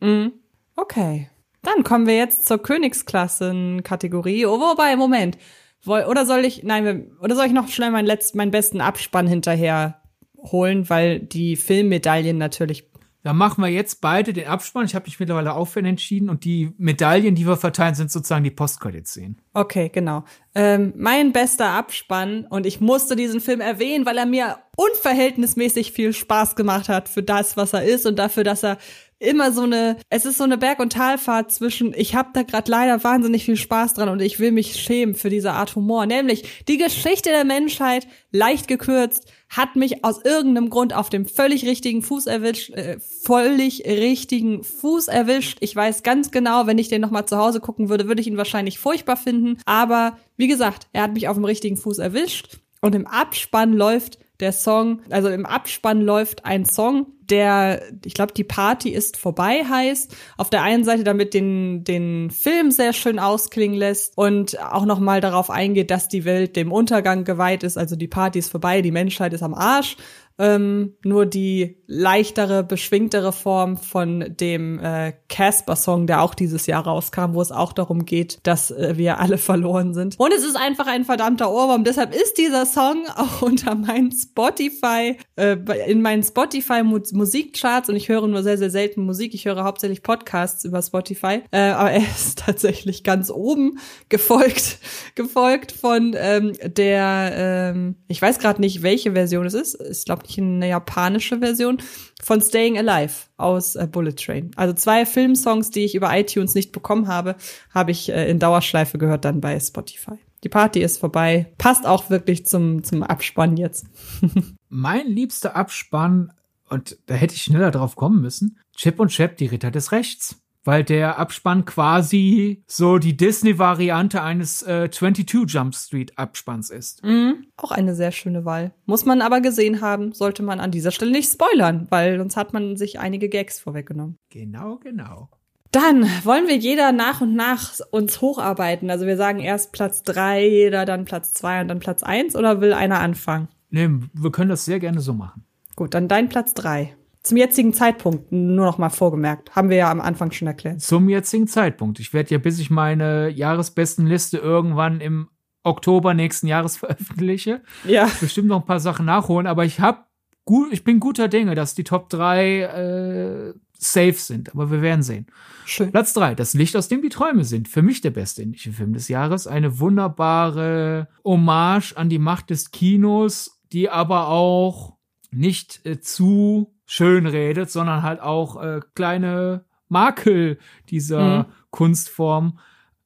[0.00, 0.32] Mhm.
[0.76, 1.28] Okay.
[1.64, 4.46] Dann kommen wir jetzt zur Königsklassen-Kategorie.
[4.46, 5.38] Oh, wobei, Moment.
[5.86, 10.00] Oder soll ich, nein, oder soll ich noch schnell meinen letzten, meinen besten Abspann hinterher
[10.38, 12.88] holen, weil die Filmmedaillen natürlich.
[13.22, 14.84] Dann machen wir jetzt beide den Abspann.
[14.84, 18.10] Ich habe mich mittlerweile auch für ihn entschieden und die Medaillen, die wir verteilen, sind
[18.10, 19.40] sozusagen die Postcredit-Szenen.
[19.54, 20.24] Okay, genau.
[20.54, 26.12] Ähm, mein bester Abspann und ich musste diesen Film erwähnen, weil er mir unverhältnismäßig viel
[26.12, 28.76] Spaß gemacht hat für das, was er ist und dafür, dass er
[29.24, 32.70] immer so eine, es ist so eine Berg- und Talfahrt zwischen, ich habe da gerade
[32.70, 36.06] leider wahnsinnig viel Spaß dran und ich will mich schämen für diese Art Humor.
[36.06, 41.64] Nämlich die Geschichte der Menschheit, leicht gekürzt, hat mich aus irgendeinem Grund auf dem völlig
[41.64, 45.58] richtigen Fuß erwischt, äh, völlig richtigen Fuß erwischt.
[45.60, 48.36] Ich weiß ganz genau, wenn ich den nochmal zu Hause gucken würde, würde ich ihn
[48.36, 49.58] wahrscheinlich furchtbar finden.
[49.64, 52.58] Aber wie gesagt, er hat mich auf dem richtigen Fuß erwischt.
[52.80, 58.34] Und im Abspann läuft der Song, also im Abspann läuft ein Song, der, ich glaube,
[58.34, 60.14] die Party ist vorbei heißt.
[60.36, 65.20] Auf der einen Seite damit den, den Film sehr schön ausklingen lässt und auch nochmal
[65.20, 67.78] darauf eingeht, dass die Welt dem Untergang geweiht ist.
[67.78, 69.96] Also die Party ist vorbei, die Menschheit ist am Arsch
[70.38, 77.34] ähm, nur die leichtere, beschwingtere Form von dem äh, Casper-Song, der auch dieses Jahr rauskam,
[77.34, 80.18] wo es auch darum geht, dass äh, wir alle verloren sind.
[80.18, 81.84] Und es ist einfach ein verdammter Ohrwurm.
[81.84, 85.56] Deshalb ist dieser Song auch unter meinen Spotify, äh,
[85.86, 89.34] in meinen Spotify-Musikcharts und ich höre nur sehr, sehr selten Musik.
[89.34, 91.42] Ich höre hauptsächlich Podcasts über Spotify.
[91.50, 93.78] Äh, aber er ist tatsächlich ganz oben
[94.08, 94.78] gefolgt,
[95.14, 99.78] gefolgt von ähm, der, ähm, ich weiß gerade nicht, welche Version es ist.
[99.90, 101.73] Ich glaube, ich, eine japanische Version
[102.22, 104.50] von Staying Alive aus äh, Bullet Train.
[104.56, 107.36] Also zwei Filmsongs, die ich über iTunes nicht bekommen habe,
[107.70, 110.18] habe ich äh, in Dauerschleife gehört dann bei Spotify.
[110.44, 111.52] Die Party ist vorbei.
[111.58, 113.86] Passt auch wirklich zum, zum Abspann jetzt.
[114.68, 116.32] mein liebster Abspann,
[116.68, 120.43] und da hätte ich schneller drauf kommen müssen, Chip und Chap, die Ritter des Rechts.
[120.64, 127.04] Weil der Abspann quasi so die Disney-Variante eines äh, 22 Jump Street Abspanns ist.
[127.04, 127.46] Mhm.
[127.56, 128.72] Auch eine sehr schöne Wahl.
[128.86, 132.52] Muss man aber gesehen haben, sollte man an dieser Stelle nicht spoilern, weil sonst hat
[132.52, 134.18] man sich einige Gags vorweggenommen.
[134.30, 135.28] Genau, genau.
[135.70, 138.90] Dann wollen wir jeder nach und nach uns hocharbeiten.
[138.90, 142.60] Also wir sagen erst Platz drei, jeder dann Platz zwei und dann Platz eins oder
[142.60, 143.48] will einer anfangen?
[143.70, 145.44] Nee, wir können das sehr gerne so machen.
[145.74, 146.94] Gut, dann dein Platz drei.
[147.24, 150.82] Zum jetzigen Zeitpunkt, nur noch mal vorgemerkt, haben wir ja am Anfang schon erklärt.
[150.82, 151.98] Zum jetzigen Zeitpunkt.
[151.98, 155.30] Ich werde ja, bis ich meine Jahresbestenliste irgendwann im
[155.62, 158.10] Oktober nächsten Jahres veröffentliche, ja.
[158.20, 160.04] bestimmt noch ein paar Sachen nachholen, aber ich habe
[160.44, 165.02] gut, ich bin guter Dinge, dass die Top 3 äh, safe sind, aber wir werden
[165.02, 165.26] sehen.
[165.64, 165.92] Schön.
[165.92, 167.68] Platz 3, das Licht, aus dem die Träume sind.
[167.68, 169.46] Für mich der beste indische Film des Jahres.
[169.46, 174.98] Eine wunderbare Hommage an die Macht des Kinos, die aber auch
[175.30, 180.58] nicht äh, zu schön redet, sondern halt auch äh, kleine Makel
[180.88, 181.44] dieser mhm.
[181.70, 182.58] Kunstform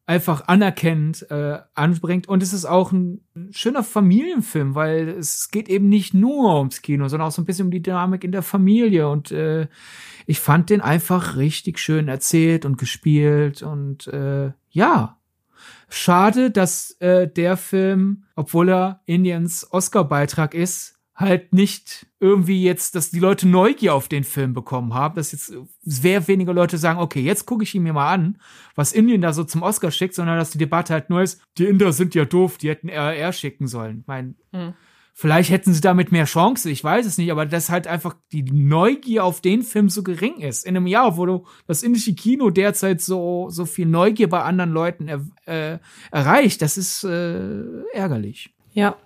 [0.08, 2.28] einfach anerkennt, äh, anbringt.
[2.28, 7.08] Und es ist auch ein schöner Familienfilm, weil es geht eben nicht nur ums Kino,
[7.08, 9.06] sondern auch so ein bisschen um die Dynamik in der Familie.
[9.10, 9.68] Und äh,
[10.26, 13.62] ich fand den einfach richtig schön erzählt und gespielt.
[13.62, 15.18] Und äh, ja,
[15.90, 23.10] schade, dass äh, der Film, obwohl er Indiens Oscar-Beitrag ist, halt nicht irgendwie jetzt, dass
[23.10, 27.20] die Leute Neugier auf den Film bekommen haben, dass jetzt sehr wenige Leute sagen, okay,
[27.20, 28.38] jetzt gucke ich ihn mir mal an,
[28.76, 31.64] was Indien da so zum Oscar schickt, sondern dass die Debatte halt nur ist, die
[31.64, 34.00] Inder sind ja doof, die hätten RR schicken sollen.
[34.00, 34.74] Ich mein, mhm.
[35.12, 38.44] vielleicht hätten sie damit mehr Chance, ich weiß es nicht, aber dass halt einfach die
[38.44, 40.64] Neugier auf den Film so gering ist.
[40.64, 44.70] In einem Jahr, wo du das indische Kino derzeit so, so viel Neugier bei anderen
[44.70, 45.78] Leuten er, äh,
[46.12, 48.54] erreicht, das ist äh, ärgerlich.
[48.72, 48.96] Ja,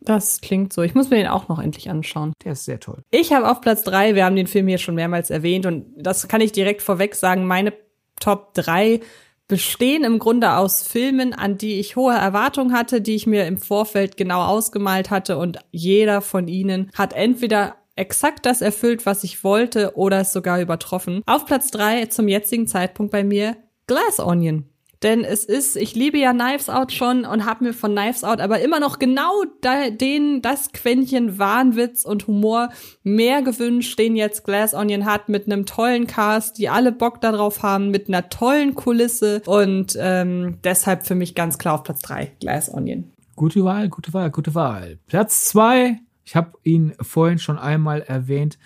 [0.00, 0.82] das klingt so.
[0.82, 2.32] Ich muss mir den auch noch endlich anschauen.
[2.44, 3.02] Der ist sehr toll.
[3.10, 6.28] Ich habe auf Platz drei, wir haben den Film hier schon mehrmals erwähnt und das
[6.28, 7.72] kann ich direkt vorweg sagen, meine
[8.20, 9.00] Top drei
[9.48, 13.56] bestehen im Grunde aus Filmen, an die ich hohe Erwartungen hatte, die ich mir im
[13.56, 19.42] Vorfeld genau ausgemalt hatte und jeder von ihnen hat entweder exakt das erfüllt, was ich
[19.42, 21.22] wollte oder es sogar übertroffen.
[21.26, 23.56] Auf Platz drei zum jetzigen Zeitpunkt bei mir
[23.86, 24.67] Glass Onion.
[25.02, 28.40] Denn es ist, ich liebe ja Knives Out schon und habe mir von Knives Out
[28.40, 32.70] aber immer noch genau da, den, das Quäntchen Wahnwitz und Humor
[33.04, 37.62] mehr gewünscht, den jetzt Glass Onion hat, mit einem tollen Cast, die alle Bock darauf
[37.62, 42.32] haben, mit einer tollen Kulisse und ähm, deshalb für mich ganz klar auf Platz drei
[42.40, 43.12] Glass Onion.
[43.36, 44.98] Gute Wahl, gute Wahl, gute Wahl.
[45.06, 48.58] Platz zwei, ich habe ihn vorhin schon einmal erwähnt,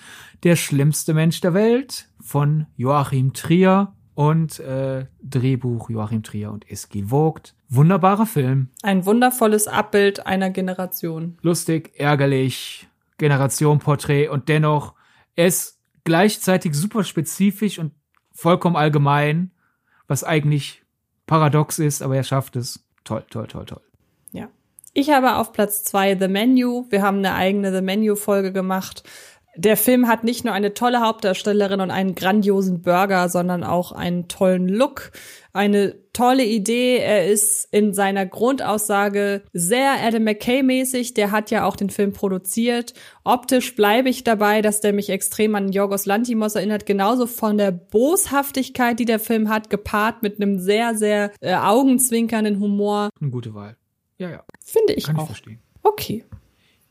[0.44, 7.04] Der schlimmste Mensch der Welt von Joachim Trier und äh, Drehbuch Joachim Trier und Eski
[7.04, 7.54] Vogt.
[7.68, 8.68] Wunderbarer Film.
[8.82, 11.38] Ein wundervolles Abbild einer Generation.
[11.40, 14.94] Lustig, ärgerlich, Generationenporträt und dennoch,
[15.36, 17.92] ist gleichzeitig super spezifisch und
[18.32, 19.50] vollkommen allgemein,
[20.06, 20.82] was eigentlich
[21.26, 22.84] paradox ist, aber er schafft es.
[23.04, 23.82] Toll, toll, toll, toll.
[24.32, 24.48] Ja.
[24.92, 26.86] Ich habe auf Platz zwei The Menu.
[26.90, 29.02] Wir haben eine eigene The Menu-Folge gemacht
[29.54, 34.26] der Film hat nicht nur eine tolle Hauptdarstellerin und einen grandiosen Burger, sondern auch einen
[34.26, 35.12] tollen Look,
[35.52, 36.96] eine tolle Idee.
[36.96, 41.12] Er ist in seiner Grundaussage sehr Adam McKay-mäßig.
[41.12, 42.94] Der hat ja auch den Film produziert.
[43.24, 46.86] Optisch bleibe ich dabei, dass der mich extrem an Jorgos Lantimos erinnert.
[46.86, 52.58] Genauso von der Boshaftigkeit, die der Film hat, gepaart mit einem sehr, sehr äh, augenzwinkernden
[52.58, 53.10] Humor.
[53.20, 53.76] Eine gute Wahl.
[54.16, 54.44] Ja, ja.
[54.64, 55.22] Finde ich Kann auch.
[55.22, 55.58] Ich verstehen.
[55.82, 56.24] Okay.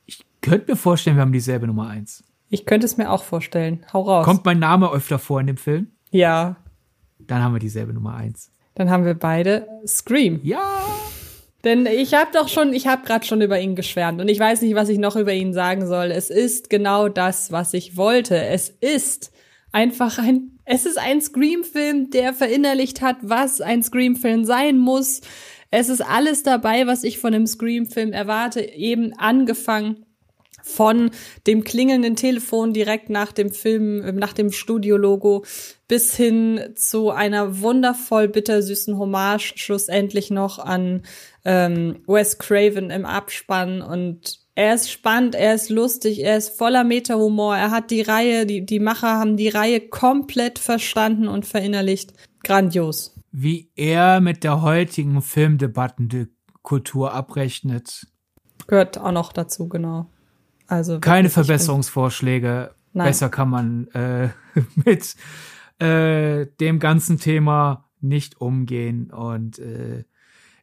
[0.05, 2.23] Ich könnte mir vorstellen, wir haben dieselbe Nummer eins.
[2.51, 3.85] Ich könnte es mir auch vorstellen.
[3.93, 4.25] Hau raus.
[4.25, 5.87] Kommt mein Name öfter vor in dem Film?
[6.11, 6.57] Ja.
[7.17, 8.51] Dann haben wir dieselbe Nummer eins.
[8.75, 10.41] Dann haben wir beide Scream.
[10.43, 10.83] Ja.
[11.63, 14.63] Denn ich habe doch schon, ich habe gerade schon über ihn geschwärmt und ich weiß
[14.63, 16.07] nicht, was ich noch über ihn sagen soll.
[16.11, 18.35] Es ist genau das, was ich wollte.
[18.35, 19.31] Es ist
[19.71, 25.21] einfach ein, es ist ein Scream-Film, der verinnerlicht hat, was ein Scream-Film sein muss.
[25.69, 30.05] Es ist alles dabei, was ich von einem Scream-Film erwarte, eben angefangen
[30.63, 31.11] von
[31.47, 35.45] dem klingelnden Telefon direkt nach dem Film, äh, nach dem Studiologo
[35.87, 41.03] bis hin zu einer wundervoll bittersüßen Hommage schlussendlich noch an
[41.43, 46.83] ähm, Wes Craven im Abspann und er ist spannend, er ist lustig, er ist voller
[46.83, 52.13] Meta-Humor, er hat die Reihe, die, die Macher haben die Reihe komplett verstanden und verinnerlicht.
[52.43, 53.15] Grandios.
[53.31, 58.07] Wie er mit der heutigen Filmdebattenkultur abrechnet.
[58.67, 60.09] Gehört auch noch dazu, genau.
[60.71, 62.73] Also keine Verbesserungsvorschläge.
[62.93, 64.29] Besser kann man äh,
[64.85, 65.15] mit
[65.79, 69.11] äh, dem ganzen Thema nicht umgehen.
[69.11, 70.05] Und äh,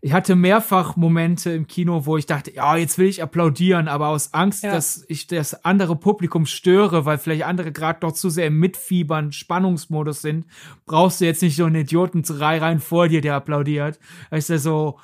[0.01, 4.09] ich hatte mehrfach Momente im Kino, wo ich dachte, ja, jetzt will ich applaudieren, aber
[4.09, 4.73] aus Angst, ja.
[4.73, 9.33] dass ich das andere Publikum störe, weil vielleicht andere gerade doch zu sehr im Mitfiebern,
[9.33, 10.47] Spannungsmodus sind,
[10.87, 13.99] brauchst du jetzt nicht so einen Idioten drei rein vor dir, der applaudiert.
[14.31, 14.99] Als ich so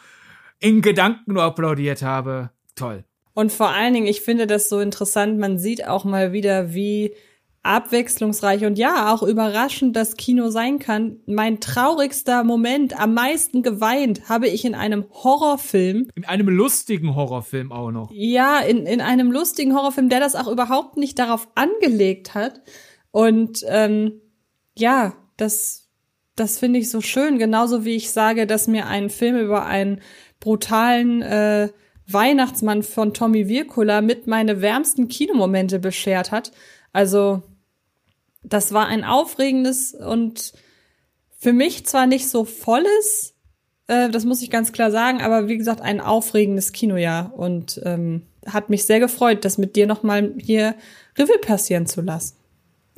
[0.60, 2.51] in Gedanken nur applaudiert habe.
[2.74, 3.05] Toll.
[3.35, 7.15] Und vor allen Dingen, ich finde das so interessant, man sieht auch mal wieder, wie
[7.65, 11.16] abwechslungsreich und ja, auch überraschend das Kino sein kann.
[11.27, 16.09] Mein traurigster Moment, am meisten geweint, habe ich in einem Horrorfilm.
[16.15, 18.11] In einem lustigen Horrorfilm auch noch.
[18.12, 22.61] Ja, in, in einem lustigen Horrorfilm, der das auch überhaupt nicht darauf angelegt hat.
[23.11, 24.20] Und ähm,
[24.77, 25.89] ja, das,
[26.36, 27.39] das finde ich so schön.
[27.39, 30.02] Genauso wie ich sage, dass mir ein Film über einen
[30.39, 31.70] brutalen äh,
[32.06, 36.52] Weihnachtsmann von Tommy Wirkula mit meine wärmsten Kinomomente beschert hat.
[36.93, 37.43] Also
[38.43, 40.52] das war ein aufregendes und
[41.39, 43.35] für mich zwar nicht so volles,
[43.86, 48.22] äh, das muss ich ganz klar sagen, aber wie gesagt, ein aufregendes Kinojahr und ähm,
[48.47, 50.74] hat mich sehr gefreut, das mit dir nochmal hier
[51.16, 52.36] Revue passieren zu lassen.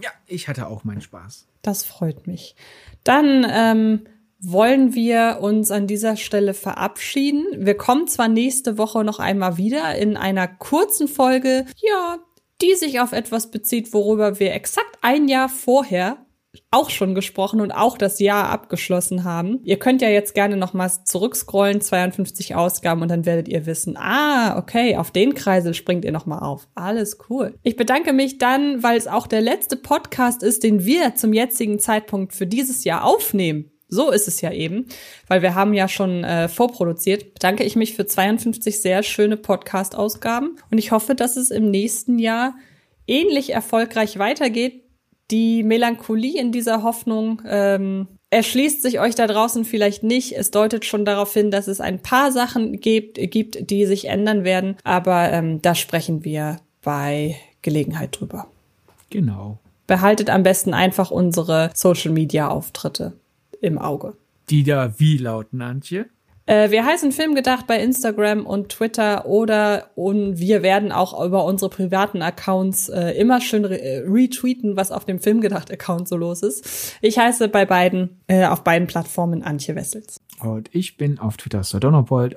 [0.02, 1.46] Ja, ich hatte auch meinen Spaß.
[1.62, 2.54] Das freut mich.
[3.04, 4.06] Dann ähm,
[4.52, 7.44] wollen wir uns an dieser Stelle verabschieden.
[7.56, 12.18] Wir kommen zwar nächste Woche noch einmal wieder in einer kurzen Folge, ja,
[12.62, 16.18] die sich auf etwas bezieht, worüber wir exakt ein Jahr vorher
[16.70, 19.60] auch schon gesprochen und auch das Jahr abgeschlossen haben.
[19.64, 24.56] Ihr könnt ja jetzt gerne nochmals zurückscrollen, 52 Ausgaben und dann werdet ihr wissen, ah,
[24.58, 26.66] okay, auf den Kreisel springt ihr nochmal auf.
[26.74, 27.58] Alles cool.
[27.62, 31.78] Ich bedanke mich dann, weil es auch der letzte Podcast ist, den wir zum jetzigen
[31.78, 33.70] Zeitpunkt für dieses Jahr aufnehmen.
[33.88, 34.86] So ist es ja eben,
[35.28, 37.34] weil wir haben ja schon äh, vorproduziert.
[37.34, 42.18] Bedanke ich mich für 52 sehr schöne Podcast-Ausgaben und ich hoffe, dass es im nächsten
[42.18, 42.54] Jahr
[43.06, 44.82] ähnlich erfolgreich weitergeht.
[45.30, 50.36] Die Melancholie in dieser Hoffnung ähm, erschließt sich euch da draußen vielleicht nicht.
[50.36, 54.42] Es deutet schon darauf hin, dass es ein paar Sachen gibt, gibt die sich ändern
[54.42, 58.48] werden, aber ähm, da sprechen wir bei Gelegenheit drüber.
[59.10, 59.58] Genau.
[59.86, 63.12] Behaltet am besten einfach unsere Social-Media-Auftritte
[63.66, 64.14] im Auge.
[64.48, 66.06] Die da wie lauten, Antje?
[66.46, 71.68] Äh, wir heißen Filmgedacht bei Instagram und Twitter oder und wir werden auch über unsere
[71.68, 76.96] privaten Accounts äh, immer schön re äh, retweeten, was auf dem Filmgedacht-Account so los ist.
[77.02, 80.20] Ich heiße bei beiden, äh, auf beiden Plattformen Antje Wessels.
[80.38, 81.80] Und ich bin auf Twitter Sir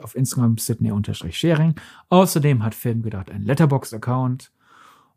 [0.01, 1.76] auf Instagram Sydney-Sharing.
[2.10, 4.51] Außerdem hat Filmgedacht einen Letterboxd-Account.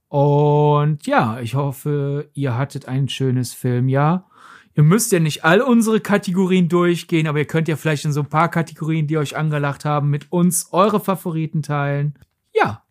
[0.08, 4.28] Und ja, ich hoffe, ihr hattet ein schönes Filmjahr.
[4.74, 8.20] Ihr müsst ja nicht all unsere Kategorien durchgehen, aber ihr könnt ja vielleicht in so
[8.20, 12.14] ein paar Kategorien, die euch angelacht haben, mit uns eure Favoriten teilen.
[12.54, 12.82] Ja,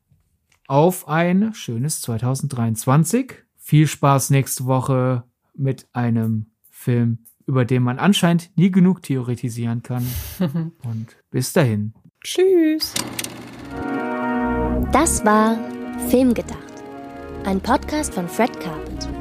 [0.67, 3.33] auf ein schönes 2023.
[3.57, 5.23] Viel Spaß nächste Woche
[5.55, 10.05] mit einem Film, über den man anscheinend nie genug theoretisieren kann.
[10.83, 11.93] Und bis dahin.
[12.23, 12.93] Tschüss.
[14.91, 15.57] Das war
[16.09, 16.83] Filmgedacht,
[17.45, 19.20] ein Podcast von Fred Carpet.